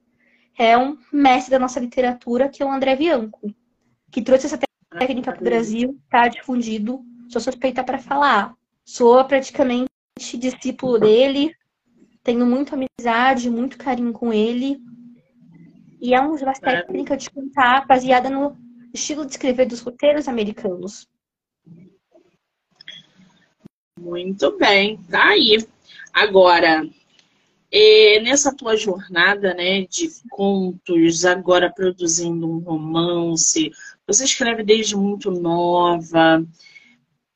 é 0.58 0.78
um 0.78 0.98
mestre 1.12 1.52
da 1.52 1.60
nossa 1.60 1.80
literatura, 1.80 2.48
que 2.48 2.64
é 2.64 2.66
o 2.66 2.72
André 2.72 2.96
Bianco, 2.96 3.54
que 4.10 4.22
trouxe 4.22 4.46
essa 4.46 4.60
técnica 4.98 5.34
para 5.34 5.42
o 5.42 5.44
Brasil, 5.44 6.00
está 6.06 6.30
difundido, 6.30 7.04
sou 7.28 7.42
suspeita 7.42 7.84
para 7.84 7.98
falar. 7.98 8.54
Sou 8.86 9.24
praticamente 9.26 9.90
discípulo 10.38 11.00
dele, 11.00 11.54
tenho 12.24 12.46
muita 12.46 12.76
amizade, 12.76 13.50
muito 13.50 13.78
carinho 13.78 14.14
com 14.14 14.32
ele. 14.32 14.78
E 16.04 16.14
é 16.14 16.20
uma 16.20 16.54
técnica 16.54 17.16
de 17.16 17.30
contar 17.30 17.88
baseada 17.88 18.30
no 18.30 18.58
estilo 18.94 19.26
de 19.26 19.32
escrever 19.32 19.66
dos 19.66 19.80
roteiros 19.80 20.28
americanos. 20.28 21.08
Muito 23.98 24.58
bem, 24.58 25.02
tá 25.10 25.30
aí. 25.30 25.66
Agora, 26.12 26.86
é, 27.72 28.20
nessa 28.20 28.54
tua 28.54 28.76
jornada 28.76 29.54
né, 29.54 29.86
de 29.86 30.12
contos, 30.30 31.24
agora 31.24 31.72
produzindo 31.74 32.52
um 32.52 32.60
romance, 32.60 33.72
você 34.06 34.26
escreve 34.26 34.62
desde 34.62 34.98
muito 34.98 35.32
nova. 35.32 36.46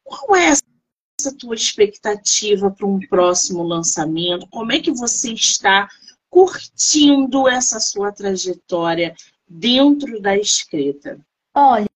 Qual 0.03 0.35
é 0.35 0.47
essa 0.47 1.37
tua 1.39 1.55
expectativa 1.55 2.69
para 2.69 2.85
um 2.85 2.99
próximo 2.99 3.63
lançamento? 3.63 4.45
Como 4.49 4.73
é 4.73 4.79
que 4.81 4.91
você 4.91 5.31
está 5.31 5.87
curtindo 6.29 7.47
essa 7.47 7.79
sua 7.79 8.11
trajetória 8.11 9.15
dentro 9.47 10.21
da 10.21 10.37
escrita? 10.37 11.19
Olha, 11.53 11.87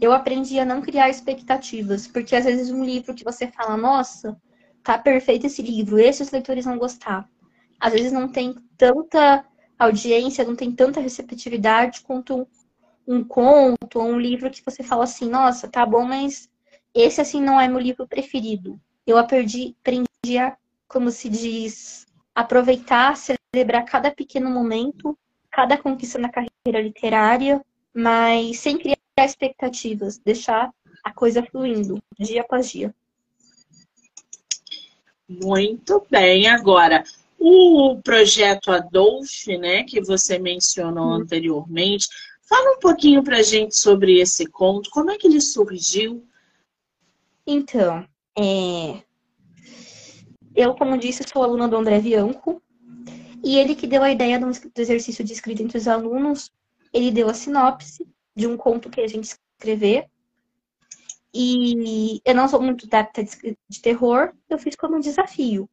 eu 0.00 0.12
aprendi 0.12 0.58
a 0.58 0.64
não 0.64 0.82
criar 0.82 1.08
expectativas, 1.08 2.06
porque 2.06 2.34
às 2.34 2.44
vezes 2.44 2.70
um 2.70 2.84
livro 2.84 3.14
que 3.14 3.24
você 3.24 3.46
fala, 3.46 3.76
nossa, 3.76 4.36
tá 4.82 4.98
perfeito 4.98 5.46
esse 5.46 5.62
livro, 5.62 5.98
esses 5.98 6.30
leitores 6.30 6.64
vão 6.64 6.78
gostar. 6.78 7.28
Às 7.78 7.92
vezes 7.92 8.12
não 8.12 8.28
tem 8.28 8.54
tanta 8.76 9.44
audiência, 9.78 10.44
não 10.44 10.56
tem 10.56 10.72
tanta 10.72 11.00
receptividade 11.00 12.02
quanto 12.02 12.46
um 13.06 13.22
conto 13.22 13.98
ou 13.98 14.04
um 14.04 14.18
livro 14.18 14.50
que 14.50 14.62
você 14.64 14.82
fala 14.82 15.04
assim, 15.04 15.28
nossa, 15.28 15.68
tá 15.68 15.84
bom, 15.84 16.04
mas 16.04 16.48
esse 16.94 17.20
assim 17.20 17.40
não 17.40 17.60
é 17.60 17.68
meu 17.68 17.80
livro 17.80 18.06
preferido. 18.06 18.80
Eu 19.06 19.18
aprendi, 19.18 19.76
aprendi 19.80 20.38
a, 20.38 20.56
como 20.86 21.10
se 21.10 21.28
diz, 21.28 22.06
aproveitar, 22.34 23.16
celebrar 23.54 23.84
cada 23.84 24.10
pequeno 24.10 24.48
momento, 24.48 25.16
cada 25.50 25.76
conquista 25.76 26.18
na 26.18 26.30
carreira 26.30 26.80
literária, 26.82 27.62
mas 27.94 28.58
sem 28.58 28.78
criar 28.78 28.96
expectativas, 29.18 30.16
deixar 30.16 30.72
a 31.04 31.12
coisa 31.12 31.42
fluindo 31.42 32.02
dia 32.18 32.40
após 32.40 32.70
dia. 32.70 32.94
Muito 35.28 36.06
bem. 36.10 36.48
Agora, 36.48 37.04
o 37.38 38.00
projeto 38.02 38.72
Adolf, 38.72 39.46
né, 39.58 39.82
que 39.84 40.00
você 40.00 40.38
mencionou 40.38 41.08
hum. 41.08 41.14
anteriormente, 41.14 42.08
fala 42.48 42.76
um 42.76 42.78
pouquinho 42.78 43.22
pra 43.22 43.42
gente 43.42 43.76
sobre 43.76 44.18
esse 44.18 44.46
conto, 44.46 44.88
como 44.90 45.10
é 45.10 45.18
que 45.18 45.26
ele 45.26 45.40
surgiu? 45.40 46.26
Então, 47.46 48.06
é... 48.38 49.02
eu, 50.54 50.74
como 50.74 50.96
disse, 50.96 51.22
sou 51.30 51.42
aluna 51.42 51.68
do 51.68 51.76
André 51.76 52.00
Bianco, 52.00 52.62
e 53.42 53.58
ele 53.58 53.74
que 53.74 53.86
deu 53.86 54.02
a 54.02 54.10
ideia 54.10 54.38
do 54.38 54.50
exercício 54.80 55.24
de 55.24 55.32
escrita 55.32 55.62
entre 55.62 55.78
os 55.78 55.88
alunos, 55.88 56.50
ele 56.92 57.10
deu 57.10 57.28
a 57.28 57.34
sinopse 57.34 58.06
de 58.34 58.46
um 58.46 58.56
conto 58.56 58.90
que 58.90 59.00
a 59.00 59.06
gente 59.06 59.36
escrever. 59.58 60.06
E 61.34 62.20
eu 62.24 62.34
não 62.34 62.46
sou 62.46 62.60
muito 62.60 62.86
adepta 62.86 63.24
de 63.24 63.80
terror, 63.80 64.32
eu 64.48 64.58
fiz 64.58 64.76
como 64.76 64.96
um 64.96 65.00
desafio. 65.00 65.68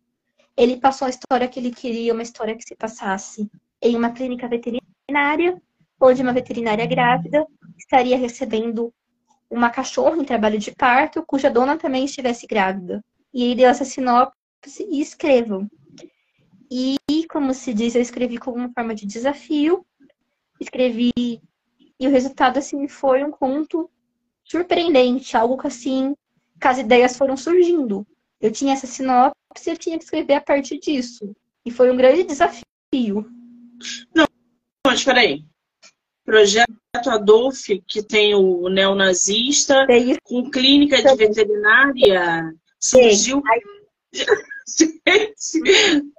Ele 0.56 0.78
passou 0.78 1.06
a 1.06 1.10
história 1.10 1.48
que 1.48 1.60
ele 1.60 1.72
queria, 1.72 2.14
uma 2.14 2.24
história 2.24 2.56
que 2.56 2.64
se 2.64 2.76
passasse 2.76 3.50
em 3.82 3.96
uma 3.96 4.12
clínica 4.12 4.48
veterinária, 4.48 5.62
onde 6.02 6.22
uma 6.22 6.34
veterinária 6.34 6.86
grávida 6.86 7.46
estaria 7.78 8.18
recebendo 8.18 8.94
uma 9.50 9.70
cachorra 9.70 10.18
em 10.18 10.26
trabalho 10.26 10.60
de 10.60 10.72
parto, 10.72 11.24
cuja 11.26 11.50
dona 11.50 11.78
também 11.78 12.06
estivesse 12.06 12.48
grávida. 12.48 13.04
E 13.34 13.44
ele 13.44 13.56
deu 13.56 13.70
essa 13.70 13.86
sinopse 13.86 14.34
e 14.80 15.02
escrevam. 15.02 15.70
E, 16.72 16.98
como 17.30 17.54
se 17.54 17.74
diz, 17.74 17.96
eu 17.96 18.02
escrevi 18.02 18.38
como 18.38 18.58
uma 18.58 18.72
forma 18.72 18.94
de 18.94 19.06
desafio. 19.06 19.86
Escrevi 20.60 21.12
e 22.00 22.08
o 22.08 22.12
resultado, 22.12 22.58
assim, 22.58 22.88
foi 22.88 23.24
um 23.24 23.32
conto 23.32 23.90
surpreendente, 24.44 25.36
algo 25.36 25.58
que, 25.58 25.68
assim, 25.68 26.16
que 26.60 26.68
as 26.68 26.78
ideias 26.78 27.18
foram 27.18 27.36
surgindo. 27.36 28.08
Eu 28.40 28.52
tinha 28.52 28.74
essa 28.74 28.88
sinopse 28.88 29.34
e 29.68 29.70
eu 29.70 29.78
tinha 29.78 29.98
que 29.98 30.06
escrever 30.06 30.36
a 30.36 30.42
partir 30.42 30.80
disso. 30.80 31.36
E 31.66 31.72
foi 31.72 31.92
um 31.92 31.98
grande 31.98 32.24
desafio. 32.24 33.30
Não, 34.16 34.26
mas 34.88 35.04
peraí. 35.04 35.44
Projeto 36.24 36.70
Adolf, 37.08 37.68
que 37.88 38.02
tem 38.02 38.34
o 38.34 38.70
neonazista, 38.70 39.86
com 40.24 40.50
clínica 40.50 41.02
de 41.02 41.16
veterinária, 41.16 42.54
surgiu. 42.80 43.42
Gente, 44.14 45.62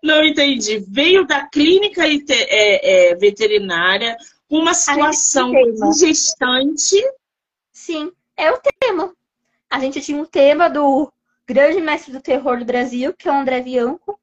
não 0.02 0.24
entendi. 0.24 0.84
Veio 0.88 1.26
da 1.26 1.46
clínica 1.46 2.02
é, 2.06 3.10
é, 3.10 3.14
veterinária 3.16 4.16
uma 4.48 4.74
situação 4.74 5.52
gestante. 5.96 6.96
Sim, 7.72 8.10
é 8.36 8.50
o 8.50 8.60
tema. 8.80 9.14
A 9.70 9.78
gente 9.78 10.00
tinha 10.00 10.20
um 10.20 10.24
tema 10.24 10.68
do 10.68 11.12
grande 11.46 11.80
mestre 11.80 12.12
do 12.12 12.20
terror 12.20 12.58
do 12.58 12.64
Brasil, 12.64 13.14
que 13.14 13.28
é 13.28 13.32
o 13.32 13.36
André 13.36 13.60
Bianco. 13.60 14.18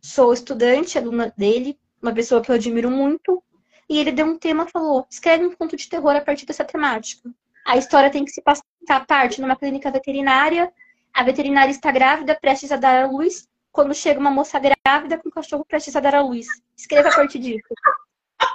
Sou 0.00 0.32
estudante, 0.32 0.96
aluna 0.96 1.32
dele, 1.36 1.78
uma 2.02 2.12
pessoa 2.12 2.40
que 2.40 2.50
eu 2.50 2.54
admiro 2.54 2.90
muito. 2.90 3.42
E 3.88 3.98
ele 3.98 4.12
deu 4.12 4.24
um 4.24 4.38
tema 4.38 4.66
falou: 4.66 5.06
escreve 5.10 5.44
um 5.44 5.54
conto 5.54 5.76
de 5.76 5.88
terror 5.88 6.16
a 6.16 6.20
partir 6.20 6.46
dessa 6.46 6.64
temática. 6.64 7.30
A 7.66 7.76
história 7.76 8.10
tem 8.10 8.24
que 8.24 8.30
se 8.30 8.40
passar 8.40 8.64
a 8.88 9.00
parte 9.00 9.40
numa 9.40 9.56
clínica 9.56 9.90
veterinária. 9.90 10.72
A 11.12 11.22
veterinária 11.22 11.70
está 11.70 11.90
grávida, 11.90 12.38
prestes 12.40 12.72
a 12.72 12.76
dar 12.76 13.04
à 13.04 13.06
luz. 13.06 13.48
Quando 13.72 13.94
chega 13.94 14.18
uma 14.18 14.30
moça 14.30 14.58
grávida 14.58 15.18
com 15.18 15.28
um 15.28 15.32
cachorro 15.32 15.64
prestes 15.64 15.94
a 15.94 16.00
dar 16.00 16.14
à 16.14 16.22
luz. 16.22 16.46
Escreva 16.76 17.08
a 17.08 17.14
partir 17.14 17.38
disso. 17.38 17.68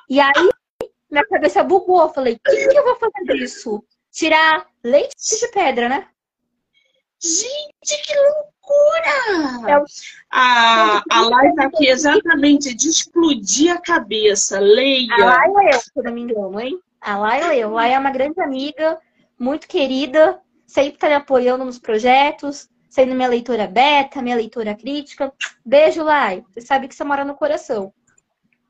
E 0.10 0.20
aí 0.20 0.50
minha 1.10 1.26
cabeça 1.28 1.64
bugou. 1.64 2.02
Eu 2.02 2.10
falei, 2.10 2.34
o 2.34 2.40
que, 2.40 2.68
que 2.68 2.78
eu 2.78 2.84
vou 2.84 2.96
fazer 2.98 3.38
disso? 3.38 3.84
Tirar 4.12 4.66
leite 4.84 5.40
de 5.40 5.48
pedra, 5.52 5.90
né? 5.90 6.08
Gente, 7.22 8.04
que 8.06 8.14
loucura! 8.14 9.72
É 9.72 9.78
o... 9.78 9.86
A, 10.32 11.02
a 11.10 11.22
live 11.22 11.62
aqui 11.62 11.88
exatamente 11.88 12.74
de 12.74 12.90
explodir 12.90 13.74
a 13.74 13.82
cabeça. 13.82 14.60
Leia. 14.60 15.14
A 15.14 15.26
Laila 15.26 15.64
eu, 15.72 15.80
se 15.80 15.92
não 15.96 16.14
me 16.14 16.22
engano, 16.22 16.60
hein? 16.60 16.80
A 17.00 17.18
Laila 17.18 17.56
eu. 17.56 17.72
Laila 17.72 17.96
é 17.96 18.00
uma 18.00 18.12
grande 18.12 18.40
amiga, 18.42 19.00
muito 19.40 19.68
querida, 19.68 20.40
sempre 20.66 20.98
tá 20.98 21.08
me 21.08 21.16
apoiando 21.16 21.66
nos 21.66 21.80
projetos, 21.80 22.70
sendo 22.90 23.14
minha 23.14 23.28
leitora 23.28 23.68
beta, 23.68 24.22
minha 24.22 24.36
leitora 24.36 24.76
crítica. 24.76 25.32
Beijo, 25.66 26.04
Lai. 26.04 26.44
Você 26.54 26.62
sabe 26.62 26.88
que 26.88 26.96
você 26.96 27.04
mora 27.04 27.26
no 27.26 27.36
coração. 27.36 27.94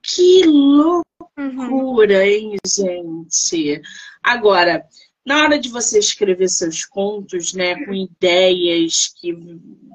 Que 0.01 0.43
loucura, 0.45 2.17
uhum. 2.17 2.21
hein, 2.21 2.55
gente? 2.65 3.81
Agora, 4.23 4.85
na 5.25 5.43
hora 5.43 5.59
de 5.59 5.69
você 5.69 5.97
escrever 5.97 6.47
seus 6.49 6.85
contos, 6.85 7.53
né, 7.53 7.83
com 7.85 7.93
ideias 7.93 9.11
que 9.19 9.33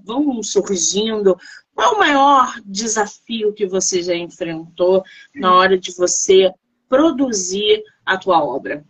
vão 0.05 0.43
surgindo, 0.43 1.37
qual 1.75 1.95
o 1.95 1.99
maior 1.99 2.61
desafio 2.65 3.53
que 3.53 3.67
você 3.67 4.03
já 4.03 4.15
enfrentou 4.15 5.05
na 5.35 5.55
hora 5.55 5.79
de 5.79 5.93
você 5.93 6.53
produzir 6.89 7.83
a 8.05 8.19
tua 8.19 8.45
obra? 8.45 8.85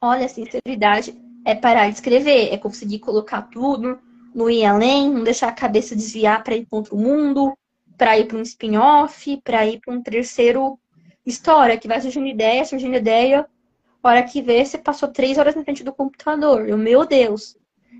Olha, 0.00 0.28
sinceridade 0.28 1.23
é 1.44 1.54
parar 1.54 1.88
de 1.88 1.94
escrever, 1.94 2.52
é 2.52 2.58
conseguir 2.58 2.98
colocar 2.98 3.42
tudo, 3.42 3.98
não 4.34 4.48
ir 4.50 4.64
além, 4.64 5.10
não 5.10 5.22
deixar 5.22 5.48
a 5.48 5.52
cabeça 5.52 5.94
desviar 5.94 6.42
para 6.42 6.56
ir 6.56 6.66
para 6.66 6.78
outro 6.78 6.96
mundo, 6.96 7.56
para 7.96 8.18
ir 8.18 8.26
para 8.26 8.38
um 8.38 8.42
spin-off, 8.42 9.40
para 9.42 9.66
ir 9.66 9.80
para 9.80 9.94
um 9.94 10.02
terceiro 10.02 10.78
história, 11.24 11.78
que 11.78 11.88
vai 11.88 12.00
surgindo 12.00 12.26
ideia, 12.26 12.64
surgindo 12.64 12.96
ideia, 12.96 13.46
hora 14.08 14.22
que 14.22 14.42
vê, 14.42 14.64
você 14.64 14.78
passou 14.78 15.08
três 15.10 15.38
horas 15.38 15.54
na 15.54 15.64
frente 15.64 15.82
do 15.82 15.92
computador. 15.92 16.68
Eu, 16.68 16.76
meu 16.76 17.06
Deus. 17.06 17.56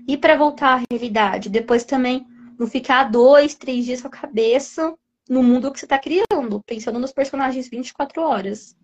E 0.07 0.17
para 0.17 0.37
voltar 0.37 0.79
à 0.79 0.83
realidade, 0.89 1.49
depois 1.49 1.83
também 1.83 2.25
não 2.59 2.67
ficar 2.67 3.05
dois, 3.05 3.55
três 3.55 3.85
dias 3.85 4.01
com 4.01 4.07
a 4.07 4.11
cabeça 4.11 4.95
no 5.27 5.41
mundo 5.41 5.71
que 5.71 5.79
você 5.79 5.85
está 5.85 5.97
criando, 5.97 6.61
pensando 6.65 6.99
nos 6.99 7.11
personagens 7.11 7.67
24 7.67 8.21
horas. 8.21 8.77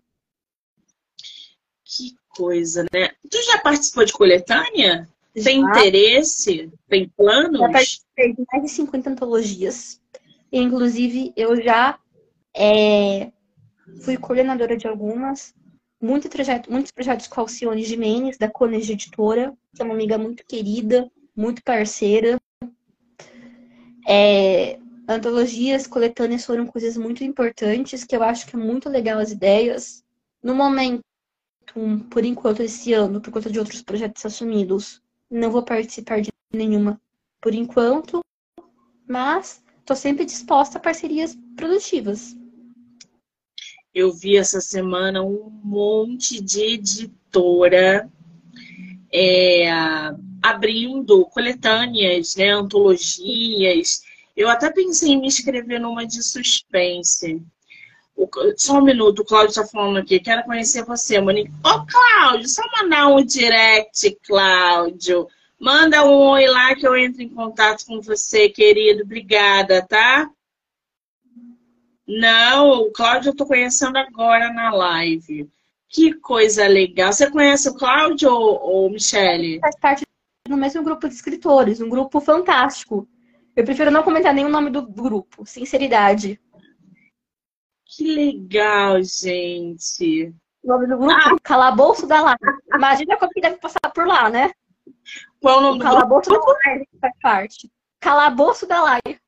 Que 1.84 2.16
coisa, 2.36 2.84
né? 2.92 3.10
Tu 3.30 3.42
já 3.44 3.58
participou 3.58 4.04
de 4.04 4.12
coletânea? 4.12 5.08
Já. 5.34 5.44
Tem 5.44 5.60
interesse? 5.60 6.70
Tem 6.88 7.08
planos? 7.16 7.60
Já 7.60 7.70
participei 7.70 8.34
de 8.34 8.44
mais 8.52 8.64
de 8.64 8.68
50 8.70 9.10
antologias. 9.10 10.00
Inclusive, 10.52 11.32
eu 11.34 11.60
já 11.60 11.98
é, 12.54 13.32
fui 14.02 14.16
coordenadora 14.16 14.76
de 14.76 14.86
algumas. 14.86 15.54
Muito 16.00 16.28
projeto, 16.28 16.70
muitos 16.70 16.90
projetos 16.90 17.28
com 17.28 17.40
a 17.40 17.44
Alcione 17.44 17.84
Jimenez, 17.84 18.36
da 18.36 18.48
Cones 18.48 18.90
Editora, 18.90 19.54
que 19.74 19.80
é 19.80 19.84
uma 19.84 19.94
amiga 19.94 20.18
muito 20.18 20.44
querida, 20.44 21.10
muito 21.34 21.62
parceira. 21.62 22.40
É, 24.06 24.78
antologias, 25.06 25.86
coletâneas 25.86 26.44
foram 26.44 26.66
coisas 26.66 26.96
muito 26.96 27.22
importantes, 27.22 28.04
que 28.04 28.16
eu 28.16 28.22
acho 28.22 28.46
que 28.46 28.56
é 28.56 28.58
muito 28.58 28.88
legal 28.88 29.18
as 29.18 29.30
ideias. 29.30 30.04
No 30.42 30.54
momento, 30.54 31.04
por 32.10 32.24
enquanto, 32.24 32.62
esse 32.62 32.92
ano, 32.92 33.20
por 33.20 33.32
conta 33.32 33.50
de 33.50 33.58
outros 33.58 33.82
projetos 33.82 34.24
assumidos, 34.24 35.02
não 35.30 35.50
vou 35.50 35.62
participar 35.62 36.20
de 36.20 36.30
nenhuma 36.52 37.00
por 37.40 37.54
enquanto, 37.54 38.20
mas 39.08 39.62
Estou 39.82 39.96
sempre 39.96 40.24
disposta 40.24 40.78
a 40.78 40.80
parcerias 40.80 41.36
produtivas. 41.56 42.36
Eu 43.92 44.12
vi 44.12 44.36
essa 44.36 44.60
semana 44.60 45.22
um 45.22 45.50
monte 45.62 46.40
de 46.40 46.60
editora 46.60 48.08
é, 49.12 49.68
abrindo 50.40 51.26
coletâneas, 51.26 52.36
né, 52.36 52.50
antologias. 52.50 54.02
Eu 54.36 54.48
até 54.48 54.70
pensei 54.70 55.10
em 55.10 55.20
me 55.20 55.26
inscrever 55.26 55.80
numa 55.80 56.06
de 56.06 56.22
suspense. 56.22 57.42
Só 58.56 58.78
um 58.78 58.82
minuto, 58.82 59.20
o 59.20 59.24
Cláudio 59.24 59.50
está 59.50 59.66
falando 59.66 59.98
aqui. 59.98 60.20
Quero 60.20 60.44
conhecer 60.44 60.84
você, 60.84 61.20
Monique. 61.20 61.50
Ô, 61.64 61.86
Cláudio, 61.86 62.48
só 62.48 62.62
mandar 62.80 63.08
um 63.08 63.24
direct, 63.24 64.18
Cláudio. 64.26 65.26
Manda 65.58 66.04
um 66.04 66.28
oi 66.30 66.46
lá 66.46 66.74
que 66.74 66.86
eu 66.86 66.96
entro 66.96 67.22
em 67.22 67.28
contato 67.28 67.86
com 67.86 68.00
você, 68.00 68.48
querido. 68.48 69.02
Obrigada, 69.02 69.86
tá? 69.86 70.30
Não, 72.06 72.82
o 72.82 72.92
Cláudio 72.92 73.30
eu 73.30 73.36
tô 73.36 73.46
conhecendo 73.46 73.96
agora 73.96 74.52
na 74.52 74.70
live. 74.72 75.48
Que 75.88 76.14
coisa 76.14 76.66
legal. 76.66 77.12
Você 77.12 77.30
conhece 77.30 77.68
o 77.68 77.74
Cláudio 77.74 78.32
ou, 78.32 78.60
ou 78.60 78.90
Michele? 78.90 79.60
Faz 79.60 79.78
parte 79.78 80.04
do 80.48 80.56
mesmo 80.56 80.82
grupo 80.82 81.08
de 81.08 81.14
escritores, 81.14 81.80
um 81.80 81.88
grupo 81.88 82.20
fantástico. 82.20 83.08
Eu 83.54 83.64
prefiro 83.64 83.90
não 83.90 84.02
comentar 84.02 84.34
o 84.34 84.48
nome 84.48 84.70
do 84.70 84.82
grupo, 84.82 85.46
sinceridade. 85.46 86.40
Que 87.94 88.14
legal, 88.14 89.02
gente. 89.02 90.34
O 90.62 90.68
nome 90.68 90.86
do 90.86 90.96
grupo 90.96 91.12
ah. 91.12 91.36
Calabouço 91.42 92.06
da 92.06 92.22
Live. 92.22 92.40
Imagina 92.74 93.18
como 93.18 93.30
que 93.30 93.40
deve 93.40 93.56
passar 93.56 93.92
por 93.94 94.06
lá, 94.06 94.30
né? 94.30 94.50
Qual 95.42 95.58
o 95.58 95.60
nome 95.60 95.76
o 95.76 95.78
do 95.78 95.84
Calabouço 95.84 96.30
grupo? 96.30 96.46
da 96.46 96.70
Live 96.70 96.88
faz 96.98 97.12
parte. 97.20 97.70
Calabouço 98.00 98.66
da 98.66 98.80
Live. 98.82 99.20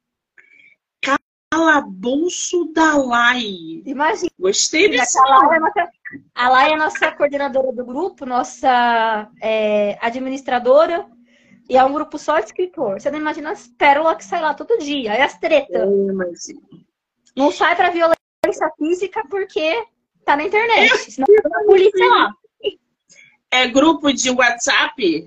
Calabouço 1.53 2.73
da 2.73 2.97
Lai. 2.97 3.83
Imagina. 3.85 4.31
Gostei 4.39 4.89
disso. 4.89 5.19
A 6.35 6.49
Lai 6.49 6.71
é, 6.71 6.73
é 6.73 6.77
nossa 6.77 7.13
coordenadora 7.13 7.71
do 7.71 7.85
grupo, 7.85 8.25
nossa 8.25 9.31
é, 9.43 9.99
administradora. 10.01 11.07
E 11.69 11.77
é 11.77 11.85
um 11.85 11.93
grupo 11.93 12.19
só 12.19 12.39
de 12.39 12.47
escritor. 12.47 12.99
Você 12.99 13.11
não 13.11 13.19
imagina 13.19 13.51
as 13.51 13.69
pérolas 13.69 14.17
que 14.17 14.25
sai 14.25 14.41
lá 14.41 14.55
todo 14.55 14.79
dia. 14.79 15.13
É 15.13 15.23
as 15.23 15.37
tretas. 15.39 15.87
Não 17.37 17.53
sai 17.53 17.77
pra 17.77 17.91
violência 17.91 18.24
física 18.79 19.23
porque 19.29 19.87
tá 20.25 20.37
na 20.37 20.45
internet. 20.45 20.93
É. 20.93 20.97
Senão 20.97 21.27
a 21.45 21.65
polícia 21.65 22.07
lá. 22.07 22.33
É 23.51 23.69
grupo 23.69 24.13
de 24.13 24.31
WhatsApp? 24.31 25.27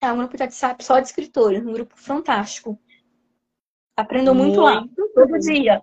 É 0.00 0.12
um 0.12 0.18
grupo 0.18 0.36
de 0.36 0.42
WhatsApp 0.42 0.84
só 0.84 1.00
de 1.00 1.06
escritores. 1.06 1.64
Um 1.64 1.72
grupo 1.72 1.94
fantástico. 1.96 2.78
Aprendo 3.96 4.34
muito, 4.34 4.60
muito 4.60 4.60
lá, 4.60 4.84
todo 5.14 5.38
dia. 5.38 5.80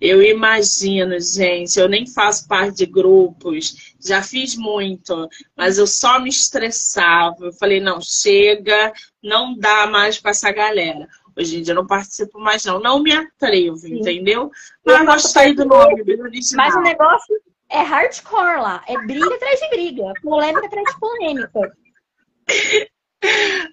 Eu 0.00 0.22
imagino, 0.22 1.18
gente. 1.18 1.78
Eu 1.78 1.88
nem 1.88 2.06
faço 2.06 2.46
parte 2.46 2.76
de 2.78 2.86
grupos, 2.86 3.94
já 4.04 4.22
fiz 4.22 4.54
muito, 4.54 5.28
mas 5.56 5.78
eu 5.78 5.86
só 5.86 6.20
me 6.20 6.28
estressava. 6.28 7.46
Eu 7.46 7.52
falei, 7.54 7.80
não, 7.80 8.00
chega, 8.00 8.92
não 9.22 9.56
dá 9.56 9.86
mais 9.86 10.18
para 10.18 10.32
essa 10.32 10.52
galera. 10.52 11.08
Hoje 11.36 11.58
em 11.58 11.62
dia 11.62 11.72
eu 11.72 11.76
não 11.76 11.86
participo 11.86 12.38
mais, 12.38 12.64
não. 12.64 12.80
Não 12.80 13.02
me 13.02 13.12
atrevo, 13.12 13.76
Sim. 13.76 13.98
entendeu? 13.98 14.50
Mas 14.84 15.04
gostei 15.04 15.54
do 15.54 15.64
nome, 15.64 16.02
do 16.04 16.22
original. 16.22 16.66
Mas 16.66 16.74
o 16.76 16.80
negócio 16.80 17.40
é 17.68 17.80
hardcore 17.80 18.60
lá. 18.60 18.84
É 18.86 18.96
briga 18.98 19.34
atrás 19.34 19.60
de 19.60 19.68
briga, 19.68 20.12
polêmica 20.22 20.66
atrás 20.66 20.86
de 20.92 21.00
polêmica. 21.00 21.76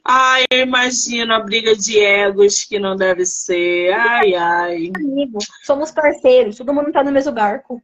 Ai, 0.06 0.46
eu 0.50 0.60
imagino 0.60 1.34
a 1.34 1.40
briga 1.40 1.76
de 1.76 2.00
egos 2.00 2.64
que 2.64 2.80
não 2.80 2.96
deve 2.96 3.26
ser. 3.26 3.92
Ai, 3.94 4.34
ai. 4.34 4.92
Amigo, 4.96 5.40
somos 5.64 5.92
parceiros, 5.92 6.58
todo 6.58 6.74
mundo 6.74 6.92
tá 6.92 7.04
no 7.04 7.12
mesmo 7.12 7.34
barco. 7.34 7.82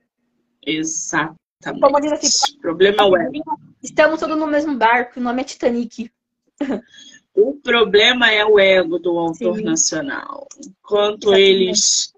Exatamente. 0.65 1.81
Como 1.81 1.99
diz 1.99 2.11
assim, 2.13 2.57
o 2.57 2.61
problema 2.61 3.03
é 3.03 3.05
o 3.05 3.17
ego. 3.17 3.59
Estamos 3.83 4.19
todos 4.19 4.37
no 4.37 4.47
mesmo 4.47 4.75
barco, 4.75 5.19
o 5.19 5.23
nome 5.23 5.41
é 5.41 5.45
Titanic. 5.45 6.11
O 7.39 7.53
problema 7.53 8.31
é 8.31 8.43
o 8.43 8.59
ego 8.59 8.97
do 8.97 9.15
autor 9.15 9.57
Sim. 9.57 9.63
nacional. 9.63 10.47
Enquanto 10.57 11.35
Exatamente. 11.35 11.51
eles. 11.51 12.13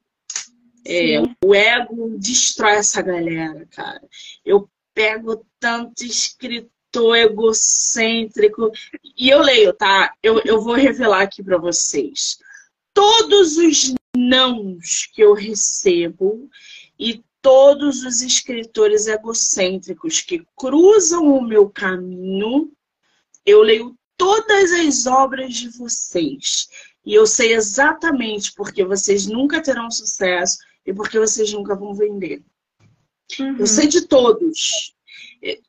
É, 0.88 1.22
o 1.44 1.54
ego 1.54 2.18
destrói 2.18 2.76
essa 2.76 3.02
galera, 3.02 3.68
cara. 3.70 4.02
Eu 4.46 4.70
pego 4.94 5.46
tanto 5.60 6.06
escritor 6.06 7.18
egocêntrico. 7.18 8.72
E 9.18 9.28
eu 9.28 9.42
leio, 9.42 9.74
tá? 9.74 10.14
Eu, 10.24 10.42
eu 10.46 10.62
vou 10.62 10.76
revelar 10.76 11.24
aqui 11.24 11.44
para 11.44 11.58
vocês. 11.58 12.38
Todos 12.94 13.58
os 13.58 13.94
nãos 14.16 15.06
que 15.14 15.22
eu 15.22 15.34
recebo 15.34 16.50
e 16.98 17.22
todos 17.42 18.06
os 18.06 18.22
escritores 18.22 19.06
egocêntricos 19.06 20.22
que 20.22 20.46
cruzam 20.56 21.28
o 21.28 21.42
meu 21.42 21.70
caminho, 21.70 22.72
eu 23.46 23.62
leio 23.62 23.99
todas 24.20 24.72
as 24.74 25.08
obras 25.08 25.56
de 25.56 25.70
vocês. 25.70 26.68
E 27.06 27.16
eu 27.16 27.26
sei 27.26 27.54
exatamente 27.54 28.54
porque 28.54 28.84
vocês 28.84 29.26
nunca 29.26 29.64
terão 29.64 29.90
sucesso 29.90 30.58
e 30.86 30.94
porque 30.94 31.18
vocês 31.18 31.52
nunca 31.54 31.74
vão 31.74 31.94
vender. 31.94 32.44
Uhum. 33.40 33.56
Eu 33.58 33.66
sei 33.66 33.88
de 33.88 34.02
todos. 34.02 34.94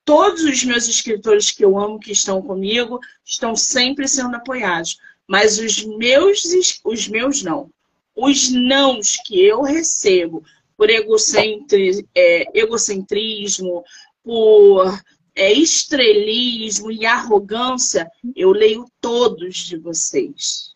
Todos 0.05 0.43
os 0.43 0.65
meus 0.65 0.89
escritores 0.89 1.53
que 1.53 1.65
eu 1.65 1.79
amo, 1.79 2.01
que 2.01 2.11
estão 2.11 2.43
comigo, 2.43 2.99
estão 3.25 3.55
sempre 3.55 4.09
sendo 4.09 4.35
apoiados. 4.35 4.99
Mas 5.29 5.59
os 5.61 5.85
meus, 5.85 6.43
os 6.85 7.07
meus 7.07 7.43
não. 7.45 7.71
Os 8.17 8.51
nãos 8.51 9.17
que 9.25 9.41
eu 9.41 9.63
recebo 9.63 10.43
por 10.77 10.91
egocentri, 10.91 12.05
é, 12.17 12.59
egocentrismo, 12.59 13.85
por 14.25 15.01
é, 15.35 15.53
estrelismo 15.53 16.91
e 16.91 17.07
arrogância, 17.07 18.11
eu 18.35 18.51
leio 18.51 18.87
todos 19.01 19.57
de 19.57 19.77
vocês. 19.77 20.75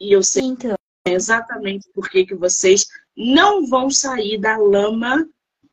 E 0.00 0.12
eu 0.12 0.22
sei 0.22 0.44
então. 0.44 0.76
exatamente 1.04 1.88
por 1.94 2.08
que, 2.08 2.34
vocês 2.34 2.86
não 3.16 3.66
vão 3.66 3.90
sair 3.90 4.38
da 4.38 4.56
lama 4.56 5.28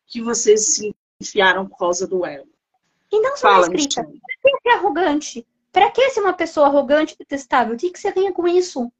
que 0.07 0.21
vocês 0.21 0.73
se 0.73 0.95
enfiaram 1.19 1.67
por 1.67 1.77
causa 1.77 2.07
do 2.07 2.25
ego. 2.25 2.47
E 3.11 3.19
não 3.19 3.37
só 3.37 3.47
Fala, 3.47 3.67
escrita. 3.67 4.03
Pra 4.03 4.51
que 4.51 4.61
ser 4.61 4.75
arrogante? 4.75 5.47
Pra 5.71 5.91
que 5.91 6.09
ser 6.09 6.21
uma 6.21 6.33
pessoa 6.33 6.67
arrogante 6.67 7.13
e 7.13 7.17
detestável? 7.17 7.75
O 7.75 7.77
que, 7.77 7.91
que 7.91 7.99
você 7.99 8.11
ganha 8.11 8.33
com 8.33 8.47
isso? 8.47 8.91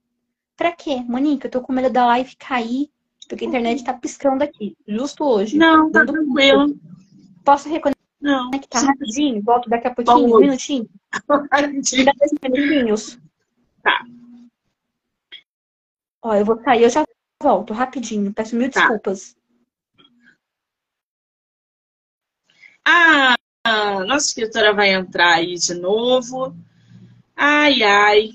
Pra 0.55 0.71
quê? 0.71 0.97
Monique, 1.07 1.45
eu 1.45 1.51
tô 1.51 1.61
com 1.61 1.73
medo 1.73 1.89
da 1.89 2.05
live 2.07 2.35
cair, 2.37 2.89
porque 3.27 3.45
a 3.45 3.47
internet 3.47 3.83
tá 3.83 3.93
piscando 3.93 4.43
aqui, 4.43 4.77
justo 4.87 5.23
hoje. 5.23 5.57
Não, 5.57 5.91
tá 5.91 6.05
tranquilo. 6.05 6.77
Posso 7.43 7.67
reconectar 7.67 7.94
não, 8.19 8.49
tá 8.51 8.79
rapidinho? 8.79 9.41
Volto 9.43 9.69
daqui 9.69 9.87
a 9.87 9.93
pouquinho, 9.93 10.35
um 10.35 10.39
minutinho? 10.39 10.89
Dá 11.27 12.13
dois 12.17 12.31
minutinhos. 12.41 13.19
Tá. 13.83 14.03
Ó, 16.23 16.33
eu 16.33 16.45
vou 16.45 16.59
sair, 16.63 16.83
eu 16.83 16.89
já 16.89 17.05
volto 17.41 17.73
rapidinho. 17.73 18.33
Peço 18.33 18.55
mil 18.55 18.71
tá. 18.71 18.79
desculpas. 18.79 19.35
Ah, 22.83 23.35
a 23.63 24.05
nossa 24.05 24.27
escritora 24.27 24.73
vai 24.73 24.93
entrar 24.93 25.35
aí 25.35 25.55
de 25.55 25.73
novo. 25.73 26.55
Ai, 27.35 27.83
ai. 27.83 28.29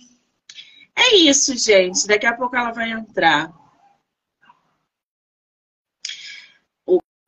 É 0.96 1.16
isso, 1.16 1.56
gente. 1.56 2.06
Daqui 2.06 2.26
a 2.26 2.36
pouco 2.36 2.56
ela 2.56 2.72
vai 2.72 2.90
entrar. 2.90 3.52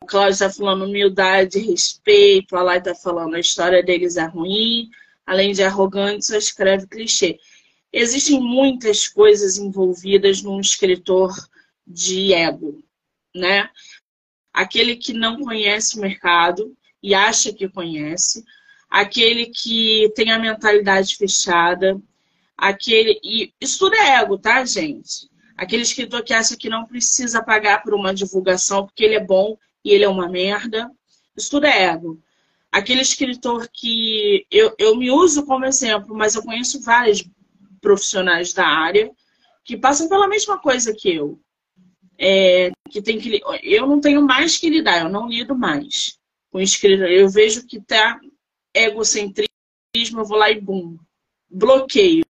O 0.02 0.04
Cláudio 0.04 0.32
está 0.32 0.50
falando 0.50 0.84
humildade, 0.84 1.60
respeito. 1.60 2.56
A 2.56 2.62
Lai 2.62 2.78
está 2.78 2.92
falando 2.92 3.36
a 3.36 3.40
história 3.40 3.84
deles 3.84 4.16
é 4.16 4.26
ruim. 4.26 4.90
Além 5.24 5.52
de 5.52 5.62
arrogante, 5.62 6.26
só 6.26 6.36
escreve 6.36 6.88
clichê. 6.88 7.38
Existem 7.92 8.40
muitas 8.40 9.06
coisas 9.06 9.58
envolvidas 9.58 10.42
num 10.42 10.60
escritor 10.60 11.32
de 11.86 12.34
ego, 12.34 12.82
né? 13.32 13.70
Aquele 14.52 14.96
que 14.96 15.12
não 15.12 15.40
conhece 15.40 15.96
o 15.96 16.00
mercado, 16.00 16.76
e 17.00 17.14
acha 17.14 17.52
que 17.52 17.68
conhece, 17.68 18.44
aquele 18.90 19.46
que 19.46 20.12
tem 20.16 20.32
a 20.32 20.38
mentalidade 20.38 21.16
fechada, 21.16 21.96
aquele. 22.56 23.20
E 23.22 23.52
isso 23.60 23.78
tudo 23.78 23.94
é 23.94 24.20
ego, 24.20 24.36
tá, 24.36 24.64
gente? 24.64 25.30
Aquele 25.56 25.82
escritor 25.82 26.24
que 26.24 26.34
acha 26.34 26.56
que 26.56 26.68
não 26.68 26.86
precisa 26.86 27.40
pagar 27.40 27.84
por 27.84 27.94
uma 27.94 28.12
divulgação 28.12 28.84
porque 28.84 29.04
ele 29.04 29.14
é 29.14 29.24
bom 29.24 29.56
e 29.84 29.90
ele 29.90 30.04
é 30.04 30.08
uma 30.08 30.28
merda. 30.28 30.90
Isso 31.36 31.50
tudo 31.50 31.66
é 31.66 31.84
ego. 31.84 32.20
Aquele 32.70 33.02
escritor 33.02 33.68
que 33.72 34.46
eu, 34.50 34.74
eu 34.78 34.96
me 34.96 35.10
uso 35.10 35.44
como 35.44 35.64
exemplo, 35.64 36.14
mas 36.14 36.34
eu 36.34 36.42
conheço 36.42 36.80
vários 36.80 37.22
profissionais 37.80 38.52
da 38.52 38.66
área 38.66 39.10
que 39.64 39.76
passam 39.76 40.08
pela 40.08 40.28
mesma 40.28 40.58
coisa 40.58 40.94
que 40.94 41.14
eu. 41.14 41.40
É, 42.18 42.70
que 42.90 43.02
tem 43.02 43.18
que 43.18 43.40
eu 43.62 43.86
não 43.86 44.00
tenho 44.00 44.22
mais 44.22 44.56
que 44.56 44.70
lidar, 44.70 45.00
eu 45.00 45.08
não 45.08 45.28
lido 45.28 45.56
mais 45.56 46.18
com 46.50 46.60
inscrito. 46.60 47.02
Eu 47.04 47.28
vejo 47.28 47.66
que 47.66 47.80
tá 47.80 48.20
egocentrismo, 48.74 49.50
eu 50.20 50.24
vou 50.24 50.36
lá 50.36 50.50
e 50.50 50.60
bum, 50.60 50.96
bloqueio. 51.50 52.24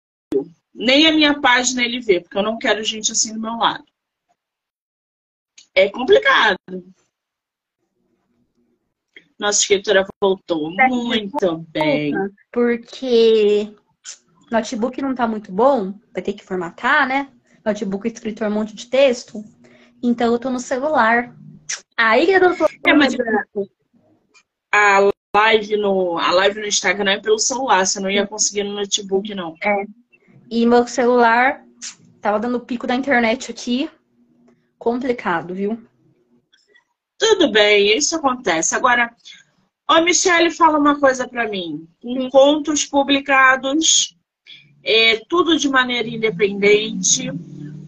Nem 0.73 1.07
a 1.07 1.13
minha 1.13 1.41
página 1.41 1.85
ele 1.85 2.01
vê, 2.01 2.21
porque 2.21 2.39
eu 2.39 2.43
não 2.43 2.59
quero 2.59 2.85
gente 2.85 3.11
assim 3.11 3.35
do 3.35 3.41
meu 3.41 3.57
lado. 3.57 3.85
É 5.75 5.89
complicado. 5.89 6.57
Nossa 9.41 9.61
escritora 9.61 10.07
voltou 10.21 10.71
muito 10.71 11.67
bem. 11.71 12.15
Porque 12.53 13.75
notebook 14.53 15.01
não 15.01 15.15
tá 15.15 15.27
muito 15.27 15.51
bom, 15.51 15.95
vai 16.13 16.23
ter 16.23 16.35
que 16.35 16.45
formatar, 16.45 17.09
né? 17.09 17.29
notebook 17.65 18.07
escritor 18.07 18.49
um 18.49 18.53
monte 18.53 18.75
de 18.75 18.87
texto, 18.87 19.45
então 20.03 20.33
eu 20.33 20.39
tô 20.39 20.51
no 20.51 20.61
celular. 20.61 21.35
Aí 21.97 22.27
que 22.27 22.33
eu 22.33 22.57
tô 22.57 22.65
é, 22.85 22.93
mas 22.95 23.15
a 24.73 25.11
live 25.37 25.77
no 25.77 26.19
a 26.19 26.33
live 26.33 26.61
no 26.61 26.67
Instagram 26.67 27.13
é 27.13 27.21
pelo 27.21 27.39
celular, 27.39 27.87
você 27.87 28.01
não 28.01 28.11
ia 28.11 28.27
conseguir 28.27 28.65
no 28.65 28.75
notebook 28.75 29.35
não. 29.35 29.55
É. 29.63 29.85
E 30.51 30.67
meu 30.67 30.87
celular 30.87 31.65
tava 32.21 32.39
dando 32.39 32.61
pico 32.61 32.87
da 32.87 32.95
internet 32.95 33.51
aqui. 33.51 33.91
Complicado, 34.79 35.55
viu? 35.55 35.90
Tudo 37.21 37.53
bem, 37.53 37.97
isso 37.97 38.17
acontece. 38.17 38.75
Agora, 38.75 39.15
Ô, 39.91 40.01
Michele, 40.03 40.53
fala 40.53 40.79
uma 40.79 41.01
coisa 41.01 41.27
para 41.27 41.49
mim. 41.49 41.89
Com 42.01 42.31
contos 42.31 42.85
publicados, 42.85 44.17
é, 44.85 45.21
tudo 45.29 45.59
de 45.59 45.69
maneira 45.69 46.09
independente, 46.09 47.29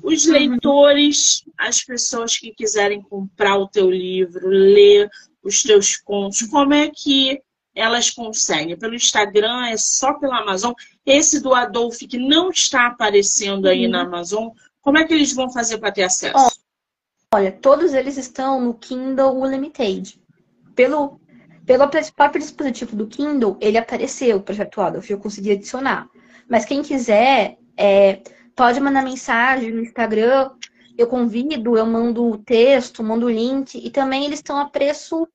os 0.02 0.26
uhum. 0.26 0.32
leitores, 0.32 1.44
as 1.56 1.80
pessoas 1.80 2.36
que 2.36 2.52
quiserem 2.52 3.00
comprar 3.00 3.56
o 3.56 3.68
teu 3.68 3.88
livro, 3.88 4.48
ler 4.48 5.08
os 5.44 5.62
teus 5.62 5.96
contos, 5.96 6.42
como 6.42 6.74
é 6.74 6.90
que 6.90 7.40
elas 7.72 8.10
conseguem? 8.10 8.76
Pelo 8.76 8.96
Instagram, 8.96 9.66
é 9.66 9.76
só 9.76 10.14
pela 10.14 10.40
Amazon? 10.40 10.72
Esse 11.06 11.40
do 11.40 11.54
Adolfo 11.54 12.08
que 12.08 12.18
não 12.18 12.50
está 12.50 12.88
aparecendo 12.88 13.68
aí 13.68 13.84
uhum. 13.84 13.92
na 13.92 14.02
Amazon, 14.02 14.48
como 14.80 14.98
é 14.98 15.04
que 15.04 15.14
eles 15.14 15.32
vão 15.32 15.48
fazer 15.52 15.78
para 15.78 15.92
ter 15.92 16.02
acesso? 16.02 16.51
Olha, 17.34 17.50
todos 17.50 17.94
eles 17.94 18.18
estão 18.18 18.60
no 18.60 18.74
Kindle 18.74 19.40
Unlimited. 19.40 20.20
Pelo 20.74 21.18
pelo 21.64 21.88
próprio 22.14 22.42
dispositivo 22.42 22.96
do 22.96 23.06
Kindle, 23.06 23.56
ele 23.60 23.78
apareceu, 23.78 24.36
o 24.36 24.42
projeto 24.42 24.80
Adolf, 24.80 25.08
eu 25.08 25.18
consegui 25.18 25.52
adicionar. 25.52 26.08
Mas 26.48 26.64
quem 26.64 26.82
quiser, 26.82 27.56
é, 27.76 28.20
pode 28.54 28.80
mandar 28.80 29.02
mensagem 29.02 29.70
no 29.70 29.80
Instagram, 29.80 30.50
eu 30.98 31.06
convido, 31.06 31.78
eu 31.78 31.86
mando 31.86 32.24
o 32.28 32.36
texto, 32.36 33.02
mando 33.02 33.26
o 33.26 33.30
link, 33.30 33.78
e 33.78 33.90
também 33.90 34.24
eles 34.24 34.40
estão 34.40 34.58
a 34.58 34.68
preço 34.68 35.26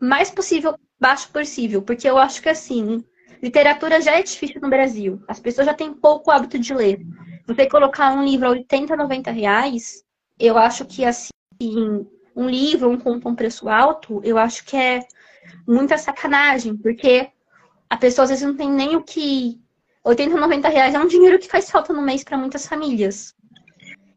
mais 0.00 0.30
possível, 0.30 0.76
baixo 1.00 1.30
possível, 1.30 1.80
porque 1.80 2.10
eu 2.10 2.18
acho 2.18 2.42
que 2.42 2.48
assim, 2.48 3.02
literatura 3.42 4.00
já 4.02 4.18
é 4.18 4.22
difícil 4.22 4.60
no 4.60 4.68
Brasil, 4.68 5.22
as 5.28 5.40
pessoas 5.40 5.66
já 5.66 5.72
têm 5.72 5.94
pouco 5.94 6.30
hábito 6.30 6.58
de 6.58 6.74
ler. 6.74 7.00
Você 7.46 7.66
colocar 7.68 8.12
um 8.12 8.24
livro 8.24 8.48
a 8.48 8.50
80, 8.50 8.96
90 8.96 9.30
reais, 9.30 10.03
eu 10.38 10.58
acho 10.58 10.84
que 10.84 11.04
assim, 11.04 11.30
um 12.34 12.48
livro, 12.48 12.90
um 12.90 12.98
conto 12.98 13.28
a 13.28 13.30
um 13.30 13.34
preço 13.34 13.68
alto, 13.68 14.20
eu 14.24 14.36
acho 14.38 14.64
que 14.64 14.76
é 14.76 15.00
muita 15.66 15.96
sacanagem, 15.98 16.76
porque 16.76 17.28
a 17.88 17.96
pessoa 17.96 18.24
às 18.24 18.30
vezes 18.30 18.44
não 18.44 18.56
tem 18.56 18.70
nem 18.70 18.96
o 18.96 19.02
que. 19.02 19.60
80, 20.02 20.36
90 20.38 20.68
reais 20.68 20.94
é 20.94 20.98
um 20.98 21.06
dinheiro 21.06 21.38
que 21.38 21.48
faz 21.48 21.70
falta 21.70 21.92
no 21.92 22.02
mês 22.02 22.22
para 22.22 22.36
muitas 22.36 22.66
famílias. 22.66 23.34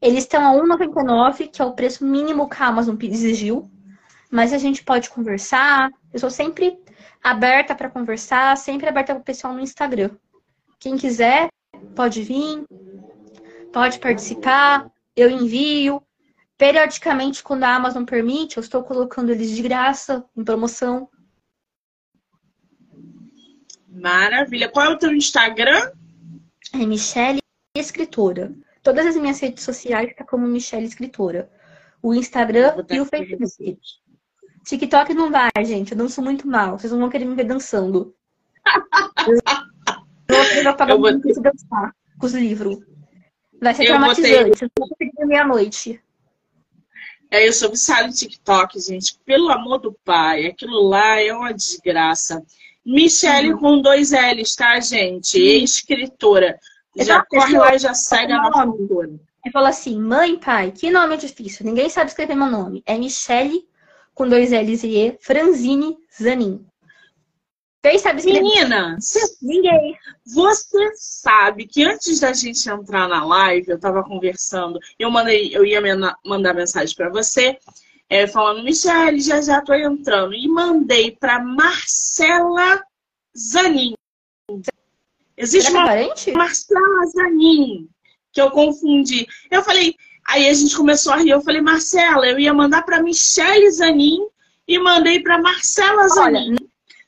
Eles 0.01 0.23
estão 0.23 0.45
a 0.45 0.61
1,99, 0.61 1.49
que 1.49 1.61
é 1.61 1.65
o 1.65 1.73
preço 1.73 2.05
mínimo 2.05 2.49
que 2.49 2.61
a 2.61 2.67
Amazon 2.67 2.95
exigiu. 3.01 3.69
Mas 4.29 4.51
a 4.51 4.57
gente 4.57 4.83
pode 4.83 5.09
conversar. 5.09 5.89
Eu 6.13 6.19
sou 6.19 6.29
sempre 6.29 6.77
aberta 7.23 7.73
para 7.73 7.89
conversar, 7.89 8.57
sempre 8.57 8.87
aberta 8.87 9.13
para 9.13 9.21
o 9.21 9.25
pessoal 9.25 9.53
no 9.53 9.61
Instagram. 9.61 10.11
Quem 10.79 10.97
quiser, 10.97 11.47
pode 11.95 12.21
vir, 12.21 12.65
pode 13.71 13.99
participar. 13.99 14.91
Eu 15.15 15.29
envio. 15.29 16.01
Periodicamente, 16.57 17.43
quando 17.43 17.63
a 17.63 17.75
Amazon 17.75 18.03
permite, 18.03 18.57
eu 18.57 18.61
estou 18.61 18.83
colocando 18.83 19.31
eles 19.31 19.51
de 19.51 19.61
graça, 19.61 20.25
em 20.35 20.43
promoção. 20.43 21.07
Maravilha. 23.87 24.69
Qual 24.69 24.85
é 24.85 24.89
o 24.89 24.97
teu 24.97 25.13
Instagram? 25.13 25.91
É 26.73 26.85
Michelle 26.85 27.39
Escritora. 27.75 28.53
Todas 28.81 29.05
as 29.05 29.15
minhas 29.15 29.39
redes 29.39 29.63
sociais 29.63 30.15
tá 30.15 30.23
como 30.23 30.47
Michelle 30.47 30.85
Escritora. 30.85 31.51
O 32.01 32.13
Instagram 32.13 32.85
e 32.89 32.99
o 32.99 33.05
Facebook. 33.05 33.79
TikTok 34.65 35.13
não 35.13 35.31
vai, 35.31 35.49
gente. 35.63 35.91
Eu 35.91 35.97
danço 35.97 36.21
muito 36.21 36.47
mal. 36.47 36.77
Vocês 36.77 36.91
não 36.91 36.99
vão 36.99 37.09
querer 37.09 37.25
me 37.25 37.35
ver 37.35 37.45
dançando. 37.45 38.15
eu 40.57 40.63
vou 40.63 40.75
pagar 40.75 40.97
muito 40.97 41.21
botei... 41.21 41.41
dançar 41.41 41.95
com 42.19 42.25
os 42.25 42.33
livros. 42.33 42.77
Vai 43.61 43.73
ser 43.73 43.83
eu 43.83 43.87
traumatizante. 43.87 44.49
Botei... 44.49 44.67
Eu 44.67 44.71
vou 44.77 44.87
conseguir 44.89 45.25
meia-noite. 45.25 46.01
É, 47.29 47.47
eu 47.47 47.53
sou 47.53 47.69
viciada 47.69 48.07
em 48.07 48.11
TikTok, 48.11 48.79
gente. 48.79 49.17
Pelo 49.25 49.49
amor 49.49 49.79
do 49.79 49.93
pai. 50.05 50.45
Aquilo 50.47 50.87
lá 50.87 51.21
é 51.21 51.33
uma 51.33 51.53
desgraça. 51.53 52.43
Michele 52.85 53.53
uhum. 53.53 53.59
com 53.59 53.81
dois 53.81 54.11
L's, 54.11 54.55
tá, 54.55 54.79
gente? 54.79 55.37
Uhum. 55.37 55.63
Escritora. 55.63 56.57
Já 56.95 57.23
corre 57.25 57.57
lá 57.57 57.75
e 57.75 57.79
já 57.79 57.93
segue 57.93 58.31
a 58.31 58.41
nossa 58.41 58.63
autora. 58.63 59.09
Ele 59.09 59.51
falou 59.51 59.67
assim: 59.67 59.99
mãe, 59.99 60.37
pai, 60.37 60.71
que 60.71 60.89
nome 60.89 61.17
difícil. 61.17 61.65
Ninguém 61.65 61.89
sabe 61.89 62.09
escrever 62.09 62.35
meu 62.35 62.47
nome. 62.47 62.81
É 62.85 62.97
Michele 62.97 63.67
com 64.13 64.27
dois 64.27 64.51
L's 64.51 64.83
e 64.83 64.97
E, 64.97 65.17
Franzini 65.21 65.97
Zanin. 66.19 66.65
Quem 67.89 67.99
sabe 67.99 68.19
escrever? 68.19 68.41
Menina, 68.41 68.97
ninguém. 69.41 69.97
Você 70.25 70.91
sabe 70.95 71.65
que 71.65 71.85
antes 71.85 72.19
da 72.19 72.33
gente 72.33 72.69
entrar 72.69 73.07
na 73.07 73.23
live, 73.23 73.71
eu 73.71 73.79
tava 73.79 74.03
conversando, 74.03 74.77
eu 74.99 75.09
mandei, 75.09 75.55
eu 75.55 75.63
ia 75.63 75.81
mandar 76.25 76.53
mensagem 76.53 76.93
para 76.95 77.09
você 77.09 77.57
é, 78.09 78.27
falando, 78.27 78.63
Michelle, 78.63 79.19
já 79.21 79.41
já 79.41 79.61
tô 79.61 79.73
entrando. 79.73 80.33
E 80.33 80.49
mandei 80.49 81.11
para 81.11 81.39
Marcela 81.39 82.83
Zanin. 83.37 83.93
Existe 85.37 85.71
uma 85.71 85.85
parente? 85.85 86.31
Marcela 86.31 87.05
Zanin, 87.15 87.87
que 88.33 88.41
eu 88.41 88.51
confundi. 88.51 89.27
Eu 89.49 89.63
falei, 89.63 89.95
aí 90.27 90.49
a 90.49 90.53
gente 90.53 90.75
começou 90.75 91.13
a 91.13 91.17
rir. 91.17 91.29
Eu 91.29 91.41
falei, 91.41 91.61
Marcela, 91.61 92.27
eu 92.27 92.37
ia 92.37 92.53
mandar 92.53 92.83
para 92.83 93.01
Michelle 93.01 93.71
Zanin 93.71 94.27
e 94.67 94.77
mandei 94.77 95.21
para 95.21 95.41
Marcela 95.41 96.07
Zanin. 96.09 96.55
Olha, 96.55 96.66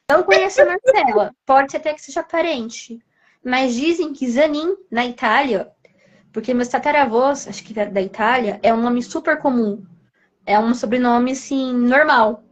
não 0.10 0.24
conheço 0.24 0.62
a 0.62 0.66
Marcela. 0.66 1.36
Pode 1.46 1.72
ser 1.72 1.78
até 1.78 1.94
que 1.94 2.02
seja 2.02 2.24
parente. 2.24 3.00
Mas 3.44 3.76
dizem 3.76 4.12
que 4.12 4.30
Zanin, 4.30 4.76
na 4.92 5.06
Itália, 5.06 5.70
porque 6.34 6.54
meus 6.54 6.68
tataravós, 6.68 7.48
acho 7.48 7.64
que 7.64 7.74
da 7.74 8.02
Itália, 8.02 8.60
é 8.62 8.74
um 8.74 8.82
nome 8.82 9.02
super 9.02 9.40
comum. 9.40 9.86
É 10.46 10.60
um 10.60 10.74
sobrenome, 10.74 11.32
assim, 11.32 11.74
normal. 11.74 12.44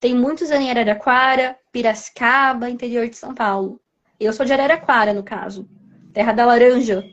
Tem 0.00 0.14
muitos 0.14 0.50
em 0.50 0.70
Araraquara, 0.70 1.56
Piracicaba, 1.70 2.70
interior 2.70 3.08
de 3.08 3.16
São 3.16 3.34
Paulo. 3.34 3.80
Eu 4.18 4.32
sou 4.32 4.46
de 4.46 4.52
Araraquara, 4.52 5.12
no 5.12 5.22
caso. 5.22 5.68
Terra 6.12 6.32
da 6.32 6.46
laranja, 6.46 7.04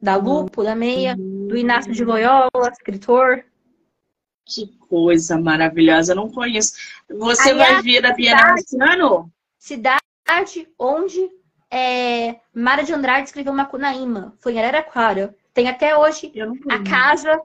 da 0.00 0.16
Lupo, 0.16 0.62
da 0.62 0.74
Meia, 0.74 1.16
do 1.16 1.56
Inácio 1.56 1.92
de 1.92 2.04
Loyola, 2.04 2.48
escritor. 2.70 3.44
Que 4.48 4.66
coisa 4.88 5.38
maravilhosa, 5.38 6.14
não 6.14 6.30
conheço. 6.30 6.72
Você 7.08 7.50
Aí 7.50 7.54
vai 7.54 7.82
vir 7.82 8.04
a 8.06 8.14
Bienal 8.14 8.56
esse 8.56 8.82
ano? 8.82 9.30
Cidade 9.58 10.00
onde 10.78 11.28
é, 11.70 12.36
Mara 12.54 12.82
de 12.82 12.94
Andrade 12.94 13.26
escreveu 13.26 13.52
Macunaíma. 13.52 14.34
Foi 14.40 14.54
em 14.54 14.58
Araraquara. 14.58 15.36
Tem 15.52 15.68
até 15.68 15.96
hoje 15.96 16.32
a 16.70 16.82
casa 16.82 17.40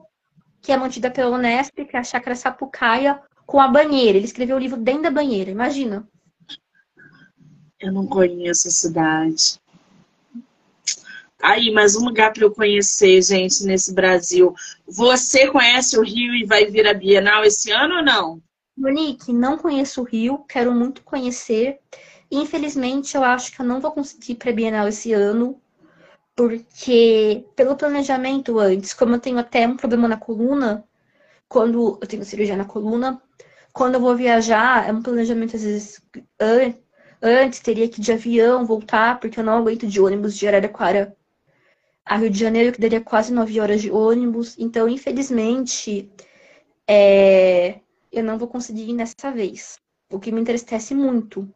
que 0.62 0.72
é 0.72 0.76
mantida 0.78 1.10
pela 1.10 1.36
Unesp, 1.36 1.84
que 1.84 1.94
é 1.94 1.98
a 1.98 2.04
Chácara 2.04 2.34
Sapucaia, 2.34 3.20
com 3.44 3.60
a 3.60 3.68
banheira. 3.68 4.16
Ele 4.16 4.24
escreveu 4.24 4.56
o 4.56 4.60
livro 4.60 4.78
dentro 4.78 5.02
da 5.02 5.10
banheira, 5.10 5.50
imagina. 5.50 6.08
Eu 7.78 7.92
não 7.92 8.06
conheço 8.06 8.68
a 8.68 8.70
cidade. 8.70 9.60
Aí, 11.44 11.70
mais 11.70 11.94
um 11.94 12.06
lugar 12.06 12.32
para 12.32 12.42
eu 12.42 12.50
conhecer, 12.50 13.20
gente, 13.20 13.66
nesse 13.66 13.92
Brasil. 13.92 14.54
Você 14.88 15.46
conhece 15.48 15.94
o 15.98 16.02
Rio 16.02 16.34
e 16.34 16.46
vai 16.46 16.64
vir 16.64 16.88
a 16.88 16.94
Bienal 16.94 17.44
esse 17.44 17.70
ano 17.70 17.96
ou 17.96 18.02
não? 18.02 18.42
Monique, 18.74 19.30
não 19.30 19.58
conheço 19.58 20.00
o 20.00 20.04
Rio, 20.04 20.38
quero 20.48 20.72
muito 20.72 21.02
conhecer. 21.02 21.78
Infelizmente, 22.30 23.14
eu 23.14 23.22
acho 23.22 23.52
que 23.52 23.60
eu 23.60 23.66
não 23.66 23.78
vou 23.78 23.92
conseguir 23.92 24.32
ir 24.32 24.34
para 24.36 24.50
a 24.50 24.54
Bienal 24.54 24.88
esse 24.88 25.12
ano, 25.12 25.60
porque 26.34 27.44
pelo 27.54 27.76
planejamento 27.76 28.58
antes, 28.58 28.94
como 28.94 29.16
eu 29.16 29.20
tenho 29.20 29.36
até 29.36 29.68
um 29.68 29.76
problema 29.76 30.08
na 30.08 30.16
coluna, 30.16 30.82
quando 31.46 31.98
eu 32.00 32.08
tenho 32.08 32.24
cirurgia 32.24 32.56
na 32.56 32.64
coluna, 32.64 33.20
quando 33.70 33.96
eu 33.96 34.00
vou 34.00 34.16
viajar, 34.16 34.88
é 34.88 34.92
um 34.92 35.02
planejamento 35.02 35.56
às 35.56 35.62
vezes 35.62 36.02
antes, 37.20 37.60
teria 37.60 37.86
que 37.86 38.00
ir 38.00 38.02
de 38.02 38.12
avião, 38.12 38.64
voltar, 38.64 39.20
porque 39.20 39.38
eu 39.38 39.44
não 39.44 39.58
aguento 39.58 39.86
de 39.86 40.00
ônibus 40.00 40.34
de 40.34 40.48
Araraquara 40.48 41.14
a 42.04 42.16
Rio 42.16 42.30
de 42.30 42.38
Janeiro, 42.38 42.72
que 42.72 42.80
daria 42.80 43.00
quase 43.00 43.32
nove 43.32 43.60
horas 43.60 43.80
de 43.80 43.90
ônibus. 43.90 44.56
Então, 44.58 44.88
infelizmente, 44.88 46.10
é... 46.88 47.80
eu 48.12 48.22
não 48.22 48.38
vou 48.38 48.48
conseguir 48.48 48.90
ir 48.90 48.94
nessa 48.94 49.30
vez. 49.30 49.78
O 50.10 50.20
que 50.20 50.30
me 50.30 50.40
entristece 50.40 50.94
muito 50.94 51.48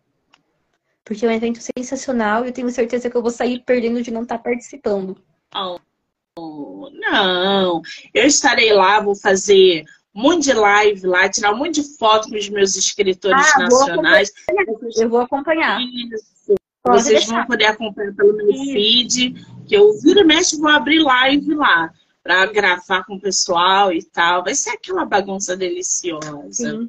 porque 1.09 1.24
é 1.24 1.28
um 1.28 1.32
evento 1.32 1.59
sensacional 1.59 2.44
e 2.44 2.49
eu 2.49 2.53
tenho 2.53 2.68
certeza 2.70 3.09
que 3.09 3.16
eu 3.16 3.22
vou 3.22 3.30
sair 3.30 3.62
perdendo 3.64 4.03
de 4.03 4.11
não 4.11 4.24
estar 4.24 4.38
participando. 4.38 5.16
Oh, 5.55 6.90
não, 6.92 7.80
eu 8.12 8.26
estarei 8.26 8.74
lá, 8.74 9.01
vou 9.01 9.16
fazer 9.16 9.84
um 10.14 10.22
monte 10.22 10.44
de 10.44 10.53
live 10.53 11.07
lá, 11.07 11.26
tirar 11.28 11.55
um 11.55 11.57
monte 11.57 11.80
de 11.80 11.96
foto 11.96 12.28
com 12.28 12.36
os 12.36 12.51
meus 12.51 12.76
escritores 12.76 13.46
ah, 13.55 13.61
nacionais. 13.61 14.30
Vou 14.66 14.78
eu 14.96 15.09
vou 15.09 15.20
acompanhar. 15.20 15.80
Isso. 15.80 16.55
Vocês 16.86 17.26
vão 17.26 17.46
poder 17.46 17.66
acompanhar 17.66 18.14
pelo 18.14 18.36
meu 18.36 18.51
Isso. 18.51 18.72
feed, 18.72 19.46
que 19.68 19.76
eu 19.76 19.92
vira 20.00 20.20
e 20.20 20.24
mexe 20.24 20.56
vou 20.56 20.70
abrir 20.70 21.00
live 21.00 21.54
lá. 21.54 21.92
para 22.22 22.44
gravar 22.46 23.04
com 23.04 23.14
o 23.14 23.20
pessoal 23.20 23.92
e 23.92 24.02
tal. 24.02 24.44
Vai 24.44 24.54
ser 24.54 24.70
aquela 24.70 25.04
bagunça 25.04 25.56
deliciosa. 25.56 26.88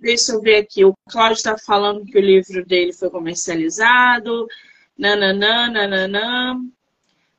Deixa 0.00 0.32
eu 0.32 0.40
ver 0.40 0.56
aqui. 0.56 0.84
O 0.84 0.94
Cláudio 1.08 1.34
está 1.34 1.56
falando 1.56 2.04
que 2.04 2.18
o 2.18 2.20
livro 2.20 2.64
dele 2.66 2.92
foi 2.92 3.08
comercializado. 3.08 4.48
Nananã, 4.98 5.70
nananã. 5.70 6.60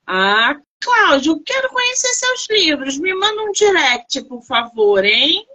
Ah, 0.07 0.55
Cláudio, 0.79 1.41
quero 1.43 1.69
conhecer 1.69 2.07
seus 2.13 2.47
livros. 2.49 2.97
Me 2.97 3.13
manda 3.13 3.41
um 3.41 3.51
direct, 3.51 4.23
por 4.25 4.41
favor, 4.43 5.03
hein? 5.03 5.45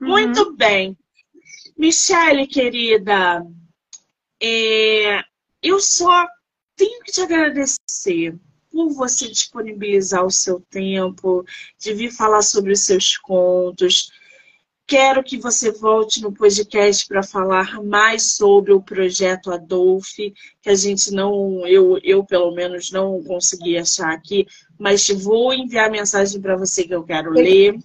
Uhum. 0.00 0.08
Muito 0.08 0.52
bem. 0.54 0.96
Michele, 1.78 2.46
querida, 2.46 3.42
é, 4.42 5.22
eu 5.62 5.80
só 5.80 6.26
tenho 6.76 7.02
que 7.02 7.10
te 7.10 7.20
agradecer 7.22 8.38
por 8.70 8.92
você 8.92 9.28
disponibilizar 9.28 10.24
o 10.24 10.30
seu 10.30 10.60
tempo, 10.70 11.44
de 11.78 11.94
vir 11.94 12.10
falar 12.10 12.42
sobre 12.42 12.72
os 12.72 12.80
seus 12.80 13.16
contos. 13.16 14.12
Quero 14.86 15.24
que 15.24 15.38
você 15.38 15.72
volte 15.72 16.22
no 16.22 16.30
podcast 16.30 17.08
para 17.08 17.22
falar 17.22 17.82
mais 17.82 18.34
sobre 18.34 18.72
o 18.72 18.82
projeto 18.82 19.50
Adolf, 19.50 20.14
que 20.14 20.70
a 20.70 20.74
gente 20.74 21.10
não, 21.10 21.66
eu, 21.66 21.98
eu 22.04 22.22
pelo 22.22 22.54
menos 22.54 22.92
não 22.92 23.20
consegui 23.24 23.78
achar 23.78 24.12
aqui, 24.12 24.46
mas 24.78 25.08
vou 25.08 25.52
enviar 25.52 25.90
mensagem 25.90 26.40
para 26.40 26.56
você 26.56 26.84
que 26.84 26.94
eu 26.94 27.02
quero 27.02 27.30
ler. 27.30 27.76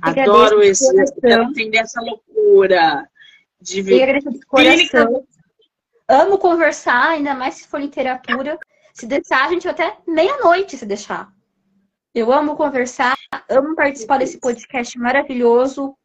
Adoro 0.00 0.62
esse, 0.62 0.86
quero 1.20 1.42
entender 1.44 1.78
essa 1.78 2.00
loucura 2.00 3.06
de 3.60 3.82
ver. 3.82 4.22
Clínica... 4.48 5.08
Amo 6.08 6.38
conversar, 6.38 7.10
ainda 7.10 7.34
mais 7.34 7.56
se 7.56 7.66
for 7.66 7.80
literatura. 7.80 8.58
Se 8.94 9.06
deixar, 9.06 9.44
a 9.44 9.50
gente 9.50 9.68
até 9.68 9.96
meia-noite 10.06 10.76
se 10.76 10.86
deixar. 10.86 11.32
Eu 12.14 12.32
amo 12.32 12.56
conversar, 12.56 13.16
amo 13.50 13.74
participar 13.74 14.18
desse 14.18 14.38
podcast 14.38 14.96
maravilhoso. 14.98 15.96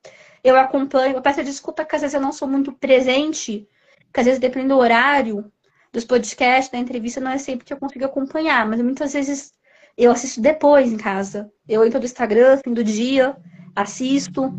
Eu 0.44 0.58
acompanho, 0.58 1.16
eu 1.16 1.22
peço 1.22 1.44
desculpa 1.44 1.86
que 1.86 1.96
às 1.96 2.02
vezes 2.02 2.16
eu 2.16 2.22
não 2.22 2.32
sou 2.32 2.48
muito 2.48 2.74
presente, 2.74 3.68
que 4.12 4.20
às 4.20 4.26
vezes 4.26 4.40
depende 4.40 4.70
do 4.70 4.78
horário 4.78 5.52
dos 5.94 6.04
podcasts, 6.04 6.72
da 6.72 6.78
entrevista, 6.78 7.20
não 7.20 7.32
é 7.32 7.38
sempre 7.38 7.66
que 7.66 7.74
eu 7.74 7.78
consigo 7.78 8.06
acompanhar, 8.06 8.66
mas 8.68 8.82
muitas 8.82 9.14
vezes 9.14 9.54
eu 9.98 10.12
assisto 10.12 10.42
depois 10.42 10.92
em 10.92 10.98
casa. 10.98 11.52
Eu 11.68 11.86
entro 11.86 12.00
do 12.00 12.06
Instagram, 12.06 12.60
fim 12.64 12.74
do 12.74 12.84
dia, 12.84 13.36
assisto. 13.76 14.54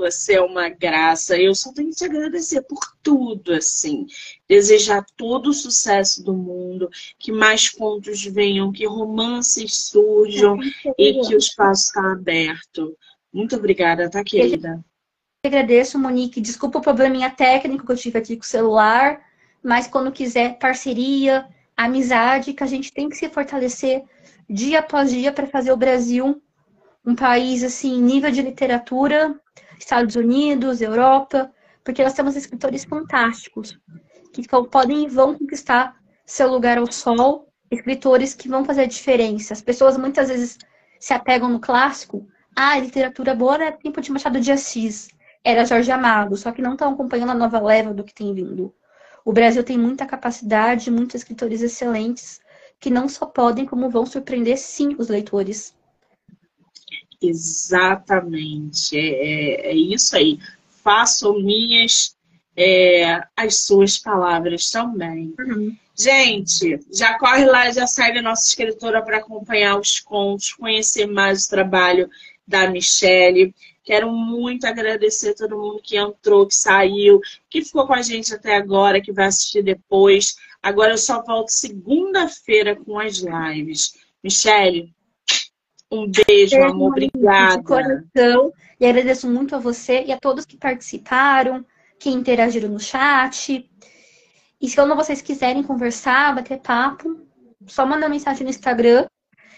Você 0.00 0.34
é 0.34 0.40
uma 0.40 0.70
graça. 0.70 1.36
Eu 1.36 1.54
só 1.54 1.72
tenho 1.74 1.90
que 1.90 1.96
te 1.96 2.04
agradecer 2.06 2.62
por 2.62 2.80
tudo, 3.02 3.52
assim. 3.52 4.06
Desejar 4.48 5.04
todo 5.14 5.50
o 5.50 5.54
sucesso 5.54 6.24
do 6.24 6.32
mundo, 6.32 6.88
que 7.18 7.30
mais 7.30 7.68
contos 7.68 8.24
venham, 8.24 8.72
que 8.72 8.86
romances 8.86 9.74
surjam 9.88 10.56
e 10.98 11.20
que 11.20 11.34
o 11.34 11.38
espaço 11.38 11.88
está 11.88 12.12
aberto. 12.12 12.96
Muito 13.30 13.56
obrigada, 13.56 14.08
tá, 14.08 14.24
querida? 14.24 14.82
Eu 15.44 15.48
agradeço, 15.48 15.98
Monique. 15.98 16.40
Desculpa 16.40 16.78
o 16.78 16.82
probleminha 16.82 17.30
técnico 17.30 17.84
que 17.84 17.92
eu 17.92 17.96
tive 17.96 18.18
aqui 18.18 18.36
com 18.36 18.42
o 18.42 18.46
celular, 18.46 19.20
mas 19.62 19.86
quando 19.86 20.10
quiser 20.10 20.58
parceria, 20.58 21.46
amizade, 21.76 22.54
que 22.54 22.64
a 22.64 22.66
gente 22.66 22.90
tem 22.90 23.08
que 23.08 23.16
se 23.16 23.28
fortalecer 23.28 24.02
dia 24.48 24.78
após 24.78 25.10
dia 25.10 25.30
para 25.30 25.46
fazer 25.46 25.72
o 25.72 25.76
Brasil 25.76 26.42
um 27.04 27.14
país 27.14 27.62
assim, 27.62 28.00
nível 28.00 28.30
de 28.30 28.42
literatura 28.42 29.38
Estados 29.78 30.14
Unidos, 30.14 30.82
Europa, 30.82 31.50
porque 31.82 32.04
nós 32.04 32.12
temos 32.12 32.36
escritores 32.36 32.84
fantásticos 32.84 33.78
que 34.32 34.46
podem 34.70 35.04
e 35.04 35.08
vão 35.08 35.36
conquistar 35.36 35.96
seu 36.26 36.50
lugar 36.50 36.78
ao 36.78 36.90
sol, 36.92 37.48
escritores 37.70 38.34
que 38.34 38.48
vão 38.48 38.64
fazer 38.64 38.82
a 38.82 38.86
diferença. 38.86 39.54
As 39.54 39.62
pessoas 39.62 39.96
muitas 39.96 40.28
vezes 40.28 40.58
se 41.00 41.12
apegam 41.14 41.48
no 41.48 41.58
clássico. 41.58 42.28
Ah, 42.54 42.78
literatura 42.78 43.34
boa 43.34 43.54
era 43.54 43.72
tempo 43.72 44.00
de 44.00 44.12
Machado 44.12 44.40
de 44.40 44.52
Assis, 44.52 45.08
era 45.42 45.64
Jorge 45.64 45.90
Amado, 45.90 46.36
só 46.36 46.52
que 46.52 46.62
não 46.62 46.72
estão 46.72 46.92
acompanhando 46.92 47.30
a 47.30 47.34
nova 47.34 47.60
leva 47.60 47.94
do 47.94 48.04
que 48.04 48.14
tem 48.14 48.34
vindo. 48.34 48.74
O 49.24 49.32
Brasil 49.32 49.64
tem 49.64 49.78
muita 49.78 50.06
capacidade, 50.06 50.90
muitos 50.90 51.16
escritores 51.16 51.62
excelentes 51.62 52.40
que 52.78 52.90
não 52.90 53.08
só 53.08 53.26
podem, 53.26 53.66
como 53.66 53.90
vão 53.90 54.06
surpreender 54.06 54.58
sim 54.58 54.94
os 54.98 55.08
leitores. 55.08 55.74
Exatamente, 57.22 58.96
é, 58.96 59.08
é, 59.08 59.70
é 59.72 59.74
isso 59.74 60.16
aí. 60.16 60.38
Faço 60.82 61.34
minhas 61.34 62.16
é, 62.56 63.22
as 63.36 63.56
suas 63.64 63.98
palavras 63.98 64.70
também. 64.70 65.34
Uhum. 65.38 65.76
Gente, 65.96 66.80
já 66.92 67.18
corre 67.18 67.44
lá, 67.44 67.70
já 67.70 67.86
segue 67.86 68.18
a 68.18 68.22
nossa 68.22 68.46
escritora 68.48 69.02
para 69.02 69.18
acompanhar 69.18 69.78
os 69.78 70.00
contos, 70.00 70.52
conhecer 70.52 71.06
mais 71.06 71.44
o 71.44 71.50
trabalho 71.50 72.08
da 72.46 72.68
Michelle. 72.70 73.54
Quero 73.84 74.12
muito 74.12 74.66
agradecer 74.66 75.30
a 75.30 75.34
todo 75.34 75.58
mundo 75.58 75.80
que 75.82 75.96
entrou, 75.96 76.46
que 76.46 76.54
saiu, 76.54 77.20
que 77.48 77.64
ficou 77.64 77.86
com 77.86 77.94
a 77.94 78.02
gente 78.02 78.32
até 78.34 78.56
agora, 78.56 79.00
que 79.00 79.12
vai 79.12 79.26
assistir 79.26 79.62
depois. 79.62 80.36
Agora 80.62 80.92
eu 80.92 80.98
só 80.98 81.22
volto 81.22 81.48
segunda-feira 81.48 82.76
com 82.76 82.98
as 82.98 83.18
lives. 83.18 83.94
Michelle, 84.22 84.92
um 85.90 86.06
beijo, 86.06 86.24
beijo 86.26 86.62
amor. 86.62 86.90
Obrigada. 86.90 87.58
De 87.58 87.64
coração. 87.64 88.52
E 88.78 88.86
agradeço 88.86 89.28
muito 89.28 89.56
a 89.56 89.58
você 89.58 90.04
e 90.04 90.12
a 90.12 90.18
todos 90.18 90.46
que 90.46 90.56
participaram, 90.56 91.66
que 91.98 92.08
interagiram 92.08 92.68
no 92.68 92.80
chat. 92.80 93.68
E 94.60 94.68
se 94.68 94.76
quando 94.76 94.94
vocês 94.94 95.20
quiserem 95.20 95.62
conversar, 95.62 96.34
bater 96.34 96.60
papo, 96.60 97.26
só 97.66 97.86
manda 97.86 98.08
mensagem 98.08 98.44
no 98.44 98.50
Instagram. 98.50 99.06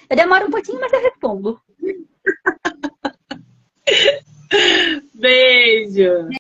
Eu 0.09 0.17
demoro 0.17 0.47
um 0.47 0.51
pouquinho, 0.51 0.81
mas 0.81 0.93
eu 0.93 1.03
respondo. 1.03 1.61
Beijo. 5.15 6.29